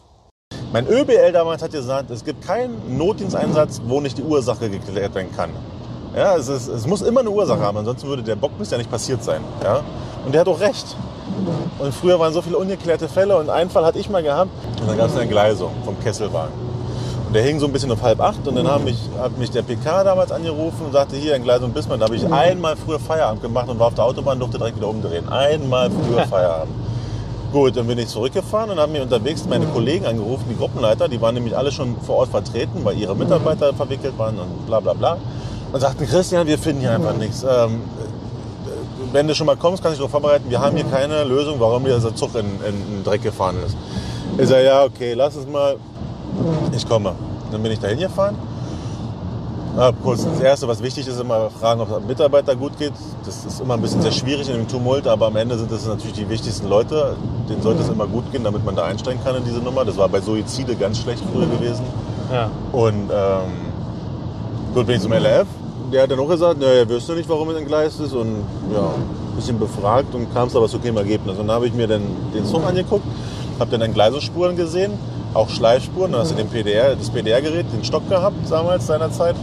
Mein 0.73 0.87
ÖBL 0.87 1.33
damals 1.33 1.61
hat 1.61 1.71
gesagt, 1.71 2.11
es 2.11 2.23
gibt 2.23 2.45
keinen 2.45 2.97
Notdiensteinsatz, 2.97 3.81
wo 3.85 3.99
nicht 3.99 4.17
die 4.17 4.23
Ursache 4.23 4.69
geklärt 4.69 5.13
werden 5.15 5.35
kann. 5.35 5.49
Ja, 6.15 6.35
es, 6.35 6.47
ist, 6.47 6.67
es 6.67 6.87
muss 6.87 7.01
immer 7.01 7.21
eine 7.21 7.29
Ursache 7.29 7.61
haben, 7.61 7.77
ansonsten 7.77 8.07
würde 8.07 8.23
der 8.23 8.35
Bockmist 8.35 8.71
ja 8.71 8.77
nicht 8.77 8.89
passiert 8.89 9.23
sein. 9.23 9.41
Ja? 9.63 9.81
Und 10.25 10.33
der 10.33 10.41
hat 10.41 10.47
auch 10.47 10.59
recht. 10.59 10.95
Und 11.79 11.93
früher 11.93 12.19
waren 12.19 12.33
so 12.33 12.41
viele 12.41 12.57
ungeklärte 12.57 13.07
Fälle 13.09 13.37
und 13.37 13.49
einen 13.49 13.69
Fall 13.69 13.85
hatte 13.85 13.99
ich 13.99 14.09
mal 14.09 14.23
gehabt. 14.23 14.51
Und 14.79 14.89
dann 14.89 14.97
gab 14.97 15.07
es 15.07 15.13
eine 15.13 15.23
Entgleisung 15.23 15.71
vom 15.83 15.99
Kesselwagen. 16.01 16.53
Und 17.27 17.33
der 17.33 17.43
hing 17.43 17.59
so 17.59 17.65
ein 17.65 17.71
bisschen 17.71 17.91
auf 17.91 18.01
halb 18.01 18.19
acht 18.19 18.45
und 18.45 18.55
dann 18.55 18.67
hat 18.67 18.83
mich, 18.83 18.97
hat 19.17 19.37
mich 19.37 19.51
der 19.51 19.61
PK 19.61 20.03
damals 20.03 20.31
angerufen 20.31 20.85
und 20.85 20.91
sagte, 20.91 21.15
hier 21.15 21.33
Entgleisung 21.33 21.71
Bismarck. 21.71 21.99
Da 21.99 22.05
habe 22.05 22.15
ich 22.15 22.25
einmal 22.31 22.75
früher 22.75 22.99
Feierabend 22.99 23.41
gemacht 23.41 23.69
und 23.69 23.79
war 23.79 23.87
auf 23.87 23.95
der 23.95 24.03
Autobahn, 24.03 24.37
durfte 24.37 24.57
direkt 24.57 24.77
wieder 24.77 24.89
umdrehen. 24.89 25.29
Einmal 25.29 25.89
früher 25.89 26.25
Feierabend. 26.27 26.75
Gut, 27.51 27.75
dann 27.75 27.85
bin 27.85 27.97
ich 27.97 28.07
zurückgefahren 28.07 28.69
und 28.69 28.79
haben 28.79 28.93
mir 28.93 29.01
unterwegs 29.01 29.45
meine 29.45 29.65
Kollegen 29.65 30.05
angerufen, 30.05 30.45
die 30.49 30.55
Gruppenleiter, 30.55 31.09
die 31.09 31.19
waren 31.19 31.35
nämlich 31.35 31.57
alle 31.57 31.69
schon 31.69 31.97
vor 31.99 32.17
Ort 32.17 32.29
vertreten, 32.29 32.85
weil 32.85 32.97
ihre 32.97 33.13
Mitarbeiter 33.13 33.73
verwickelt 33.73 34.17
waren 34.17 34.39
und 34.39 34.65
bla 34.67 34.79
bla 34.79 34.93
bla. 34.93 35.17
Und 35.73 35.81
sagten, 35.81 36.07
Christian, 36.07 36.47
wir 36.47 36.57
finden 36.57 36.79
hier 36.79 36.91
einfach 36.91 37.13
nichts. 37.13 37.43
Ähm, 37.43 37.81
wenn 39.11 39.27
du 39.27 39.35
schon 39.35 39.47
mal 39.47 39.57
kommst, 39.57 39.83
kannst 39.83 39.99
du 39.99 40.03
dich 40.03 40.11
darauf 40.11 40.11
vorbereiten, 40.11 40.49
wir 40.49 40.61
haben 40.61 40.77
hier 40.77 40.85
keine 40.85 41.25
Lösung, 41.25 41.59
warum 41.59 41.83
dieser 41.83 42.15
Zug 42.15 42.35
in, 42.35 42.45
in, 42.65 42.97
in 42.97 43.03
Dreck 43.03 43.21
gefahren 43.21 43.57
ist. 43.65 43.75
Ich 44.37 44.47
sage, 44.47 44.63
ja, 44.63 44.85
okay, 44.85 45.13
lass 45.13 45.35
es 45.35 45.45
mal, 45.45 45.75
ich 46.73 46.87
komme. 46.87 47.13
Dann 47.51 47.61
bin 47.61 47.73
ich 47.73 47.79
da 47.79 47.89
hingefahren. 47.89 48.37
Ja, 49.77 49.91
kurz, 50.03 50.25
das 50.25 50.39
Erste, 50.41 50.67
was 50.67 50.83
wichtig 50.83 51.07
ist, 51.07 51.19
immer 51.19 51.49
fragen, 51.49 51.79
ob 51.79 51.89
es 51.89 51.95
einem 51.95 52.07
Mitarbeiter 52.07 52.55
gut 52.57 52.77
geht. 52.77 52.91
Das 53.25 53.45
ist 53.45 53.61
immer 53.61 53.75
ein 53.75 53.81
bisschen 53.81 54.01
sehr 54.01 54.11
schwierig 54.11 54.49
in 54.49 54.55
dem 54.55 54.67
Tumult, 54.67 55.07
aber 55.07 55.27
am 55.27 55.35
Ende 55.37 55.57
sind 55.57 55.71
das 55.71 55.85
natürlich 55.85 56.13
die 56.13 56.29
wichtigsten 56.29 56.67
Leute. 56.67 57.15
Denen 57.47 57.61
sollte 57.61 57.81
es 57.81 57.89
immer 57.89 58.05
gut 58.05 58.29
gehen, 58.33 58.43
damit 58.43 58.65
man 58.65 58.75
da 58.75 58.83
einsteigen 58.83 59.23
kann 59.23 59.35
in 59.35 59.45
diese 59.45 59.59
Nummer. 59.59 59.85
Das 59.85 59.97
war 59.97 60.09
bei 60.09 60.19
Suizide 60.19 60.75
ganz 60.75 60.99
schlecht 60.99 61.23
früher 61.31 61.47
gewesen. 61.47 61.85
Ja. 62.33 62.49
Und 62.73 63.09
ähm, 63.11 63.51
gut, 64.73 64.87
bin 64.87 64.97
ich 64.97 65.01
zum 65.01 65.13
LRF. 65.13 65.47
Der 65.93 66.03
hat 66.03 66.11
dann 66.11 66.19
auch 66.19 66.27
gesagt, 66.27 66.59
naja, 66.59 66.73
er 66.73 66.89
wüsste 66.89 67.13
nicht, 67.13 67.29
warum 67.29 67.49
es 67.49 67.57
entgleist 67.57 68.01
ist. 68.01 68.13
Und 68.13 68.43
ja, 68.73 68.81
ein 68.81 69.35
bisschen 69.37 69.57
befragt 69.57 70.13
und 70.13 70.33
kam 70.33 70.49
es 70.49 70.55
aber 70.55 70.67
zu 70.67 70.79
keinem 70.79 70.97
Ergebnis. 70.97 71.37
Und 71.37 71.47
dann 71.47 71.55
habe 71.55 71.67
ich 71.67 71.73
mir 71.73 71.87
dann 71.87 72.01
den 72.33 72.45
Zug 72.45 72.65
angeguckt, 72.65 73.05
habe 73.57 73.71
dann 73.71 73.81
Entgleisungsspuren 73.81 74.57
gesehen, 74.57 74.91
auch 75.33 75.49
Schleifspuren. 75.49 76.11
Dann 76.11 76.21
hast 76.21 76.31
du 76.31 76.35
den 76.35 76.49
PDR, 76.49 76.95
das 76.95 77.09
PDR-Gerät, 77.09 77.65
den 77.71 77.83
Stock 77.83 78.07
gehabt 78.09 78.35
damals 78.49 78.87
seinerzeit. 78.87 79.35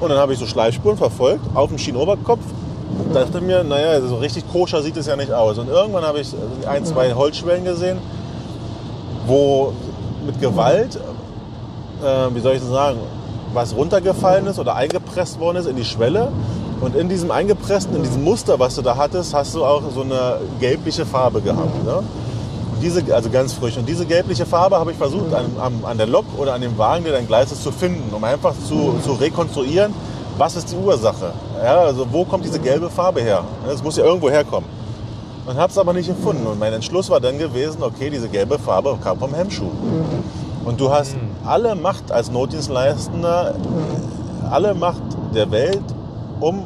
Und 0.00 0.08
dann 0.08 0.18
habe 0.18 0.32
ich 0.32 0.38
so 0.38 0.46
Schleifspuren 0.46 0.96
verfolgt 0.96 1.44
auf 1.54 1.68
dem 1.68 1.78
Schienenoberkopf. 1.78 2.42
Und 3.04 3.14
dachte 3.14 3.40
mir, 3.40 3.64
naja, 3.64 4.00
so 4.00 4.16
richtig 4.16 4.44
koscher 4.50 4.82
sieht 4.82 4.96
es 4.96 5.06
ja 5.06 5.16
nicht 5.16 5.32
aus. 5.32 5.58
Und 5.58 5.68
irgendwann 5.68 6.04
habe 6.04 6.20
ich 6.20 6.34
ein, 6.68 6.84
zwei 6.84 7.14
Holzschwellen 7.14 7.64
gesehen, 7.64 7.98
wo 9.26 9.72
mit 10.26 10.40
Gewalt, 10.40 10.96
äh, 10.96 12.34
wie 12.34 12.40
soll 12.40 12.54
ich 12.54 12.60
das 12.60 12.68
sagen, 12.68 12.98
was 13.52 13.74
runtergefallen 13.74 14.46
ist 14.46 14.58
oder 14.58 14.76
eingepresst 14.76 15.38
worden 15.40 15.58
ist 15.58 15.66
in 15.66 15.76
die 15.76 15.84
Schwelle. 15.84 16.28
Und 16.80 16.96
in 16.96 17.08
diesem 17.08 17.30
eingepressten, 17.30 17.94
in 17.94 18.02
diesem 18.02 18.24
Muster, 18.24 18.58
was 18.58 18.74
du 18.74 18.82
da 18.82 18.96
hattest, 18.96 19.32
hast 19.34 19.54
du 19.54 19.64
auch 19.64 19.82
so 19.94 20.02
eine 20.02 20.38
gelbliche 20.58 21.06
Farbe 21.06 21.40
gehabt. 21.40 21.84
Ne? 21.84 22.02
Diese, 22.82 23.02
also 23.14 23.30
ganz 23.30 23.52
frisch. 23.52 23.76
Und 23.76 23.88
diese 23.88 24.04
gelbliche 24.04 24.44
Farbe 24.44 24.78
habe 24.78 24.90
ich 24.90 24.98
versucht 24.98 25.32
an, 25.32 25.46
am- 25.60 25.84
an 25.84 25.96
der 25.96 26.06
Lok 26.08 26.24
oder 26.36 26.52
an 26.54 26.60
dem 26.60 26.76
Wagen, 26.76 27.04
der 27.04 27.12
dein 27.12 27.26
Gleis 27.26 27.52
ist, 27.52 27.62
zu 27.62 27.70
finden, 27.70 28.12
um 28.14 28.22
einfach 28.24 28.54
zu, 28.68 28.94
zu 29.04 29.12
rekonstruieren, 29.12 29.94
was 30.36 30.56
ist 30.56 30.72
die 30.72 30.76
Ursache. 30.76 31.32
Ja, 31.62 31.76
also 31.78 32.06
wo 32.10 32.24
kommt 32.24 32.44
diese 32.44 32.58
gelbe 32.58 32.90
Farbe 32.90 33.20
her? 33.22 33.44
Es 33.72 33.82
muss 33.82 33.96
ja 33.96 34.04
irgendwo 34.04 34.28
herkommen. 34.30 34.68
Und 35.46 35.56
habe 35.56 35.70
es 35.70 35.78
aber 35.78 35.92
nicht 35.92 36.08
gefunden. 36.08 36.46
Und 36.46 36.58
mein 36.58 36.72
Entschluss 36.72 37.08
war 37.10 37.20
dann 37.20 37.38
gewesen, 37.38 37.82
okay, 37.82 38.10
diese 38.10 38.28
gelbe 38.28 38.58
Farbe 38.58 38.96
kam 39.02 39.18
vom 39.18 39.32
Hemmschuh. 39.34 39.70
Und 40.64 40.80
du 40.80 40.90
hast 40.90 41.16
alle 41.44 41.74
Macht 41.74 42.10
als 42.12 42.30
Notdienstleistender, 42.30 43.54
alle 44.50 44.74
Macht 44.74 45.02
der 45.34 45.50
Welt, 45.50 45.82
um 46.40 46.64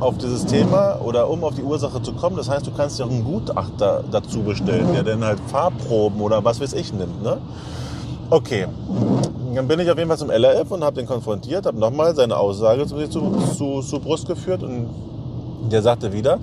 auf 0.00 0.18
dieses 0.18 0.44
Thema 0.44 1.00
oder 1.02 1.28
um 1.30 1.44
auf 1.44 1.54
die 1.54 1.62
Ursache 1.62 2.02
zu 2.02 2.12
kommen. 2.12 2.36
Das 2.36 2.48
heißt, 2.48 2.66
du 2.66 2.70
kannst 2.70 2.98
dir 2.98 3.04
auch 3.04 3.10
einen 3.10 3.24
Gutachter 3.24 4.04
dazu 4.10 4.42
bestellen, 4.42 4.92
der 4.92 5.02
dann 5.02 5.24
halt 5.24 5.40
Farbproben 5.46 6.20
oder 6.20 6.44
was 6.44 6.60
weiß 6.60 6.74
ich 6.74 6.92
nimmt. 6.92 7.22
Ne? 7.22 7.38
Okay, 8.28 8.66
dann 9.54 9.68
bin 9.68 9.80
ich 9.80 9.90
auf 9.90 9.96
jeden 9.96 10.08
Fall 10.08 10.18
zum 10.18 10.30
LRF 10.30 10.70
und 10.70 10.84
habe 10.84 10.96
den 10.96 11.06
konfrontiert, 11.06 11.66
habe 11.66 11.78
nochmal 11.78 12.14
seine 12.14 12.36
Aussage 12.36 12.86
zu, 12.86 12.96
zu, 13.08 13.32
zu, 13.56 13.80
zu 13.80 14.00
Brust 14.00 14.26
geführt 14.26 14.62
und 14.62 14.88
der 15.70 15.82
sagte 15.82 16.12
wieder, 16.12 16.38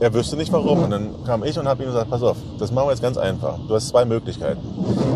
er 0.00 0.14
wüsste 0.14 0.36
nicht 0.36 0.52
warum. 0.52 0.82
Und 0.82 0.90
dann 0.90 1.24
kam 1.24 1.44
ich 1.44 1.58
und 1.58 1.66
habe 1.66 1.82
ihm 1.82 1.86
gesagt, 1.88 2.10
pass 2.10 2.22
auf, 2.22 2.36
das 2.58 2.70
machen 2.70 2.86
wir 2.86 2.92
jetzt 2.92 3.02
ganz 3.02 3.16
einfach. 3.16 3.58
Du 3.66 3.74
hast 3.74 3.88
zwei 3.88 4.04
Möglichkeiten. 4.04 4.60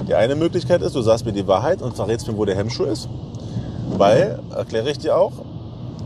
Die 0.08 0.14
eine 0.14 0.34
Möglichkeit 0.34 0.82
ist, 0.82 0.96
du 0.96 1.02
sagst 1.02 1.24
mir 1.24 1.32
die 1.32 1.46
Wahrheit 1.46 1.82
und 1.82 1.94
verrätst 1.94 2.26
mir, 2.26 2.36
wo 2.36 2.44
der 2.44 2.56
Hemmschuh 2.56 2.84
ist. 2.84 3.08
Weil, 3.96 4.40
erkläre 4.54 4.90
ich 4.90 4.98
dir 4.98 5.16
auch, 5.16 5.32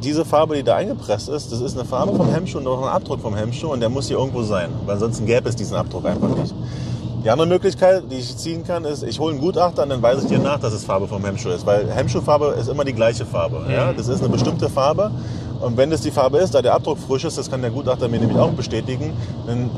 diese 0.03 0.25
Farbe, 0.25 0.57
die 0.57 0.63
da 0.63 0.77
eingepresst 0.77 1.29
ist, 1.29 1.53
das 1.53 1.61
ist 1.61 1.77
eine 1.77 1.87
Farbe 1.87 2.15
vom 2.15 2.31
Hemmschuh 2.33 2.59
und 2.59 2.67
auch 2.67 2.83
ein 2.83 2.89
Abdruck 2.89 3.21
vom 3.21 3.35
Hemmschuh 3.35 3.73
und 3.73 3.81
der 3.81 3.89
muss 3.89 4.09
hier 4.09 4.19
irgendwo 4.19 4.43
sein. 4.43 4.71
Weil 4.85 4.95
ansonsten 4.95 5.27
gäbe 5.27 5.49
es 5.49 5.57
diesen 5.57 5.77
Abdruck 5.77 6.05
einfach 6.07 6.29
nicht. 6.29 6.55
Die 7.25 7.31
andere 7.31 7.49
Möglichkeit, 7.49 8.05
die 8.11 8.19
ich 8.19 8.37
ziehen 8.37 8.63
kann, 8.63 8.85
ist, 8.85 9.03
ich 9.03 9.19
hole 9.19 9.33
einen 9.33 9.41
Gutachter 9.41 9.83
und 9.83 9.89
dann 9.89 10.01
weise 10.01 10.23
ich 10.23 10.29
dir 10.29 10.39
nach, 10.39 10.61
dass 10.61 10.73
es 10.73 10.85
Farbe 10.85 11.09
vom 11.09 11.25
Hemmschuh 11.25 11.49
ist. 11.49 11.67
Weil 11.67 11.91
Hemmschuhfarbe 11.91 12.55
ist 12.61 12.69
immer 12.69 12.85
die 12.85 12.93
gleiche 12.93 13.27
Farbe. 13.27 13.65
Ja? 13.69 13.93
Das 13.93 14.07
ist 14.07 14.21
eine 14.21 14.29
bestimmte 14.29 14.69
Farbe. 14.69 15.11
Und 15.61 15.77
wenn 15.77 15.91
das 15.91 16.03
die 16.03 16.13
Farbe 16.13 16.39
ist, 16.39 16.55
da 16.55 16.63
der 16.63 16.75
Abdruck 16.75 16.99
frisch 16.99 17.25
ist, 17.25 17.37
das 17.37 17.51
kann 17.51 17.63
der 17.63 17.71
Gutachter 17.71 18.09
mir 18.09 18.21
nämlich 18.21 18.39
auch 18.39 18.53
bestätigen, 18.53 19.13
dann, 19.47 19.71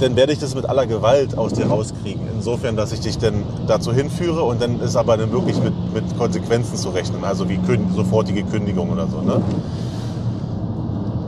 dann 0.00 0.16
werde 0.16 0.32
ich 0.32 0.38
das 0.38 0.54
mit 0.54 0.66
aller 0.68 0.86
Gewalt 0.86 1.36
aus 1.38 1.52
dir 1.52 1.66
rauskriegen. 1.66 2.22
Insofern, 2.34 2.76
dass 2.76 2.92
ich 2.92 3.00
dich 3.00 3.18
dann 3.18 3.44
dazu 3.66 3.92
hinführe 3.92 4.42
und 4.42 4.60
dann 4.60 4.80
ist 4.80 4.96
aber 4.96 5.16
dann 5.16 5.30
wirklich 5.32 5.62
mit, 5.62 5.72
mit 5.94 6.18
Konsequenzen 6.18 6.76
zu 6.76 6.90
rechnen. 6.90 7.24
Also 7.24 7.48
wie 7.48 7.58
kün- 7.58 7.92
sofortige 7.94 8.42
Kündigung 8.44 8.90
oder 8.90 9.06
so. 9.06 9.20
Ne? 9.20 9.40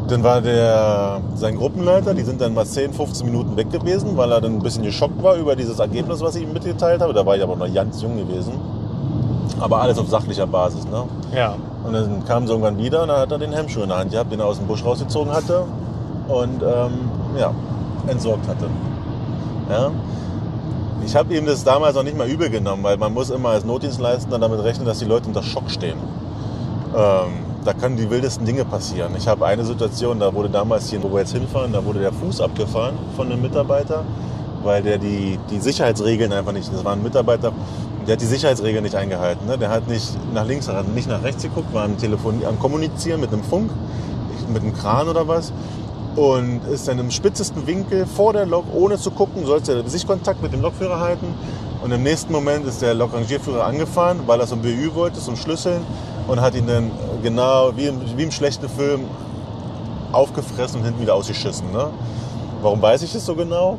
Dann 0.08 0.22
war 0.22 0.40
der, 0.42 1.20
sein 1.34 1.56
Gruppenleiter, 1.56 2.12
die 2.12 2.22
sind 2.22 2.40
dann 2.40 2.52
mal 2.52 2.66
10, 2.66 2.92
15 2.92 3.24
Minuten 3.26 3.56
weg 3.56 3.70
gewesen, 3.70 4.16
weil 4.16 4.30
er 4.32 4.40
dann 4.40 4.54
ein 4.56 4.62
bisschen 4.62 4.82
geschockt 4.82 5.22
war 5.22 5.36
über 5.36 5.56
dieses 5.56 5.78
Ergebnis, 5.78 6.20
was 6.20 6.36
ich 6.36 6.42
ihm 6.42 6.52
mitgeteilt 6.52 7.00
habe. 7.00 7.14
Da 7.14 7.24
war 7.24 7.36
ich 7.36 7.42
aber 7.42 7.56
noch 7.56 7.72
ganz 7.72 8.02
jung 8.02 8.16
gewesen. 8.16 8.52
Aber 9.60 9.80
alles 9.80 9.98
auf 9.98 10.08
sachlicher 10.08 10.46
Basis. 10.46 10.84
Ne? 10.84 11.04
Ja. 11.34 11.54
Und 11.86 11.92
dann 11.94 12.24
kam 12.24 12.46
sie 12.46 12.52
irgendwann 12.52 12.76
wieder 12.76 13.02
und 13.02 13.08
dann 13.08 13.18
hat 13.20 13.32
er 13.32 13.38
den 13.38 13.52
Hemmschuh 13.52 13.80
in 13.82 13.88
der 13.88 13.98
Hand 13.98 14.10
gehabt, 14.10 14.30
den 14.32 14.40
er 14.40 14.46
aus 14.46 14.58
dem 14.58 14.66
Busch 14.66 14.84
rausgezogen 14.84 15.32
hatte 15.32 15.64
und 16.28 16.62
ähm, 16.62 16.92
ja, 17.38 17.52
entsorgt 18.08 18.46
hatte. 18.48 18.68
Ja? 19.70 19.90
Ich 21.04 21.14
habe 21.14 21.36
ihm 21.36 21.44
das 21.44 21.64
damals 21.64 21.94
noch 21.94 22.02
nicht 22.02 22.16
mal 22.16 22.28
übel 22.28 22.48
genommen, 22.48 22.82
weil 22.82 22.96
man 22.96 23.12
muss 23.12 23.30
immer 23.30 23.50
als 23.50 23.64
Notdienstleistender 23.64 24.38
damit 24.38 24.62
rechnen, 24.62 24.86
dass 24.86 24.98
die 24.98 25.04
Leute 25.04 25.28
unter 25.28 25.42
Schock 25.42 25.70
stehen. 25.70 25.98
Ähm, 26.96 27.44
da 27.64 27.72
können 27.72 27.96
die 27.96 28.08
wildesten 28.08 28.46
Dinge 28.46 28.64
passieren. 28.64 29.14
Ich 29.16 29.26
habe 29.28 29.44
eine 29.46 29.64
Situation, 29.64 30.20
da 30.20 30.32
wurde 30.32 30.48
damals 30.48 30.88
hier, 30.90 31.02
wo 31.02 31.12
wir 31.12 31.20
jetzt 31.20 31.32
hinfahren, 31.32 31.72
da 31.72 31.84
wurde 31.84 32.00
der 32.00 32.12
Fuß 32.12 32.40
abgefahren 32.40 32.94
von 33.16 33.30
einem 33.30 33.42
Mitarbeiter, 33.42 34.04
weil 34.62 34.82
der 34.82 34.98
die, 34.98 35.38
die 35.50 35.58
Sicherheitsregeln 35.58 36.32
einfach 36.32 36.52
nicht, 36.52 36.72
das 36.72 36.84
war 36.84 36.92
ein 36.92 37.02
Mitarbeiter, 37.02 37.52
der 38.06 38.14
hat 38.14 38.20
die 38.20 38.26
Sicherheitsregeln 38.26 38.84
nicht 38.84 38.96
eingehalten. 38.96 39.46
Ne? 39.46 39.58
Der 39.58 39.70
hat 39.70 39.88
nicht 39.88 40.16
nach 40.32 40.46
links, 40.46 40.68
hat 40.68 40.88
nicht 40.88 41.08
nach 41.08 41.22
rechts 41.22 41.42
geguckt, 41.42 41.72
war 41.72 41.84
am, 41.84 41.96
Telefon, 41.98 42.42
am 42.46 42.58
Kommunizieren 42.58 43.20
mit 43.20 43.32
einem 43.32 43.42
Funk, 43.42 43.70
mit 44.52 44.62
einem 44.62 44.74
Kran 44.74 45.08
oder 45.08 45.26
was 45.26 45.52
und 46.16 46.60
ist 46.72 46.86
dann 46.88 46.98
im 46.98 47.10
spitzesten 47.10 47.66
Winkel 47.66 48.06
vor 48.06 48.32
der 48.32 48.46
Lok, 48.46 48.64
ohne 48.74 48.98
zu 48.98 49.10
gucken, 49.10 49.44
sollte 49.44 49.72
er 49.74 49.88
Sichtkontakt 49.88 50.42
mit 50.42 50.52
dem 50.52 50.60
Lokführer 50.62 51.00
halten. 51.00 51.26
Und 51.82 51.92
im 51.92 52.02
nächsten 52.02 52.32
Moment 52.32 52.66
ist 52.66 52.80
der 52.82 52.94
Lokrangierführer 52.94 53.64
angefahren, 53.64 54.20
weil 54.26 54.40
er 54.40 54.46
so 54.46 54.54
ein 54.54 54.62
BÜ 54.62 54.94
wollte, 54.94 55.20
zum 55.20 55.36
Schlüsseln 55.36 55.82
und 56.28 56.40
hat 56.40 56.54
ihn 56.54 56.66
dann 56.66 56.90
genau 57.22 57.72
wie, 57.76 57.86
im- 57.86 58.00
wie 58.16 58.22
im 58.22 58.30
schlechten 58.30 58.68
Film 58.68 59.02
aufgefressen 60.12 60.80
und 60.80 60.86
hinten 60.86 61.00
wieder 61.02 61.14
ausgeschissen. 61.14 61.70
Ne? 61.72 61.86
Warum 62.62 62.80
weiß 62.80 63.02
ich 63.02 63.12
das 63.12 63.26
so 63.26 63.34
genau? 63.34 63.78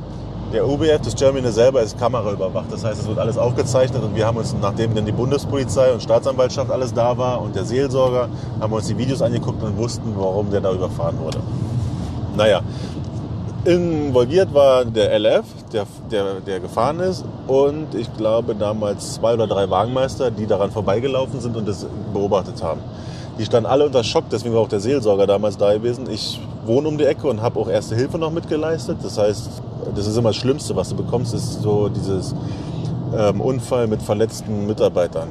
Der 0.54 0.67
UBF, 0.67 1.02
das 1.04 1.15
Germany 1.15 1.52
selber, 1.52 1.82
ist 1.82 1.98
kameraüberwacht. 1.98 2.71
Das 2.71 2.84
heißt, 2.86 3.02
es 3.02 3.08
wird 3.08 3.17
alles 3.17 3.38
aufgezeichnet 3.38 4.04
und 4.04 4.15
wir 4.15 4.28
haben 4.28 4.38
uns, 4.38 4.56
nachdem 4.62 4.93
dann 4.93 5.06
die 5.06 5.12
Bundespolizei 5.12 5.91
und 5.91 6.04
Staatsanwaltschaft 6.04 6.69
alles 6.69 6.93
da 6.93 7.17
war 7.17 7.41
und 7.41 7.56
der 7.56 7.65
Seelsorger, 7.65 8.30
haben 8.62 8.71
wir 8.71 8.78
uns 8.78 8.88
die 8.88 8.98
Videos 8.98 9.21
angeguckt 9.24 9.63
und 9.63 9.76
wussten, 9.78 10.13
warum 10.15 10.52
der 10.52 10.62
da 10.62 10.71
überfahren 10.71 11.17
wurde. 11.19 11.39
Naja, 12.36 12.62
involviert 13.63 14.54
war 14.54 14.86
der 14.86 15.17
LF, 15.19 15.45
der, 15.71 15.86
der, 16.12 16.41
der 16.41 16.60
gefahren 16.60 17.00
ist 17.00 17.26
und 17.48 17.95
ich 17.95 18.13
glaube 18.15 18.56
damals 18.56 19.15
zwei 19.15 19.34
oder 19.34 19.48
drei 19.48 19.69
Wagenmeister, 19.69 20.32
die 20.32 20.45
daran 20.45 20.71
vorbeigelaufen 20.71 21.39
sind 21.39 21.56
und 21.56 21.67
das 21.67 21.86
beobachtet 22.13 22.62
haben. 22.62 22.82
Die 23.39 23.45
standen 23.45 23.67
alle 23.67 23.86
unter 23.86 24.04
Schock, 24.04 24.26
deswegen 24.32 24.54
war 24.54 24.62
auch 24.62 24.69
der 24.69 24.80
Seelsorger 24.80 25.28
damals 25.28 25.58
da 25.58 25.74
gewesen. 25.74 26.10
Ich 26.10 26.39
wohne 26.65 26.88
um 26.88 26.98
die 26.98 27.06
Ecke 27.06 27.28
und 27.28 27.41
habe 27.41 27.60
auch 27.60 27.67
Erste 27.67 27.95
Hilfe 27.95 28.17
noch 28.17 28.32
mitgeleistet. 28.32 28.98
Das 29.04 29.17
heißt, 29.17 29.50
das 29.93 30.08
ist 30.08 30.15
immer 30.15 30.30
das 30.30 30.38
Schlimmste, 30.38 30.76
was 30.76 30.89
du 30.89 30.95
bekommst, 30.95 31.34
ist 31.34 31.62
so 31.62 31.89
dieses 31.89 32.34
ähm, 33.17 33.41
Unfall 33.41 33.88
mit 33.88 34.02
verletzten 34.02 34.67
Mitarbeitern. 34.67 35.30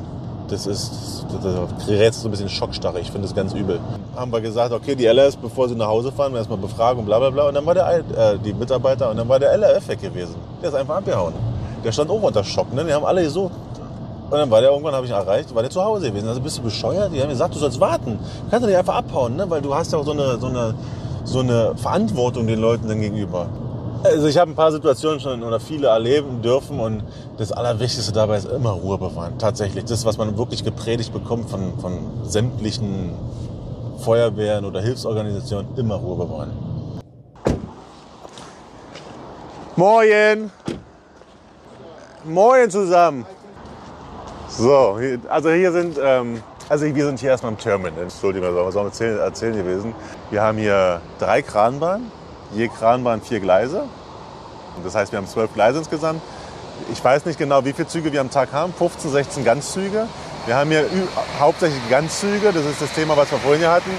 Das 0.54 0.68
ist, 0.68 1.26
da 1.42 1.66
gerätst 1.84 2.20
du 2.20 2.22
so 2.22 2.28
ein 2.28 2.30
bisschen 2.30 2.48
schockstarre. 2.48 3.00
Ich 3.00 3.10
finde 3.10 3.26
das 3.26 3.34
ganz 3.34 3.52
übel. 3.54 3.80
Haben 4.14 4.32
wir 4.32 4.40
gesagt, 4.40 4.72
okay, 4.72 4.94
die 4.94 5.04
LRF, 5.04 5.36
bevor 5.38 5.68
sie 5.68 5.74
nach 5.74 5.88
Hause 5.88 6.12
fahren, 6.12 6.32
erstmal 6.36 6.58
befragen 6.58 7.00
und 7.00 7.06
bla 7.06 7.18
bla 7.18 7.30
bla. 7.30 7.48
Und 7.48 7.54
dann 7.54 7.66
war 7.66 7.74
der, 7.74 7.98
äh, 7.98 8.38
die 8.38 8.54
Mitarbeiter 8.54 9.10
und 9.10 9.16
dann 9.16 9.28
war 9.28 9.40
der 9.40 9.52
LRF 9.52 9.88
weg 9.88 10.00
gewesen. 10.00 10.36
Der 10.62 10.68
ist 10.68 10.76
einfach 10.76 10.98
abgehauen. 10.98 11.34
Der 11.84 11.90
stand 11.90 12.08
auch 12.08 12.22
unter 12.22 12.44
Schock. 12.44 12.72
Ne? 12.72 12.84
Die 12.84 12.92
haben 12.92 13.04
alle 13.04 13.24
gesucht. 13.24 13.52
Und 14.30 14.38
dann 14.38 14.48
war 14.48 14.60
der 14.60 14.70
irgendwann, 14.70 14.94
habe 14.94 15.06
ich 15.06 15.12
erreicht, 15.12 15.52
war 15.54 15.62
der 15.62 15.72
zu 15.72 15.82
Hause 15.82 16.10
gewesen. 16.10 16.28
Also 16.28 16.40
bist 16.40 16.58
du 16.58 16.62
bescheuert? 16.62 17.12
Die 17.12 17.20
haben 17.20 17.28
gesagt, 17.28 17.52
du 17.52 17.58
sollst 17.58 17.80
warten. 17.80 18.12
Du 18.44 18.50
kannst 18.50 18.62
doch 18.62 18.68
nicht 18.68 18.78
einfach 18.78 18.94
abhauen, 18.94 19.34
ne? 19.34 19.50
weil 19.50 19.60
du 19.60 19.74
hast 19.74 19.92
ja 19.92 19.98
auch 19.98 20.04
so 20.04 20.12
eine, 20.12 20.38
so 20.38 20.46
eine, 20.46 20.74
so 21.24 21.40
eine 21.40 21.72
Verantwortung 21.76 22.46
den 22.46 22.60
Leuten 22.60 22.86
dann 22.86 23.00
gegenüber. 23.00 23.48
Also 24.04 24.26
ich 24.26 24.36
habe 24.36 24.50
ein 24.50 24.54
paar 24.54 24.70
Situationen 24.70 25.18
schon 25.18 25.42
oder 25.42 25.58
viele 25.58 25.86
erleben 25.86 26.42
dürfen 26.42 26.78
und 26.78 27.02
das 27.38 27.52
Allerwichtigste 27.52 28.12
dabei 28.12 28.36
ist 28.36 28.44
immer 28.44 28.72
Ruhe 28.72 28.98
bewahren. 28.98 29.38
Tatsächlich. 29.38 29.86
Das, 29.86 30.04
was 30.04 30.18
man 30.18 30.36
wirklich 30.36 30.62
gepredigt 30.62 31.10
bekommt 31.10 31.48
von, 31.48 31.78
von 31.78 31.98
sämtlichen 32.22 33.12
Feuerwehren 34.04 34.66
oder 34.66 34.82
Hilfsorganisationen, 34.82 35.74
immer 35.78 35.94
Ruhe 35.94 36.26
bewahren. 36.26 36.52
Moin! 39.74 40.50
Moin 42.24 42.70
zusammen! 42.70 43.24
So, 44.48 44.98
also 45.30 45.50
hier 45.50 45.72
sind, 45.72 45.98
ähm, 46.00 46.42
also 46.68 46.84
wir 46.94 47.06
sind 47.06 47.20
hier 47.20 47.30
erstmal 47.30 47.52
im 47.52 47.58
Terminal. 47.58 48.02
Entschuldigung, 48.02 48.54
was 48.54 48.74
soll 48.74 48.82
man 48.82 48.92
erzählen, 48.92 49.18
erzählen 49.18 49.56
gewesen? 49.56 49.94
Wir 50.30 50.42
haben 50.42 50.58
hier 50.58 51.00
drei 51.18 51.40
Kranbahnen, 51.40 52.12
je 52.54 52.68
Kranbahn 52.68 53.20
vier 53.20 53.40
Gleise. 53.40 53.84
Das 54.82 54.94
heißt, 54.94 55.12
wir 55.12 55.18
haben 55.18 55.28
zwölf 55.28 55.52
Gleise 55.54 55.78
insgesamt. 55.78 56.20
Ich 56.92 57.02
weiß 57.02 57.24
nicht 57.26 57.38
genau, 57.38 57.64
wie 57.64 57.72
viele 57.72 57.88
Züge 57.88 58.12
wir 58.12 58.20
am 58.20 58.30
Tag 58.30 58.52
haben. 58.52 58.72
15, 58.72 59.10
16 59.10 59.44
Ganzzüge. 59.44 60.06
Wir 60.46 60.56
haben 60.56 60.70
hier 60.70 60.84
hauptsächlich 61.38 61.80
Ganzzüge. 61.88 62.52
Das 62.52 62.64
ist 62.64 62.82
das 62.82 62.92
Thema, 62.92 63.16
was 63.16 63.30
wir 63.30 63.38
vorhin 63.38 63.60
hier 63.60 63.70
hatten. 63.70 63.90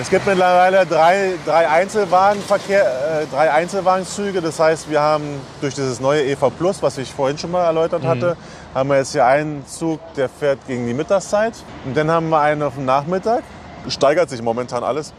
Es 0.00 0.08
gibt 0.08 0.26
mittlerweile 0.26 0.86
drei, 0.86 1.32
drei, 1.44 1.68
Einzelwagenverkehr, 1.68 2.84
äh, 3.22 3.26
drei 3.30 3.52
Einzelwagenzüge. 3.52 4.40
Das 4.40 4.58
heißt, 4.58 4.88
wir 4.88 5.00
haben 5.00 5.24
durch 5.60 5.74
dieses 5.74 6.00
neue 6.00 6.24
EV 6.24 6.50
Plus, 6.50 6.82
was 6.82 6.96
ich 6.96 7.12
vorhin 7.12 7.36
schon 7.36 7.50
mal 7.50 7.64
erläutert 7.64 8.04
hatte, 8.04 8.36
haben 8.74 8.88
wir 8.88 8.96
jetzt 8.96 9.12
hier 9.12 9.26
einen 9.26 9.66
Zug, 9.66 10.00
der 10.14 10.28
fährt 10.28 10.66
gegen 10.66 10.86
die 10.86 10.94
Mittagszeit. 10.94 11.54
Und 11.84 11.96
dann 11.96 12.10
haben 12.10 12.30
wir 12.30 12.40
einen 12.40 12.62
auf 12.62 12.76
den 12.76 12.86
Nachmittag. 12.86 13.42
Steigert 13.88 14.30
sich 14.30 14.40
momentan 14.42 14.84
alles. 14.84 15.12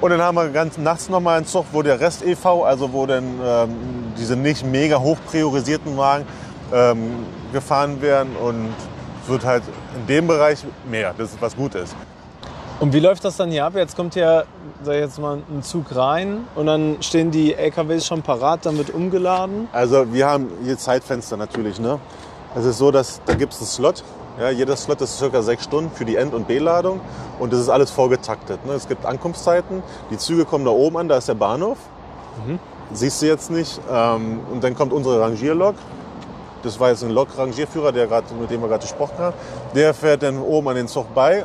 Und 0.00 0.10
dann 0.10 0.22
haben 0.22 0.36
wir 0.36 0.48
ganz 0.50 0.78
nachts 0.78 1.08
nochmal 1.08 1.38
einen 1.38 1.46
Zug, 1.46 1.66
wo 1.72 1.82
der 1.82 1.98
Rest 1.98 2.24
EV, 2.24 2.64
also 2.64 2.92
wo 2.92 3.04
dann 3.06 3.24
ähm, 3.42 3.70
diese 4.16 4.36
nicht 4.36 4.64
mega 4.64 5.00
hoch 5.00 5.18
priorisierten 5.26 5.96
Wagen 5.96 6.24
ähm, 6.72 7.26
gefahren 7.52 8.00
werden. 8.00 8.36
Und 8.36 8.68
es 9.24 9.28
wird 9.28 9.44
halt 9.44 9.64
in 9.96 10.06
dem 10.06 10.28
Bereich 10.28 10.64
mehr, 10.88 11.14
das 11.18 11.32
ist 11.32 11.42
was 11.42 11.56
gut 11.56 11.74
ist. 11.74 11.96
Und 12.78 12.92
wie 12.92 13.00
läuft 13.00 13.24
das 13.24 13.36
dann 13.36 13.50
hier 13.50 13.64
ab? 13.64 13.72
Jetzt 13.74 13.96
kommt 13.96 14.14
ja, 14.14 14.44
sag 14.84 14.94
ich 14.94 15.00
jetzt 15.00 15.18
mal, 15.18 15.38
ein 15.50 15.64
Zug 15.64 15.96
rein 15.96 16.46
und 16.54 16.66
dann 16.66 16.98
stehen 17.00 17.32
die 17.32 17.54
LKWs 17.54 18.06
schon 18.06 18.22
parat, 18.22 18.66
dann 18.66 18.78
wird 18.78 18.90
umgeladen. 18.90 19.66
Also 19.72 20.12
wir 20.12 20.28
haben 20.28 20.48
hier 20.62 20.78
Zeitfenster 20.78 21.36
natürlich. 21.36 21.80
Ne? 21.80 21.98
Es 22.54 22.64
ist 22.64 22.78
so, 22.78 22.92
dass 22.92 23.20
da 23.26 23.34
gibt 23.34 23.52
es 23.52 23.58
einen 23.58 23.66
Slot. 23.66 24.04
Ja, 24.40 24.50
jeder 24.50 24.76
Slot 24.76 25.00
ist 25.00 25.18
circa 25.18 25.42
sechs 25.42 25.64
Stunden 25.64 25.90
für 25.90 26.04
die 26.04 26.16
End- 26.16 26.32
und 26.32 26.46
B-Ladung 26.46 27.00
und 27.40 27.52
das 27.52 27.58
ist 27.60 27.68
alles 27.68 27.90
vorgetaktet. 27.90 28.64
Ne? 28.64 28.72
Es 28.72 28.86
gibt 28.86 29.04
Ankunftszeiten, 29.04 29.82
die 30.10 30.18
Züge 30.18 30.44
kommen 30.44 30.64
da 30.64 30.70
oben 30.70 30.96
an, 30.98 31.08
da 31.08 31.16
ist 31.16 31.28
der 31.28 31.34
Bahnhof. 31.34 31.78
Siehst 32.92 33.20
du 33.20 33.26
jetzt 33.26 33.50
nicht. 33.50 33.80
Ähm, 33.92 34.40
und 34.52 34.62
dann 34.62 34.74
kommt 34.74 34.92
unsere 34.92 35.20
Rangierlok. 35.20 35.74
Das 36.62 36.78
war 36.80 36.90
jetzt 36.90 37.02
ein 37.02 37.10
Lok-Rangierführer, 37.10 37.92
der 37.92 38.06
grad, 38.06 38.24
mit 38.40 38.50
dem 38.50 38.60
wir 38.60 38.68
gerade 38.68 38.82
gesprochen 38.82 39.18
haben. 39.18 39.36
Der 39.74 39.92
fährt 39.92 40.22
dann 40.22 40.40
oben 40.40 40.68
an 40.68 40.76
den 40.76 40.88
Zug 40.88 41.12
bei, 41.14 41.44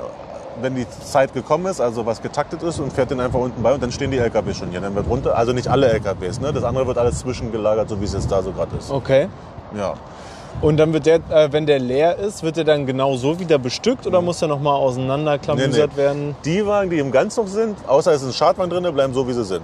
wenn 0.62 0.76
die 0.76 0.88
Zeit 0.90 1.34
gekommen 1.34 1.66
ist, 1.66 1.82
also 1.82 2.06
was 2.06 2.22
getaktet 2.22 2.64
ist, 2.64 2.80
und 2.80 2.94
fährt 2.94 3.12
dann 3.12 3.20
einfach 3.20 3.40
unten 3.40 3.62
bei 3.62 3.74
und 3.74 3.82
dann 3.82 3.92
stehen 3.92 4.12
die 4.12 4.18
LKWs 4.18 4.58
schon 4.58 4.70
hier. 4.70 4.82
Dann 4.82 4.96
wird 4.96 5.08
runter, 5.08 5.36
also 5.36 5.52
nicht 5.52 5.68
alle 5.68 5.88
LKWs, 5.88 6.40
ne? 6.40 6.54
das 6.54 6.64
andere 6.64 6.88
wird 6.88 6.98
alles 6.98 7.20
zwischengelagert, 7.20 7.90
so 7.90 8.00
wie 8.00 8.06
es 8.06 8.14
jetzt 8.14 8.32
da 8.32 8.42
so 8.42 8.52
gerade 8.52 8.76
ist. 8.78 8.90
Okay. 8.90 9.30
Ja. 9.76 9.96
Und 10.62 10.78
dann 10.78 10.94
wird 10.94 11.06
der, 11.06 11.16
äh, 11.30 11.52
wenn 11.52 11.66
der 11.66 11.80
leer 11.80 12.18
ist, 12.18 12.42
wird 12.42 12.56
der 12.56 12.64
dann 12.64 12.86
genau 12.86 13.16
so 13.18 13.38
wieder 13.40 13.58
bestückt 13.58 14.08
oder 14.08 14.22
muss 14.22 14.40
der 14.40 14.48
nochmal 14.48 14.76
auseinanderklamüsert 14.76 15.74
Nee, 15.74 15.82
nee. 15.88 15.98
werden? 15.98 16.36
Die 16.46 16.66
Wagen, 16.66 16.90
die 16.90 17.00
im 17.00 17.12
Ganzug 17.12 17.50
sind, 17.50 17.78
außer 17.86 18.14
es 18.14 18.22
ist 18.22 18.30
ein 18.30 18.34
Schadwagen 18.34 18.70
drin, 18.70 18.94
bleiben 18.94 19.14
so, 19.14 19.28
wie 19.28 19.34
sie 19.34 19.44
sind. 19.44 19.64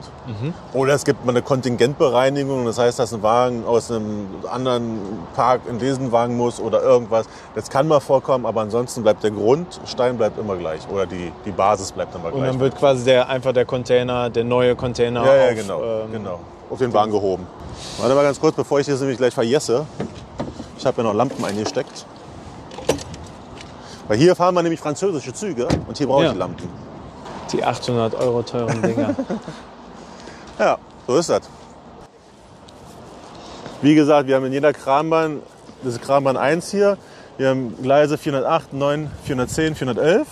Oder 0.74 0.94
es 0.96 1.06
gibt 1.06 1.24
mal 1.26 1.32
eine 1.32 1.42
Kontingentbereinigung, 1.42 2.66
das 2.66 2.78
heißt, 2.78 3.00
dass 3.00 3.14
ein 3.14 3.24
Wagen 3.24 3.64
aus 3.66 3.90
einem 3.90 4.28
anderen 4.52 5.00
Park 5.36 5.62
in 5.70 5.80
diesen 5.80 6.12
Wagen 6.12 6.36
muss 6.36 6.60
oder 6.60 6.82
irgendwas. 6.82 7.28
Das 7.56 7.70
kann 7.70 7.88
mal 7.88 8.02
vorkommen, 8.02 8.46
aber 8.46 8.62
ansonsten 8.62 9.02
bleibt 9.04 9.24
der 9.24 9.32
Grundstein 9.32 10.18
bleibt 10.18 10.38
immer 10.38 10.58
gleich 10.58 10.82
oder 10.92 11.06
die, 11.06 11.32
die 11.46 11.52
Basis 11.52 11.92
bleibt 11.94 12.14
immer 12.14 12.26
Und 12.26 12.34
gleich. 12.40 12.52
dann 12.52 12.60
wird 12.60 12.76
quasi 12.78 13.06
der, 13.06 13.30
einfach 13.30 13.54
der 13.54 13.66
Container, 13.66 14.30
der 14.30 14.44
neue 14.44 14.76
Container 14.76 15.26
ja, 15.26 15.36
ja, 15.36 15.50
auf, 15.50 15.56
genau, 15.56 15.82
ähm, 15.82 16.12
genau. 16.12 16.40
Auf 16.70 16.78
den 16.80 16.94
Wagen 16.94 17.12
gehoben. 17.12 17.48
Warte 18.00 18.14
mal 18.14 18.24
ganz 18.24 18.40
kurz, 18.40 18.56
bevor 18.56 18.80
ich 18.80 18.86
das 18.88 19.00
nämlich 19.00 19.18
gleich 19.18 19.34
vergesse. 19.34 19.86
Ich 20.80 20.86
habe 20.86 20.98
ja 20.98 21.04
noch 21.04 21.14
Lampen 21.14 21.44
eingesteckt. 21.44 22.06
Weil 24.08 24.18
hier 24.18 24.36
fahren 24.36 24.56
wir 24.56 24.64
nämlich 24.64 24.80
französische 24.80 25.34
Züge 25.34 25.68
und 25.88 25.98
hier 25.98 26.08
brauche 26.08 26.24
Ja. 26.24 26.32
ich 26.32 26.38
Lampen. 26.38 26.68
die 27.52 27.64
800 27.64 28.16
Euro 28.16 28.42
teuren 28.44 28.82
Dinger. 28.82 29.16
Ja, 30.60 30.78
so 31.08 31.16
ist 31.16 31.30
das. 31.30 31.42
Wie 33.82 33.96
gesagt, 33.96 34.28
wir 34.28 34.36
haben 34.36 34.44
in 34.46 34.52
jeder 34.52 34.74
Krambahn, 34.74 35.42
das 35.84 35.94
ist 35.94 36.02
Krambahn 36.02 36.36
1 36.36 36.70
hier, 36.70 36.98
wir 37.38 37.48
haben 37.50 37.82
Gleise 37.82 38.18
408, 38.18 38.74
9, 38.74 39.10
410, 39.24 39.76
411. 39.76 40.28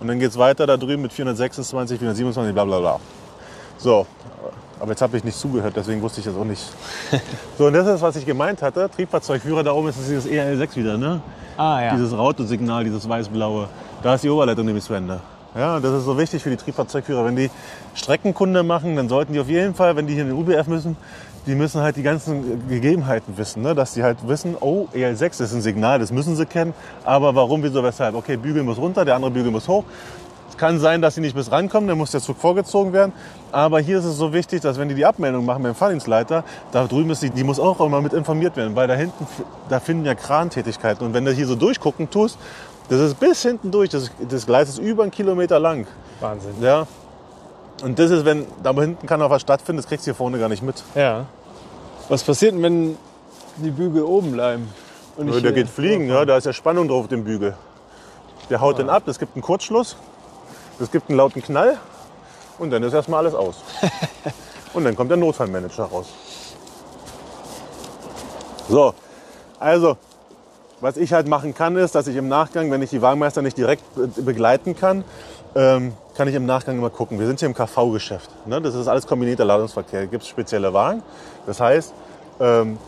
Und 0.00 0.08
dann 0.08 0.18
geht 0.18 0.30
es 0.30 0.38
weiter 0.38 0.66
da 0.66 0.78
drüben 0.78 1.02
mit 1.02 1.12
426, 1.12 1.98
427, 1.98 2.54
bla 2.54 2.64
bla 2.64 2.78
bla. 2.80 3.00
So, 3.76 4.06
aber 4.80 4.90
jetzt 4.90 5.02
habe 5.02 5.16
ich 5.16 5.24
nicht 5.24 5.38
zugehört, 5.38 5.74
deswegen 5.76 6.02
wusste 6.02 6.20
ich 6.20 6.26
das 6.26 6.34
auch 6.36 6.44
nicht. 6.44 6.62
So, 7.58 7.66
und 7.66 7.74
das 7.74 7.86
ist, 7.86 8.00
was 8.00 8.16
ich 8.16 8.24
gemeint 8.24 8.62
hatte. 8.62 8.88
Triebfahrzeugführer, 8.88 9.62
da 9.62 9.72
oben 9.72 9.88
ist 9.88 9.98
dieses 9.98 10.26
ERL6 10.26 10.76
wieder, 10.76 10.96
ne? 10.96 11.20
Ah 11.58 11.82
ja. 11.82 11.94
Dieses 11.94 12.16
Rautosignal, 12.16 12.84
dieses 12.84 13.06
weiß-blaue. 13.06 13.68
Da 14.02 14.14
ist 14.14 14.24
die 14.24 14.30
Oberleitung 14.30 14.64
nämlich 14.64 14.84
zu 14.84 14.94
Ende. 14.94 15.20
Ja, 15.54 15.78
das 15.80 15.92
ist 15.92 16.04
so 16.04 16.16
wichtig 16.16 16.42
für 16.42 16.48
die 16.48 16.56
Triebfahrzeugführer. 16.56 17.24
Wenn 17.26 17.36
die 17.36 17.50
Streckenkunde 17.94 18.62
machen, 18.62 18.96
dann 18.96 19.08
sollten 19.08 19.34
die 19.34 19.40
auf 19.40 19.48
jeden 19.48 19.74
Fall, 19.74 19.96
wenn 19.96 20.06
die 20.06 20.14
hier 20.14 20.22
in 20.22 20.28
den 20.28 20.38
UBF 20.38 20.68
müssen, 20.68 20.96
die 21.46 21.54
müssen 21.54 21.80
halt 21.82 21.96
die 21.96 22.02
ganzen 22.02 22.68
Gegebenheiten 22.68 23.36
wissen. 23.36 23.62
Ne? 23.62 23.74
Dass 23.74 23.92
die 23.94 24.02
halt 24.02 24.18
wissen, 24.26 24.56
oh, 24.60 24.86
EL6 24.94 25.42
ist 25.42 25.52
ein 25.52 25.60
Signal, 25.60 25.98
das 25.98 26.12
müssen 26.12 26.36
sie 26.36 26.46
kennen. 26.46 26.72
Aber 27.04 27.34
warum, 27.34 27.62
wieso, 27.62 27.82
weshalb? 27.82 28.14
Okay, 28.14 28.36
Bügel 28.36 28.62
muss 28.62 28.78
runter, 28.78 29.04
der 29.04 29.16
andere 29.16 29.30
Bügel 29.30 29.50
muss 29.50 29.66
hoch. 29.68 29.84
Es 30.60 30.66
kann 30.66 30.78
sein, 30.78 31.00
dass 31.00 31.14
sie 31.14 31.22
nicht 31.22 31.34
bis 31.34 31.50
rankommen, 31.50 31.88
dann 31.88 31.96
muss 31.96 32.10
der 32.10 32.20
Zug 32.20 32.36
vorgezogen 32.36 32.92
werden. 32.92 33.14
Aber 33.50 33.80
hier 33.80 33.98
ist 33.98 34.04
es 34.04 34.18
so 34.18 34.34
wichtig, 34.34 34.60
dass 34.60 34.78
wenn 34.78 34.90
die 34.90 34.94
die 34.94 35.06
Abmeldung 35.06 35.46
machen 35.46 35.62
beim 35.62 35.74
Fahrdienstleiter, 35.74 36.44
da 36.70 36.86
drüben 36.86 37.08
ist 37.08 37.22
die, 37.22 37.30
die 37.30 37.44
muss 37.44 37.58
auch 37.58 37.80
immer 37.80 38.02
mit 38.02 38.12
informiert 38.12 38.58
werden, 38.58 38.76
weil 38.76 38.86
da 38.86 38.92
hinten, 38.92 39.26
da 39.70 39.80
finden 39.80 40.04
ja 40.04 40.14
Krantätigkeiten. 40.14 41.06
Und 41.06 41.14
wenn 41.14 41.24
du 41.24 41.32
hier 41.32 41.46
so 41.46 41.54
durchgucken 41.56 42.10
tust, 42.10 42.36
das 42.90 43.00
ist 43.00 43.18
bis 43.18 43.40
hinten 43.40 43.70
durch, 43.70 43.88
das, 43.88 44.10
das 44.28 44.44
Gleis 44.44 44.68
ist 44.68 44.76
über 44.76 45.02
einen 45.02 45.12
Kilometer 45.12 45.58
lang. 45.58 45.86
Wahnsinn. 46.20 46.52
Ja. 46.60 46.86
Und 47.82 47.98
das 47.98 48.10
ist, 48.10 48.26
wenn 48.26 48.44
da 48.62 48.74
hinten 48.74 49.06
kann 49.06 49.20
noch 49.20 49.30
was 49.30 49.40
stattfinden, 49.40 49.78
das 49.78 49.86
kriegst 49.86 50.04
du 50.04 50.10
hier 50.10 50.14
vorne 50.14 50.38
gar 50.38 50.50
nicht 50.50 50.62
mit. 50.62 50.82
Ja. 50.94 51.24
Was 52.10 52.22
passiert 52.22 52.52
denn, 52.52 52.62
wenn 52.62 52.98
die 53.56 53.70
Bügel 53.70 54.02
oben 54.02 54.32
bleiben? 54.32 54.68
Und 55.16 55.32
Ja, 55.32 55.40
der 55.40 55.52
geht 55.52 55.70
fliegen, 55.70 56.10
ja, 56.10 56.26
da 56.26 56.36
ist 56.36 56.44
ja 56.44 56.52
Spannung 56.52 56.86
drauf 56.86 57.04
auf 57.04 57.08
dem 57.08 57.24
Bügel. 57.24 57.54
Der 58.50 58.60
haut 58.60 58.78
den 58.78 58.90
ab, 58.90 59.04
es 59.06 59.18
gibt 59.18 59.36
einen 59.36 59.42
Kurzschluss, 59.42 59.96
es 60.80 60.90
gibt 60.90 61.08
einen 61.08 61.18
lauten 61.18 61.42
Knall 61.42 61.78
und 62.58 62.70
dann 62.70 62.82
ist 62.82 62.92
erstmal 62.92 63.20
alles 63.20 63.34
aus. 63.34 63.56
und 64.74 64.84
dann 64.84 64.96
kommt 64.96 65.10
der 65.10 65.16
Notfallmanager 65.18 65.84
raus. 65.84 66.06
So, 68.68 68.94
also, 69.58 69.96
was 70.80 70.96
ich 70.96 71.12
halt 71.12 71.26
machen 71.28 71.54
kann, 71.54 71.76
ist, 71.76 71.94
dass 71.94 72.06
ich 72.06 72.16
im 72.16 72.28
Nachgang, 72.28 72.70
wenn 72.70 72.82
ich 72.82 72.90
die 72.90 73.02
Wagenmeister 73.02 73.42
nicht 73.42 73.58
direkt 73.58 73.82
be- 73.94 74.22
begleiten 74.22 74.76
kann, 74.76 75.04
ähm, 75.54 75.92
kann 76.16 76.28
ich 76.28 76.34
im 76.34 76.46
Nachgang 76.46 76.78
immer 76.78 76.90
gucken. 76.90 77.18
Wir 77.18 77.26
sind 77.26 77.40
hier 77.40 77.48
im 77.48 77.54
KV-Geschäft. 77.54 78.30
Ne? 78.46 78.60
Das 78.60 78.74
ist 78.74 78.86
alles 78.88 79.06
kombinierter 79.06 79.44
Ladungsverkehr. 79.44 80.06
Gibt 80.06 80.22
es 80.22 80.28
spezielle 80.28 80.72
Wagen. 80.72 81.02
Das 81.46 81.60
heißt, 81.60 81.92
ähm, 82.38 82.78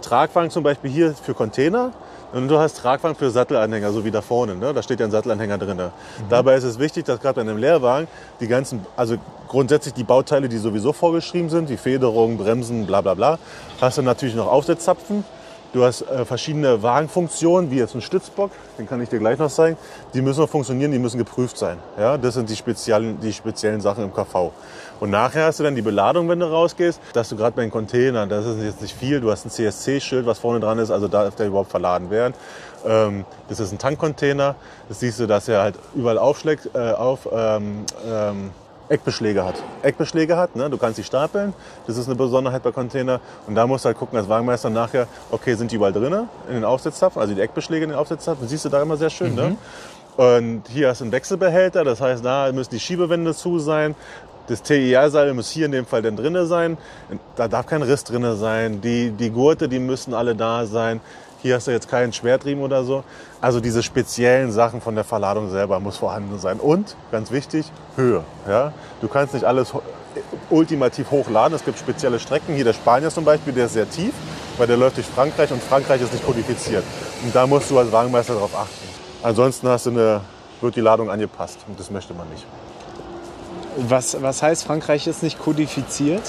Tragwagen 0.00 0.50
zum 0.50 0.62
Beispiel 0.62 0.90
hier 0.90 1.14
für 1.14 1.34
Container 1.34 1.92
und 2.32 2.48
du 2.48 2.58
hast 2.58 2.78
Tragwagen 2.78 3.16
für 3.16 3.30
Sattelanhänger, 3.30 3.92
so 3.92 4.04
wie 4.04 4.10
da 4.10 4.22
vorne. 4.22 4.54
Ne? 4.54 4.72
Da 4.72 4.82
steht 4.82 5.00
ja 5.00 5.06
ein 5.06 5.12
Sattelanhänger 5.12 5.58
drin. 5.58 5.80
Dabei 6.28 6.54
ist 6.56 6.64
es 6.64 6.78
wichtig, 6.78 7.04
dass 7.04 7.20
gerade 7.20 7.36
bei 7.36 7.40
einem 7.42 7.58
Leerwagen 7.58 8.08
die 8.40 8.48
ganzen, 8.48 8.84
also 8.96 9.16
grundsätzlich 9.48 9.94
die 9.94 10.04
Bauteile, 10.04 10.48
die 10.48 10.58
sowieso 10.58 10.92
vorgeschrieben 10.92 11.50
sind, 11.50 11.68
die 11.68 11.76
Federung, 11.76 12.38
Bremsen, 12.38 12.86
bla 12.86 13.00
bla 13.00 13.14
bla, 13.14 13.38
hast 13.80 13.98
du 13.98 14.02
natürlich 14.02 14.34
noch 14.34 14.46
Aufsetzzapfen. 14.46 15.24
Du 15.72 15.84
hast 15.84 16.02
äh, 16.02 16.26
verschiedene 16.26 16.82
Wagenfunktionen, 16.82 17.70
wie 17.70 17.76
jetzt 17.78 17.94
ein 17.94 18.02
Stützbock, 18.02 18.50
den 18.78 18.86
kann 18.86 19.00
ich 19.00 19.08
dir 19.08 19.18
gleich 19.18 19.38
noch 19.38 19.50
zeigen. 19.50 19.78
Die 20.12 20.20
müssen 20.20 20.40
noch 20.40 20.48
funktionieren, 20.48 20.92
die 20.92 20.98
müssen 20.98 21.16
geprüft 21.16 21.56
sein. 21.56 21.78
Ja, 21.98 22.18
das 22.18 22.34
sind 22.34 22.50
die 22.50 22.56
speziellen, 22.56 23.18
die 23.20 23.32
speziellen 23.32 23.80
Sachen 23.80 24.04
im 24.04 24.12
KV. 24.12 24.52
Und 25.02 25.10
nachher 25.10 25.46
hast 25.46 25.58
du 25.58 25.64
dann 25.64 25.74
die 25.74 25.82
Beladung, 25.82 26.28
wenn 26.28 26.38
du 26.38 26.46
rausgehst, 26.46 27.00
dass 27.12 27.28
du 27.28 27.34
gerade 27.34 27.56
bei 27.56 27.62
den 27.62 27.72
Containern, 27.72 28.28
das 28.28 28.46
ist 28.46 28.62
jetzt 28.62 28.82
nicht 28.82 28.96
viel, 28.96 29.20
du 29.20 29.32
hast 29.32 29.44
ein 29.44 29.50
CSC-Schild, 29.50 30.26
was 30.26 30.38
vorne 30.38 30.60
dran 30.60 30.78
ist, 30.78 30.92
also 30.92 31.08
darf 31.08 31.34
der 31.34 31.48
überhaupt 31.48 31.72
verladen 31.72 32.08
werden. 32.08 32.34
Ähm, 32.86 33.24
das 33.48 33.58
ist 33.58 33.72
ein 33.72 33.78
Tankcontainer, 33.78 34.54
das 34.88 35.00
siehst 35.00 35.18
du, 35.18 35.26
dass 35.26 35.48
er 35.48 35.60
halt 35.60 35.74
überall 35.96 36.18
aufschlägt, 36.18 36.70
äh, 36.76 36.92
auf, 36.92 37.28
ähm, 37.32 37.84
ähm, 38.06 38.50
Eckbeschläge 38.88 39.44
hat. 39.44 39.56
Eckbeschläge 39.82 40.36
hat, 40.36 40.54
ne? 40.54 40.70
du 40.70 40.78
kannst 40.78 40.98
die 40.98 41.04
stapeln. 41.04 41.52
Das 41.88 41.96
ist 41.96 42.06
eine 42.06 42.14
Besonderheit 42.14 42.62
bei 42.62 42.70
Container. 42.70 43.20
Und 43.48 43.56
da 43.56 43.66
musst 43.66 43.84
du 43.84 43.88
halt 43.88 43.98
gucken 43.98 44.16
als 44.18 44.28
Wagenmeister 44.28 44.70
nachher, 44.70 45.08
okay, 45.32 45.54
sind 45.54 45.72
die 45.72 45.76
überall 45.76 45.92
drin 45.92 46.28
in 46.48 46.54
den 46.54 46.64
Aufsetzzapfen, 46.64 47.20
also 47.20 47.34
die 47.34 47.40
Eckbeschläge 47.40 47.84
in 47.84 47.90
den 47.90 47.98
Aufsetzzapfen. 47.98 48.46
Siehst 48.46 48.66
du 48.66 48.68
da 48.68 48.80
immer 48.80 48.96
sehr 48.96 49.10
schön. 49.10 49.34
Ne? 49.34 49.56
Und 50.16 50.64
hier 50.68 50.88
hast 50.88 51.00
du 51.00 51.04
einen 51.04 51.12
Wechselbehälter, 51.12 51.84
das 51.84 52.00
heißt, 52.00 52.22
da 52.22 52.52
müssen 52.52 52.70
die 52.70 52.80
Schiebewände 52.80 53.34
zu 53.34 53.58
sein. 53.58 53.94
Das 54.48 54.62
TIR-Seil 54.62 55.34
muss 55.34 55.50
hier 55.50 55.66
in 55.66 55.72
dem 55.72 55.86
Fall 55.86 56.02
dann 56.02 56.16
drinne 56.16 56.46
sein. 56.46 56.76
Da 57.36 57.48
darf 57.48 57.66
kein 57.66 57.82
Riss 57.82 58.04
drinne 58.04 58.36
sein. 58.36 58.80
Die, 58.80 59.10
die 59.10 59.30
Gurte, 59.30 59.68
die 59.68 59.78
müssen 59.78 60.14
alle 60.14 60.34
da 60.34 60.66
sein. 60.66 61.00
Hier 61.42 61.56
hast 61.56 61.66
du 61.66 61.72
jetzt 61.72 61.88
keinen 61.88 62.12
Schwertriemen 62.12 62.62
oder 62.62 62.84
so. 62.84 63.02
Also 63.40 63.60
diese 63.60 63.82
speziellen 63.82 64.52
Sachen 64.52 64.80
von 64.80 64.94
der 64.94 65.04
Verladung 65.04 65.50
selber 65.50 65.80
muss 65.80 65.96
vorhanden 65.96 66.38
sein. 66.38 66.60
Und, 66.60 66.96
ganz 67.10 67.30
wichtig, 67.32 67.70
Höhe. 67.96 68.22
Ja? 68.48 68.72
Du 69.00 69.08
kannst 69.08 69.34
nicht 69.34 69.44
alles 69.44 69.72
ultimativ 70.50 71.10
hochladen. 71.10 71.56
Es 71.56 71.64
gibt 71.64 71.78
spezielle 71.78 72.20
Strecken. 72.20 72.54
Hier 72.54 72.64
der 72.64 72.74
Spanier 72.74 73.10
zum 73.10 73.24
Beispiel, 73.24 73.52
der 73.52 73.66
ist 73.66 73.72
sehr 73.72 73.90
tief, 73.90 74.12
weil 74.56 74.66
der 74.66 74.76
läuft 74.76 74.98
durch 74.98 75.06
Frankreich 75.06 75.50
und 75.50 75.62
Frankreich 75.62 76.00
ist 76.02 76.12
nicht 76.12 76.24
kodifiziert. 76.24 76.84
Und 77.24 77.34
da 77.34 77.46
musst 77.46 77.70
du 77.70 77.78
als 77.78 77.90
Wagenmeister 77.90 78.34
darauf 78.34 78.54
achten. 78.54 78.88
Ansonsten 79.22 79.68
hast 79.68 79.86
du 79.86 79.90
eine, 79.90 80.20
wird 80.60 80.76
die 80.76 80.80
Ladung 80.80 81.10
angepasst 81.10 81.58
und 81.66 81.78
das 81.78 81.90
möchte 81.90 82.12
man 82.14 82.28
nicht. 82.30 82.44
Was, 83.76 84.20
was 84.20 84.42
heißt, 84.42 84.64
Frankreich 84.64 85.06
ist 85.06 85.22
nicht 85.22 85.38
kodifiziert? 85.38 86.22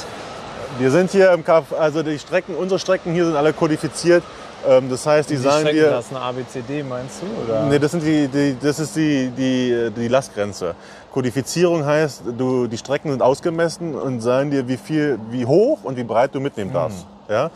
Wir 0.80 0.92
sind 0.92 1.12
hier 1.12 1.32
im 1.32 1.44
Kf, 1.44 1.74
also 1.78 2.02
die 2.02 2.18
Strecken, 2.18 2.56
unsere 2.56 2.80
Strecken 2.80 3.14
hier 3.14 3.26
sind 3.26 3.36
alle 3.36 3.54
kodifiziert. 3.54 4.24
Ähm, 4.68 4.90
Das 4.90 5.06
heißt, 5.06 5.30
die, 5.30 5.36
sagen 5.38 5.66
dir, 5.66 5.72
Streckenklassen 5.72 6.18
ABCD 6.18 6.84
meinst 6.84 7.22
du? 7.22 7.44
Oder? 7.44 7.66
Nee, 7.66 7.80
das, 7.80 7.92
sind 7.92 8.04
die, 8.04 8.28
die, 8.28 8.56
das 8.62 8.80
ist 8.80 8.96
die, 8.96 9.30
die, 9.30 9.92
die 9.96 10.08
Lastgrenze. 10.08 10.74
Kodifizierung 11.12 11.86
heißt, 11.86 12.24
du, 12.38 12.68
die 12.68 12.78
Strecken 12.78 13.12
sind 13.12 13.22
ausgemessen 13.22 13.94
und 13.94 14.22
sagen 14.22 14.52
dir, 14.52 14.68
wie 14.68 14.78
viel, 14.78 15.20
wie 15.30 15.46
hoch 15.46 15.80
und 15.84 15.98
wie 15.98 16.04
breit 16.04 16.34
du 16.34 16.40
mitnehmen 16.40 16.74
darfst. 16.74 17.06
Ja? 17.30 17.52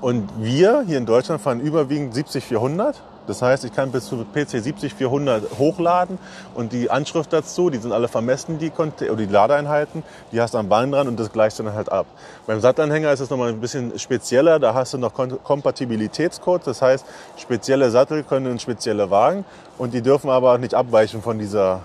Und 0.00 0.28
wir 0.38 0.84
hier 0.86 0.98
in 0.98 1.06
Deutschland 1.06 1.42
fahren 1.42 1.60
überwiegend 1.60 2.14
70 2.14 2.44
400. 2.44 3.00
Das 3.26 3.40
heißt, 3.40 3.64
ich 3.64 3.72
kann 3.72 3.90
bis 3.90 4.06
zu 4.06 4.24
PC 4.24 4.62
70 4.62 4.94
400 4.94 5.58
hochladen 5.58 6.18
und 6.54 6.72
die 6.72 6.90
Anschrift 6.90 7.32
dazu, 7.32 7.70
die 7.70 7.78
sind 7.78 7.92
alle 7.92 8.08
vermessen, 8.08 8.58
die, 8.58 8.70
Conte- 8.70 9.10
oder 9.10 9.24
die 9.24 9.32
Ladeeinheiten, 9.32 10.02
die 10.32 10.40
hast 10.40 10.54
du 10.54 10.58
am 10.58 10.68
Bein 10.68 10.92
dran 10.92 11.08
und 11.08 11.18
das 11.18 11.32
gleichst 11.32 11.58
du 11.58 11.62
dann 11.62 11.74
halt 11.74 11.90
ab. 11.90 12.06
Beim 12.46 12.60
Sattelanhänger 12.60 13.12
ist 13.12 13.20
es 13.20 13.30
nochmal 13.30 13.48
ein 13.48 13.60
bisschen 13.60 13.98
spezieller, 13.98 14.58
da 14.58 14.74
hast 14.74 14.94
du 14.94 14.98
noch 14.98 15.14
Kon 15.14 15.42
Kompatibilitätscode, 15.42 16.66
das 16.66 16.82
heißt, 16.82 17.06
spezielle 17.36 17.90
Sattel 17.90 18.22
können 18.22 18.46
in 18.46 18.58
spezielle 18.58 19.10
Wagen 19.10 19.44
und 19.78 19.94
die 19.94 20.02
dürfen 20.02 20.30
aber 20.30 20.58
nicht 20.58 20.74
abweichen 20.74 21.22
von 21.22 21.38
dieser 21.38 21.80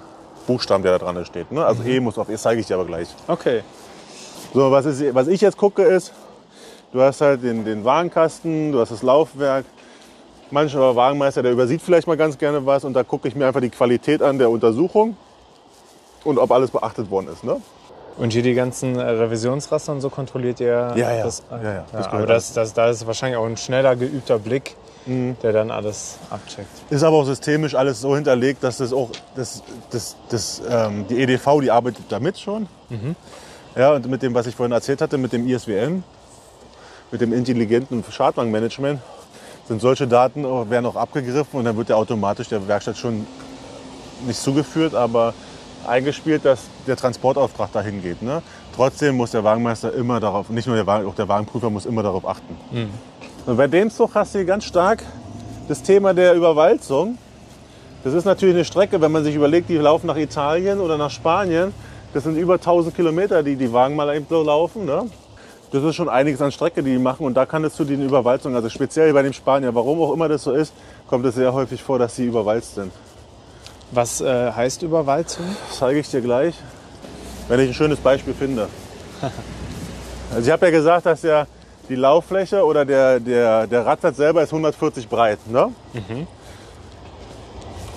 Buchstaben, 0.46 0.84
der 0.84 0.98
da 0.98 1.06
dran 1.06 1.26
steht. 1.26 1.52
Ne? 1.52 1.66
Also 1.66 1.84
E 1.84 2.00
muss 2.00 2.18
auf 2.18 2.30
E, 2.30 2.36
zeige 2.36 2.60
ich 2.60 2.68
dir 2.68 2.76
aber 2.76 2.86
gleich. 2.86 3.08
Okay. 3.28 3.62
So, 4.54 4.72
was, 4.72 4.86
ist, 4.86 5.14
was 5.14 5.28
ich 5.28 5.42
jetzt 5.42 5.58
gucke 5.58 5.84
ist, 5.84 6.12
du 6.92 7.02
hast 7.02 7.22
halt 7.22 7.44
den, 7.44 7.66
den 7.66 7.86
Wagenkasten, 7.86 8.72
du 8.72 8.80
hast 8.80 8.92
das 8.92 9.04
Laufwerk. 9.04 9.66
Mancher 10.52 10.96
Wagenmeister, 10.96 11.44
der 11.44 11.52
übersieht 11.52 11.82
vielleicht 11.82 12.08
mal 12.08 12.18
ganz 12.18 12.38
gerne 12.38 12.66
was 12.66 12.84
und 12.84 12.94
da 12.94 13.04
gucke 13.04 13.28
ich 13.28 13.36
mir 13.36 13.48
einfach 13.48 13.62
die 13.62 13.70
Qualität 13.70 14.22
an 14.22 14.38
der 14.40 14.50
Untersuchung 14.50 15.16
und 16.24 16.38
ob 16.38 16.52
alles 16.52 16.72
beachtet 16.72 17.10
worden 17.12 17.28
ist. 17.32 17.44
Ne? 17.44 17.58
Und 18.18 18.34
hier 18.34 18.44
die 18.44 18.54
ganzen 18.54 18.98
äh, 18.98 19.02
Revisionsraster 19.02 19.94
und 19.94 20.02
so 20.02 20.10
kontrolliert 20.10 20.60
ihr? 20.60 20.94
Ja, 20.96 21.14
ja. 21.14 21.24
Das, 21.24 21.44
Ja, 21.50 21.62
ja. 21.64 21.86
Das 21.92 22.08
aber 22.08 22.12
gehört 22.18 22.30
das, 22.30 22.54
das, 22.54 22.74
da 22.74 22.90
ist 22.90 23.08
wahrscheinlich 23.08 23.38
auch 23.38 23.46
ein 23.46 23.58
schneller 23.58 23.96
geübter 23.96 24.40
Blick, 24.40 24.76
Mhm. 25.06 25.38
der 25.42 25.54
dann 25.54 25.72
alles 25.72 26.18
abcheckt. 26.30 26.68
Ist 26.90 27.04
aber 27.04 27.16
auch 27.16 27.24
systemisch 27.26 27.74
alles 27.74 28.02
so 28.02 28.16
hinterlegt, 28.16 28.64
dass 28.64 28.78
das 28.78 28.92
auch 28.92 29.10
das, 29.34 29.64
das, 29.92 30.18
das, 30.28 30.62
ähm, 30.70 31.06
die 31.10 31.22
EDV, 31.22 31.62
die 31.62 31.72
arbeitet 31.72 32.04
damit 32.10 32.38
schon. 32.38 32.68
Ja, 33.78 33.94
und 33.94 34.08
mit 34.10 34.22
dem, 34.22 34.34
was 34.34 34.46
ich 34.46 34.56
vorhin 34.56 34.74
erzählt 34.74 35.02
hatte, 35.02 35.18
mit 35.18 35.32
dem 35.32 35.48
ISWN, 35.48 36.04
mit 37.12 37.22
dem 37.22 37.32
intelligenten 37.34 38.04
Schadwagenmanagement, 38.10 39.00
sind 39.70 39.80
solche 39.80 40.08
Daten 40.08 40.46
auch, 40.46 40.70
werden 40.70 40.88
auch 40.88 40.96
abgegriffen 40.96 41.60
und 41.60 41.66
dann 41.66 41.78
wird 41.78 41.90
ja 41.90 41.96
automatisch 41.96 42.50
der 42.50 42.68
Werkstatt 42.68 42.98
schon 42.98 43.26
nicht 44.26 44.42
zugeführt, 44.42 44.96
aber 44.96 45.34
eingespielt, 45.88 46.44
dass 46.44 46.62
der 46.88 46.98
Transportauftrag 46.98 47.72
dahin 47.72 48.02
geht. 48.02 48.22
Ne? 48.22 48.42
Trotzdem 48.76 49.16
muss 49.16 49.32
der 49.32 49.44
Wagenmeister 49.44 49.94
immer 49.94 50.20
darauf, 50.20 50.50
nicht 50.50 50.68
nur 50.68 50.76
der 50.76 50.88
Wagen, 50.88 51.08
auch 51.08 51.16
der 51.16 51.28
Wagenprüfer 51.28 51.70
muss 51.70 51.86
immer 51.86 52.04
darauf 52.04 52.28
achten. 52.28 52.58
Und 53.46 53.58
bei 53.58 53.68
dem 53.68 53.90
Zug 53.92 54.16
hast 54.16 54.34
du 54.34 54.40
hier 54.40 54.46
ganz 54.46 54.66
stark 54.66 55.04
das 55.68 55.84
Thema 55.84 56.14
der 56.14 56.34
Überwalzung. 56.34 57.18
Das 58.04 58.14
ist 58.14 58.26
natürlich 58.26 58.56
eine 58.56 58.66
Strecke, 58.66 59.00
wenn 59.00 59.12
man 59.12 59.24
sich 59.24 59.36
überlegt, 59.36 59.70
die 59.70 59.78
laufen 59.78 60.08
nach 60.08 60.18
Italien 60.18 60.80
oder 60.80 60.98
nach 60.98 61.12
Spanien. 61.12 61.74
Das 62.14 62.24
sind 62.24 62.38
über 62.38 62.56
1000 62.56 62.96
Kilometer, 62.96 63.44
die 63.44 63.56
die 63.56 63.72
Wagen 63.72 63.96
mal 63.96 64.14
eben 64.16 64.26
so 64.28 64.42
laufen. 64.42 64.86
Ne? 64.86 65.06
Das 65.72 65.84
ist 65.84 65.96
schon 65.96 66.10
einiges 66.10 66.42
an 66.42 66.52
Strecke, 66.52 66.82
die 66.82 66.92
die 66.92 67.00
machen. 67.00 67.26
Und 67.26 67.36
da 67.36 67.46
kann 67.46 67.64
es 67.64 67.76
zu 67.76 67.86
den 67.86 68.04
Überwalzungen, 68.04 68.56
also 68.56 68.70
speziell 68.70 69.14
bei 69.14 69.22
dem 69.22 69.34
Spanier, 69.34 69.76
warum 69.76 70.02
auch 70.02 70.14
immer 70.14 70.28
das 70.28 70.44
so 70.44 70.52
ist, 70.52 70.74
kommt 71.08 71.26
es 71.26 71.36
sehr 71.36 71.54
häufig 71.54 71.84
vor, 71.84 72.00
dass 72.00 72.16
sie 72.16 72.26
überwalzt 72.26 72.76
sind. 72.76 72.92
Was 73.92 74.22
äh, 74.22 74.52
heißt 74.52 74.84
Überwalzung? 74.84 75.46
Das 75.68 75.80
zeige 75.80 76.00
ich 76.00 76.10
dir 76.10 76.22
gleich, 76.22 76.56
wenn 77.48 77.60
ich 77.60 77.70
ein 77.70 77.74
schönes 77.74 78.00
Beispiel 78.00 78.34
finde. 78.34 78.68
Also 80.32 80.46
ich 80.46 80.52
habe 80.52 80.68
ja 80.68 80.72
gesagt, 80.72 81.08
dass 81.08 81.24
ja 81.24 81.48
die 81.90 81.96
Lauffläche 81.96 82.64
oder 82.64 82.86
der, 82.86 83.20
der, 83.20 83.66
der 83.66 83.84
Radsatz 83.84 84.18
selber 84.18 84.44
ist 84.44 84.54
140 84.54 85.10
breit. 85.10 85.40
Ne? 85.48 85.72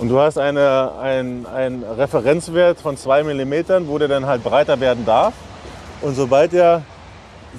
Und 0.00 0.08
du 0.08 0.18
hast 0.18 0.38
eine, 0.38 0.92
ein, 0.98 1.44
einen 1.44 1.84
Referenzwert 1.84 2.80
von 2.80 2.96
2 2.96 3.22
mm, 3.22 3.86
wo 3.86 3.98
der 3.98 4.08
dann 4.08 4.24
halt 4.24 4.42
breiter 4.42 4.80
werden 4.80 5.04
darf. 5.04 5.34
Und 6.00 6.14
sobald 6.14 6.54
er 6.54 6.82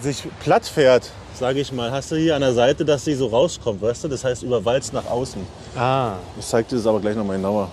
sich 0.02 0.24
platt 0.42 0.66
fährt, 0.66 1.10
sage 1.34 1.60
ich 1.60 1.72
mal, 1.72 1.92
hast 1.92 2.12
du 2.12 2.16
hier 2.16 2.36
an 2.36 2.42
der 2.42 2.54
Seite, 2.54 2.86
dass 2.86 3.06
sie 3.06 3.16
so 3.16 3.28
rauskommt, 3.28 3.82
weißt 3.82 4.06
du? 4.06 4.08
Das 4.08 4.24
heißt 4.24 4.44
überwalzt 4.44 4.94
nach 4.94 5.06
außen. 5.06 5.46
Ah. 5.76 6.14
Ich 6.40 6.46
zeige 6.46 6.70
dir 6.70 6.76
das 6.78 6.88
aber 6.88 7.00
gleich 7.00 7.16
nochmal 7.16 7.38
genauer. 7.38 7.70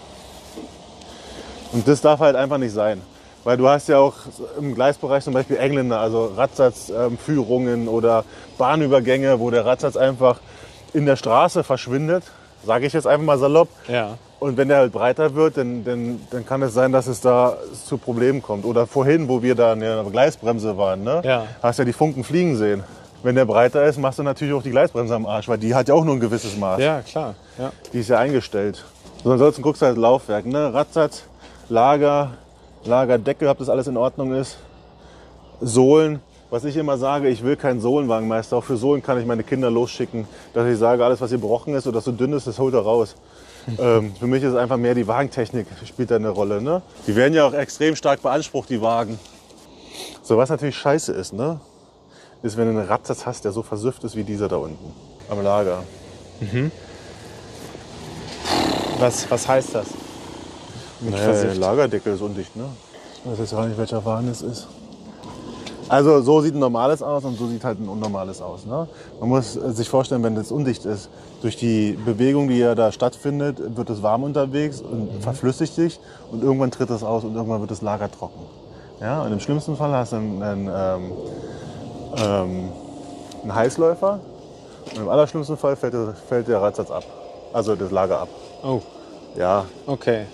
Und 1.72 1.86
das 1.86 2.00
darf 2.00 2.20
halt 2.20 2.36
einfach 2.36 2.58
nicht 2.58 2.72
sein. 2.72 3.00
Weil 3.42 3.56
du 3.56 3.68
hast 3.68 3.88
ja 3.88 3.98
auch 3.98 4.14
im 4.58 4.74
Gleisbereich 4.74 5.24
zum 5.24 5.32
Beispiel 5.32 5.56
Engländer, 5.56 5.98
also 5.98 6.26
Radsatzführungen 6.36 7.88
oder 7.88 8.24
Bahnübergänge, 8.58 9.40
wo 9.40 9.50
der 9.50 9.64
Radsatz 9.64 9.96
einfach 9.96 10.40
in 10.92 11.06
der 11.06 11.16
Straße 11.16 11.64
verschwindet, 11.64 12.24
sage 12.66 12.86
ich 12.86 12.92
jetzt 12.92 13.06
einfach 13.06 13.24
mal 13.24 13.38
salopp. 13.38 13.68
Ja. 13.88 14.18
Und 14.40 14.56
wenn 14.56 14.68
der 14.68 14.78
halt 14.78 14.92
breiter 14.92 15.34
wird, 15.34 15.58
dann, 15.58 15.84
dann, 15.84 16.20
dann 16.30 16.46
kann 16.46 16.62
es 16.62 16.72
sein, 16.72 16.92
dass 16.92 17.06
es 17.06 17.20
da 17.20 17.58
zu 17.86 17.98
Problemen 17.98 18.40
kommt. 18.40 18.64
Oder 18.64 18.86
vorhin, 18.86 19.28
wo 19.28 19.42
wir 19.42 19.54
da 19.54 19.72
an 19.72 19.80
der 19.80 20.02
Gleisbremse 20.04 20.78
waren, 20.78 21.04
ne? 21.04 21.20
Ja. 21.22 21.46
hast 21.62 21.78
ja 21.78 21.84
die 21.84 21.92
Funken 21.92 22.24
fliegen 22.24 22.56
sehen. 22.56 22.82
Wenn 23.22 23.34
der 23.34 23.44
breiter 23.44 23.84
ist, 23.84 23.98
machst 23.98 24.18
du 24.18 24.22
natürlich 24.22 24.54
auch 24.54 24.62
die 24.62 24.70
Gleisbremse 24.70 25.14
am 25.14 25.26
Arsch, 25.26 25.46
weil 25.46 25.58
die 25.58 25.74
hat 25.74 25.88
ja 25.88 25.94
auch 25.94 26.04
nur 26.04 26.14
ein 26.14 26.20
gewisses 26.20 26.56
Maß. 26.56 26.80
Ja, 26.80 27.02
klar. 27.02 27.34
Ja. 27.58 27.70
Die 27.92 28.00
ist 28.00 28.08
ja 28.08 28.18
eingestellt. 28.18 28.82
So, 29.22 29.30
ansonsten 29.30 29.60
guckst 29.60 29.82
du 29.82 29.86
halt 29.86 29.98
Laufwerk, 29.98 30.46
ne? 30.46 30.72
Radsatz, 30.72 31.24
Lager, 31.68 32.30
Lagerdeckel, 32.84 33.46
ob 33.46 33.58
das 33.58 33.68
alles 33.68 33.88
in 33.88 33.98
Ordnung 33.98 34.32
ist. 34.34 34.56
Sohlen. 35.60 36.20
Was 36.48 36.64
ich 36.64 36.76
immer 36.76 36.96
sage, 36.96 37.28
ich 37.28 37.44
will 37.44 37.56
keinen 37.56 37.80
Sohlenwagenmeister. 37.80 38.56
Auch 38.56 38.64
für 38.64 38.76
Sohlen 38.76 39.02
kann 39.02 39.20
ich 39.20 39.26
meine 39.26 39.44
Kinder 39.44 39.70
losschicken, 39.70 40.26
dass 40.54 40.66
ich 40.66 40.78
sage, 40.78 41.04
alles, 41.04 41.20
was 41.20 41.28
hier 41.28 41.38
gebrochen 41.38 41.74
ist 41.74 41.86
oder 41.86 42.00
so 42.00 42.10
dünn 42.10 42.32
ist, 42.32 42.46
das 42.46 42.58
holt 42.58 42.74
er 42.74 42.80
raus. 42.80 43.14
Ähm, 43.78 44.14
für 44.18 44.26
mich 44.26 44.42
ist 44.42 44.50
es 44.50 44.56
einfach 44.56 44.76
mehr 44.76 44.94
die 44.94 45.06
Wagentechnik, 45.06 45.66
spielt 45.86 46.10
da 46.10 46.16
eine 46.16 46.30
Rolle. 46.30 46.60
Ne? 46.60 46.82
Die 47.06 47.16
werden 47.16 47.34
ja 47.34 47.44
auch 47.46 47.54
extrem 47.54 47.96
stark 47.96 48.22
beansprucht, 48.22 48.68
die 48.70 48.80
Wagen. 48.80 49.18
So, 50.22 50.36
was 50.36 50.48
natürlich 50.50 50.76
scheiße 50.76 51.12
ist, 51.12 51.32
ne? 51.32 51.60
ist, 52.42 52.56
wenn 52.56 52.72
du 52.72 52.78
einen 52.78 52.88
Radsatz 52.88 53.26
hast, 53.26 53.44
der 53.44 53.52
so 53.52 53.62
versüfft 53.62 54.04
ist 54.04 54.16
wie 54.16 54.24
dieser 54.24 54.48
da 54.48 54.56
unten 54.56 54.92
am 55.28 55.42
Lager. 55.42 55.82
Was, 58.98 59.30
was 59.30 59.48
heißt 59.48 59.74
das? 59.74 59.88
Naja, 61.00 61.32
der. 61.32 61.54
Lagerdeckel 61.54 62.14
ist 62.14 62.20
undicht, 62.20 62.54
ne? 62.56 62.64
Ich 63.24 63.30
weiß 63.30 63.38
jetzt 63.38 63.50
gar 63.52 63.66
nicht, 63.66 63.78
welcher 63.78 64.04
Wagen 64.04 64.28
es 64.28 64.42
ist. 64.42 64.66
Also 65.90 66.20
so 66.22 66.40
sieht 66.40 66.54
ein 66.54 66.60
normales 66.60 67.02
aus 67.02 67.24
und 67.24 67.36
so 67.36 67.48
sieht 67.48 67.64
halt 67.64 67.80
ein 67.80 67.88
unnormales 67.88 68.40
aus. 68.40 68.64
Ne? 68.64 68.86
Man 69.18 69.28
muss 69.28 69.54
sich 69.54 69.88
vorstellen, 69.88 70.22
wenn 70.22 70.36
das 70.36 70.52
undicht 70.52 70.84
ist, 70.84 71.08
durch 71.42 71.56
die 71.56 71.98
Bewegung, 72.04 72.46
die 72.46 72.58
ja 72.58 72.76
da 72.76 72.92
stattfindet, 72.92 73.76
wird 73.76 73.90
es 73.90 74.00
warm 74.00 74.22
unterwegs 74.22 74.80
und 74.80 75.10
verflüssigt 75.20 75.74
sich 75.74 75.98
und 76.30 76.44
irgendwann 76.44 76.70
tritt 76.70 76.90
es 76.90 77.02
aus 77.02 77.24
und 77.24 77.34
irgendwann 77.34 77.60
wird 77.60 77.72
das 77.72 77.82
Lager 77.82 78.08
trocken. 78.08 78.38
Ja? 79.00 79.22
Und 79.22 79.32
im 79.32 79.40
schlimmsten 79.40 79.76
Fall 79.76 79.92
hast 79.92 80.12
du 80.12 80.16
einen, 80.16 80.40
einen, 80.40 80.70
ähm, 80.72 81.12
ähm, 82.18 82.68
einen 83.42 83.54
Heißläufer 83.56 84.20
und 84.92 84.96
im 84.96 85.08
allerschlimmsten 85.08 85.56
Fall 85.56 85.74
fällt 85.74 85.94
der, 85.94 86.14
fällt 86.14 86.46
der 86.46 86.62
Radsatz 86.62 86.92
ab, 86.92 87.02
also 87.52 87.74
das 87.74 87.90
Lager 87.90 88.20
ab. 88.20 88.28
Oh, 88.62 88.80
Ja, 89.36 89.64
okay. 89.86 90.26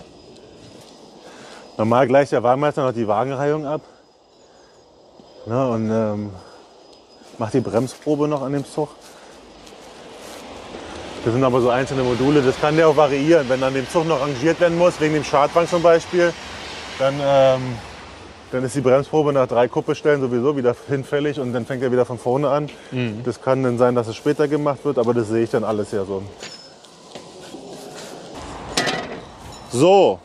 Normal 1.79 2.07
gleicht 2.07 2.33
der 2.33 2.43
Wagenmeister 2.43 2.85
noch 2.85 2.93
die 2.93 3.09
Wagenreihung 3.09 3.65
ab. 3.65 3.81
Ne, 5.47 5.69
und 5.69 5.91
ähm, 5.91 6.31
macht 7.39 7.55
die 7.55 7.61
Bremsprobe 7.61 8.27
noch 8.27 8.43
an 8.43 8.53
dem 8.53 8.65
Zug. 8.65 8.89
Das 11.25 11.33
sind 11.33 11.45
aber 11.45 11.61
so 11.61 11.71
einzelne 11.71 12.03
Module, 12.03 12.43
das 12.43 12.61
kann 12.61 12.77
der 12.77 12.89
auch 12.89 12.97
variieren. 12.97 13.49
Wenn 13.49 13.63
an 13.63 13.75
dem 13.75 13.89
Zug 13.89 14.07
noch 14.07 14.21
rangiert 14.21 14.61
werden 14.61 14.77
muss, 14.77 15.01
wegen 15.01 15.15
dem 15.15 15.25
Schadwagen 15.25 15.69
zum 15.69 15.83
Beispiel, 15.83 16.33
dann, 16.99 17.15
ähm, 17.21 17.61
dann 18.51 18.65
ist 18.65 18.75
die 18.75 18.81
Bremsprobe 18.81 19.33
nach 19.33 19.47
drei 19.47 19.69
Kuppelstellen 19.69 20.21
sowieso 20.21 20.57
wieder 20.57 20.75
hinfällig 20.89 21.39
und 21.39 21.53
dann 21.53 21.65
fängt 21.65 21.83
er 21.83 21.93
wieder 21.93 22.05
von 22.05 22.19
vorne 22.19 22.49
an. 22.49 22.69
Das 23.25 23.41
kann 23.41 23.63
dann 23.63 23.79
sein, 23.79 23.95
dass 23.95 24.09
es 24.09 24.17
später 24.17 24.49
gemacht 24.49 24.85
wird, 24.85 24.99
aber 24.99 25.15
das 25.15 25.29
sehe 25.29 25.45
ich 25.45 25.51
dann 25.51 25.63
alles 25.63 25.93
ja 25.93 26.05
so. 26.05 26.23
So, 29.71 30.21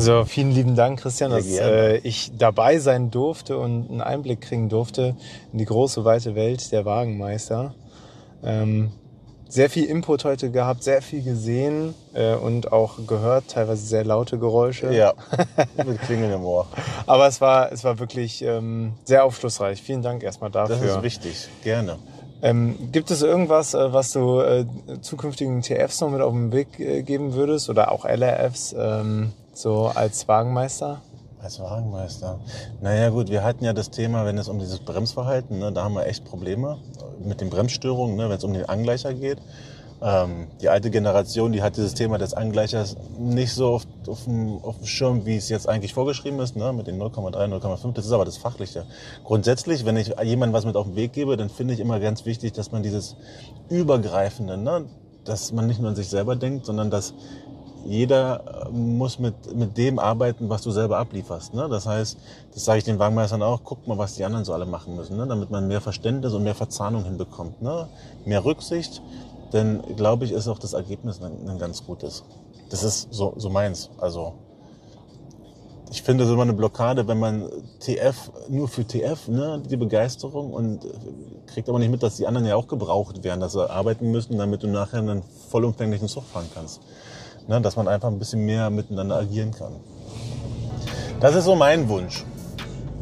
So, 0.00 0.24
vielen 0.24 0.52
lieben 0.52 0.76
Dank, 0.76 1.00
Christian, 1.00 1.32
dass 1.32 1.44
äh, 1.44 1.96
ich 1.98 2.30
dabei 2.38 2.78
sein 2.78 3.10
durfte 3.10 3.58
und 3.58 3.90
einen 3.90 4.00
Einblick 4.00 4.40
kriegen 4.40 4.68
durfte 4.68 5.16
in 5.52 5.58
die 5.58 5.64
große, 5.64 6.04
weite 6.04 6.36
Welt 6.36 6.70
der 6.70 6.84
Wagenmeister. 6.84 7.74
Ähm, 8.44 8.92
sehr 9.48 9.68
viel 9.68 9.86
Input 9.86 10.24
heute 10.24 10.52
gehabt, 10.52 10.84
sehr 10.84 11.02
viel 11.02 11.24
gesehen 11.24 11.94
äh, 12.14 12.36
und 12.36 12.70
auch 12.70 13.08
gehört, 13.08 13.48
teilweise 13.48 13.84
sehr 13.84 14.04
laute 14.04 14.38
Geräusche. 14.38 14.94
ja, 14.94 15.14
mit 15.84 16.00
Klingeln 16.02 16.32
im 16.32 16.44
Ohr. 16.44 16.68
Aber 17.06 17.26
es 17.26 17.40
war, 17.40 17.72
es 17.72 17.82
war 17.82 17.98
wirklich 17.98 18.40
ähm, 18.42 18.92
sehr 19.02 19.24
aufschlussreich. 19.24 19.82
Vielen 19.82 20.02
Dank 20.02 20.22
erstmal 20.22 20.50
dafür. 20.50 20.76
Das 20.76 20.96
ist 20.96 21.02
wichtig, 21.02 21.48
gerne. 21.64 21.98
Ähm, 22.40 22.92
gibt 22.92 23.10
es 23.10 23.22
irgendwas, 23.22 23.74
äh, 23.74 23.92
was 23.92 24.12
du 24.12 24.38
äh, 24.42 24.64
zukünftigen 25.00 25.60
TFs 25.60 26.00
noch 26.02 26.10
mit 26.10 26.20
auf 26.20 26.32
den 26.32 26.52
Weg 26.52 26.78
äh, 26.78 27.02
geben 27.02 27.34
würdest 27.34 27.68
oder 27.68 27.90
auch 27.90 28.04
LRFs 28.04 28.76
ähm, 28.78 29.32
so 29.58 29.86
als 29.86 30.28
Wagenmeister? 30.28 31.02
Als 31.40 31.58
Wagenmeister. 31.60 32.38
Naja 32.80 33.10
gut, 33.10 33.28
wir 33.28 33.42
hatten 33.42 33.64
ja 33.64 33.72
das 33.72 33.90
Thema, 33.90 34.24
wenn 34.24 34.38
es 34.38 34.48
um 34.48 34.58
dieses 34.58 34.78
Bremsverhalten, 34.78 35.58
ne, 35.58 35.72
da 35.72 35.84
haben 35.84 35.94
wir 35.94 36.06
echt 36.06 36.24
Probleme 36.24 36.78
mit 37.24 37.40
den 37.40 37.50
Bremsstörungen, 37.50 38.16
ne, 38.16 38.28
wenn 38.28 38.36
es 38.36 38.44
um 38.44 38.52
den 38.52 38.66
Angleicher 38.66 39.14
geht. 39.14 39.38
Ähm, 40.00 40.46
die 40.60 40.68
alte 40.68 40.90
Generation, 40.90 41.50
die 41.50 41.60
hat 41.60 41.76
dieses 41.76 41.94
Thema 41.94 42.18
des 42.18 42.34
Angleichers 42.34 42.96
nicht 43.18 43.52
so 43.52 43.74
auf, 43.74 43.86
auf, 44.06 44.24
dem, 44.24 44.62
auf 44.62 44.76
dem 44.76 44.86
Schirm, 44.86 45.26
wie 45.26 45.36
es 45.36 45.48
jetzt 45.48 45.68
eigentlich 45.68 45.92
vorgeschrieben 45.92 46.38
ist, 46.38 46.54
ne, 46.54 46.72
mit 46.72 46.86
den 46.86 47.00
0,3, 47.00 47.32
0,5. 47.32 47.92
Das 47.94 48.06
ist 48.06 48.12
aber 48.12 48.24
das 48.24 48.36
Fachliche. 48.36 48.84
Grundsätzlich, 49.24 49.84
wenn 49.84 49.96
ich 49.96 50.14
jemandem 50.22 50.52
was 50.52 50.66
mit 50.66 50.76
auf 50.76 50.86
den 50.86 50.94
Weg 50.94 51.12
gebe, 51.14 51.36
dann 51.36 51.50
finde 51.50 51.74
ich 51.74 51.80
immer 51.80 51.98
ganz 51.98 52.26
wichtig, 52.26 52.52
dass 52.52 52.70
man 52.70 52.84
dieses 52.84 53.16
Übergreifende, 53.68 54.56
ne, 54.56 54.84
dass 55.24 55.52
man 55.52 55.66
nicht 55.66 55.80
nur 55.80 55.90
an 55.90 55.96
sich 55.96 56.08
selber 56.08 56.36
denkt, 56.36 56.64
sondern 56.66 56.90
dass 56.90 57.12
jeder 57.84 58.66
äh, 58.66 58.70
muss 58.70 59.18
mit, 59.18 59.54
mit 59.54 59.76
dem 59.76 59.98
arbeiten, 59.98 60.48
was 60.48 60.62
du 60.62 60.70
selber 60.70 60.98
ablieferst. 60.98 61.54
Ne? 61.54 61.68
Das 61.68 61.86
heißt, 61.86 62.18
das 62.54 62.64
sage 62.64 62.78
ich 62.78 62.84
den 62.84 62.98
Wagenmeistern 62.98 63.42
auch, 63.42 63.60
guck 63.64 63.86
mal, 63.86 63.98
was 63.98 64.14
die 64.14 64.24
anderen 64.24 64.44
so 64.44 64.52
alle 64.52 64.66
machen 64.66 64.96
müssen, 64.96 65.16
ne? 65.16 65.26
damit 65.26 65.50
man 65.50 65.68
mehr 65.68 65.80
Verständnis 65.80 66.32
und 66.32 66.42
mehr 66.42 66.54
Verzahnung 66.54 67.04
hinbekommt. 67.04 67.62
Ne? 67.62 67.88
Mehr 68.24 68.44
Rücksicht, 68.44 69.02
denn 69.52 69.82
glaube 69.96 70.24
ich, 70.24 70.32
ist 70.32 70.48
auch 70.48 70.58
das 70.58 70.72
Ergebnis 70.72 71.20
ein, 71.22 71.48
ein 71.48 71.58
ganz 71.58 71.84
gutes. 71.84 72.24
Das 72.70 72.82
ist 72.82 73.08
so, 73.10 73.34
so 73.36 73.48
meins. 73.48 73.90
Also 73.98 74.34
ich 75.90 76.02
finde 76.02 76.24
es 76.24 76.30
immer 76.30 76.42
eine 76.42 76.52
Blockade, 76.52 77.08
wenn 77.08 77.18
man 77.18 77.48
TF 77.80 78.30
nur 78.48 78.68
für 78.68 78.86
TF, 78.86 79.28
ne, 79.28 79.62
die 79.68 79.76
Begeisterung 79.76 80.52
und 80.52 80.84
äh, 80.84 80.88
kriegt 81.46 81.68
aber 81.68 81.78
nicht 81.78 81.90
mit, 81.90 82.02
dass 82.02 82.16
die 82.16 82.26
anderen 82.26 82.46
ja 82.46 82.56
auch 82.56 82.68
gebraucht 82.68 83.24
werden, 83.24 83.40
dass 83.40 83.52
sie 83.52 83.70
arbeiten 83.70 84.10
müssen, 84.10 84.36
damit 84.36 84.62
du 84.62 84.66
nachher 84.66 84.98
einen 84.98 85.22
vollumfänglichen 85.48 86.08
Zug 86.08 86.24
fahren 86.24 86.48
kannst. 86.52 86.80
Ne, 87.48 87.62
dass 87.62 87.76
man 87.76 87.88
einfach 87.88 88.08
ein 88.08 88.18
bisschen 88.18 88.44
mehr 88.44 88.68
miteinander 88.68 89.16
agieren 89.16 89.52
kann. 89.52 89.72
Das 91.18 91.34
ist 91.34 91.44
so 91.44 91.56
mein 91.56 91.88
Wunsch. 91.88 92.24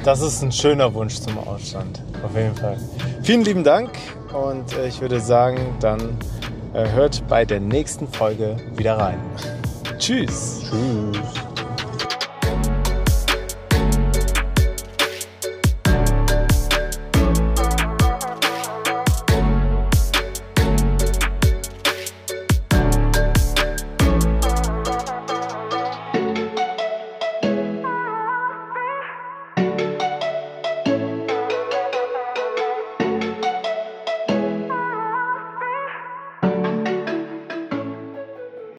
Das 0.05 0.22
ist 0.22 0.40
ein 0.40 0.53
schöner 0.53 0.94
Wunsch 0.94 1.16
zum 1.16 1.36
Ausstand, 1.38 2.01
auf 2.22 2.34
jeden 2.36 2.55
Fall. 2.55 2.78
Vielen 3.22 3.42
lieben 3.42 3.64
Dank 3.64 3.90
und 4.32 4.72
äh, 4.76 4.86
ich 4.86 5.01
würde 5.01 5.20
sagen, 5.20 5.74
dann 5.80 6.16
äh, 6.74 6.88
hört 6.92 7.26
bei 7.26 7.44
der 7.44 7.59
nächsten 7.59 8.07
Folge 8.07 8.57
wieder 8.76 8.97
rein. 8.97 9.18
Tschüss. 9.99 10.62
Tschüss. 10.70 11.55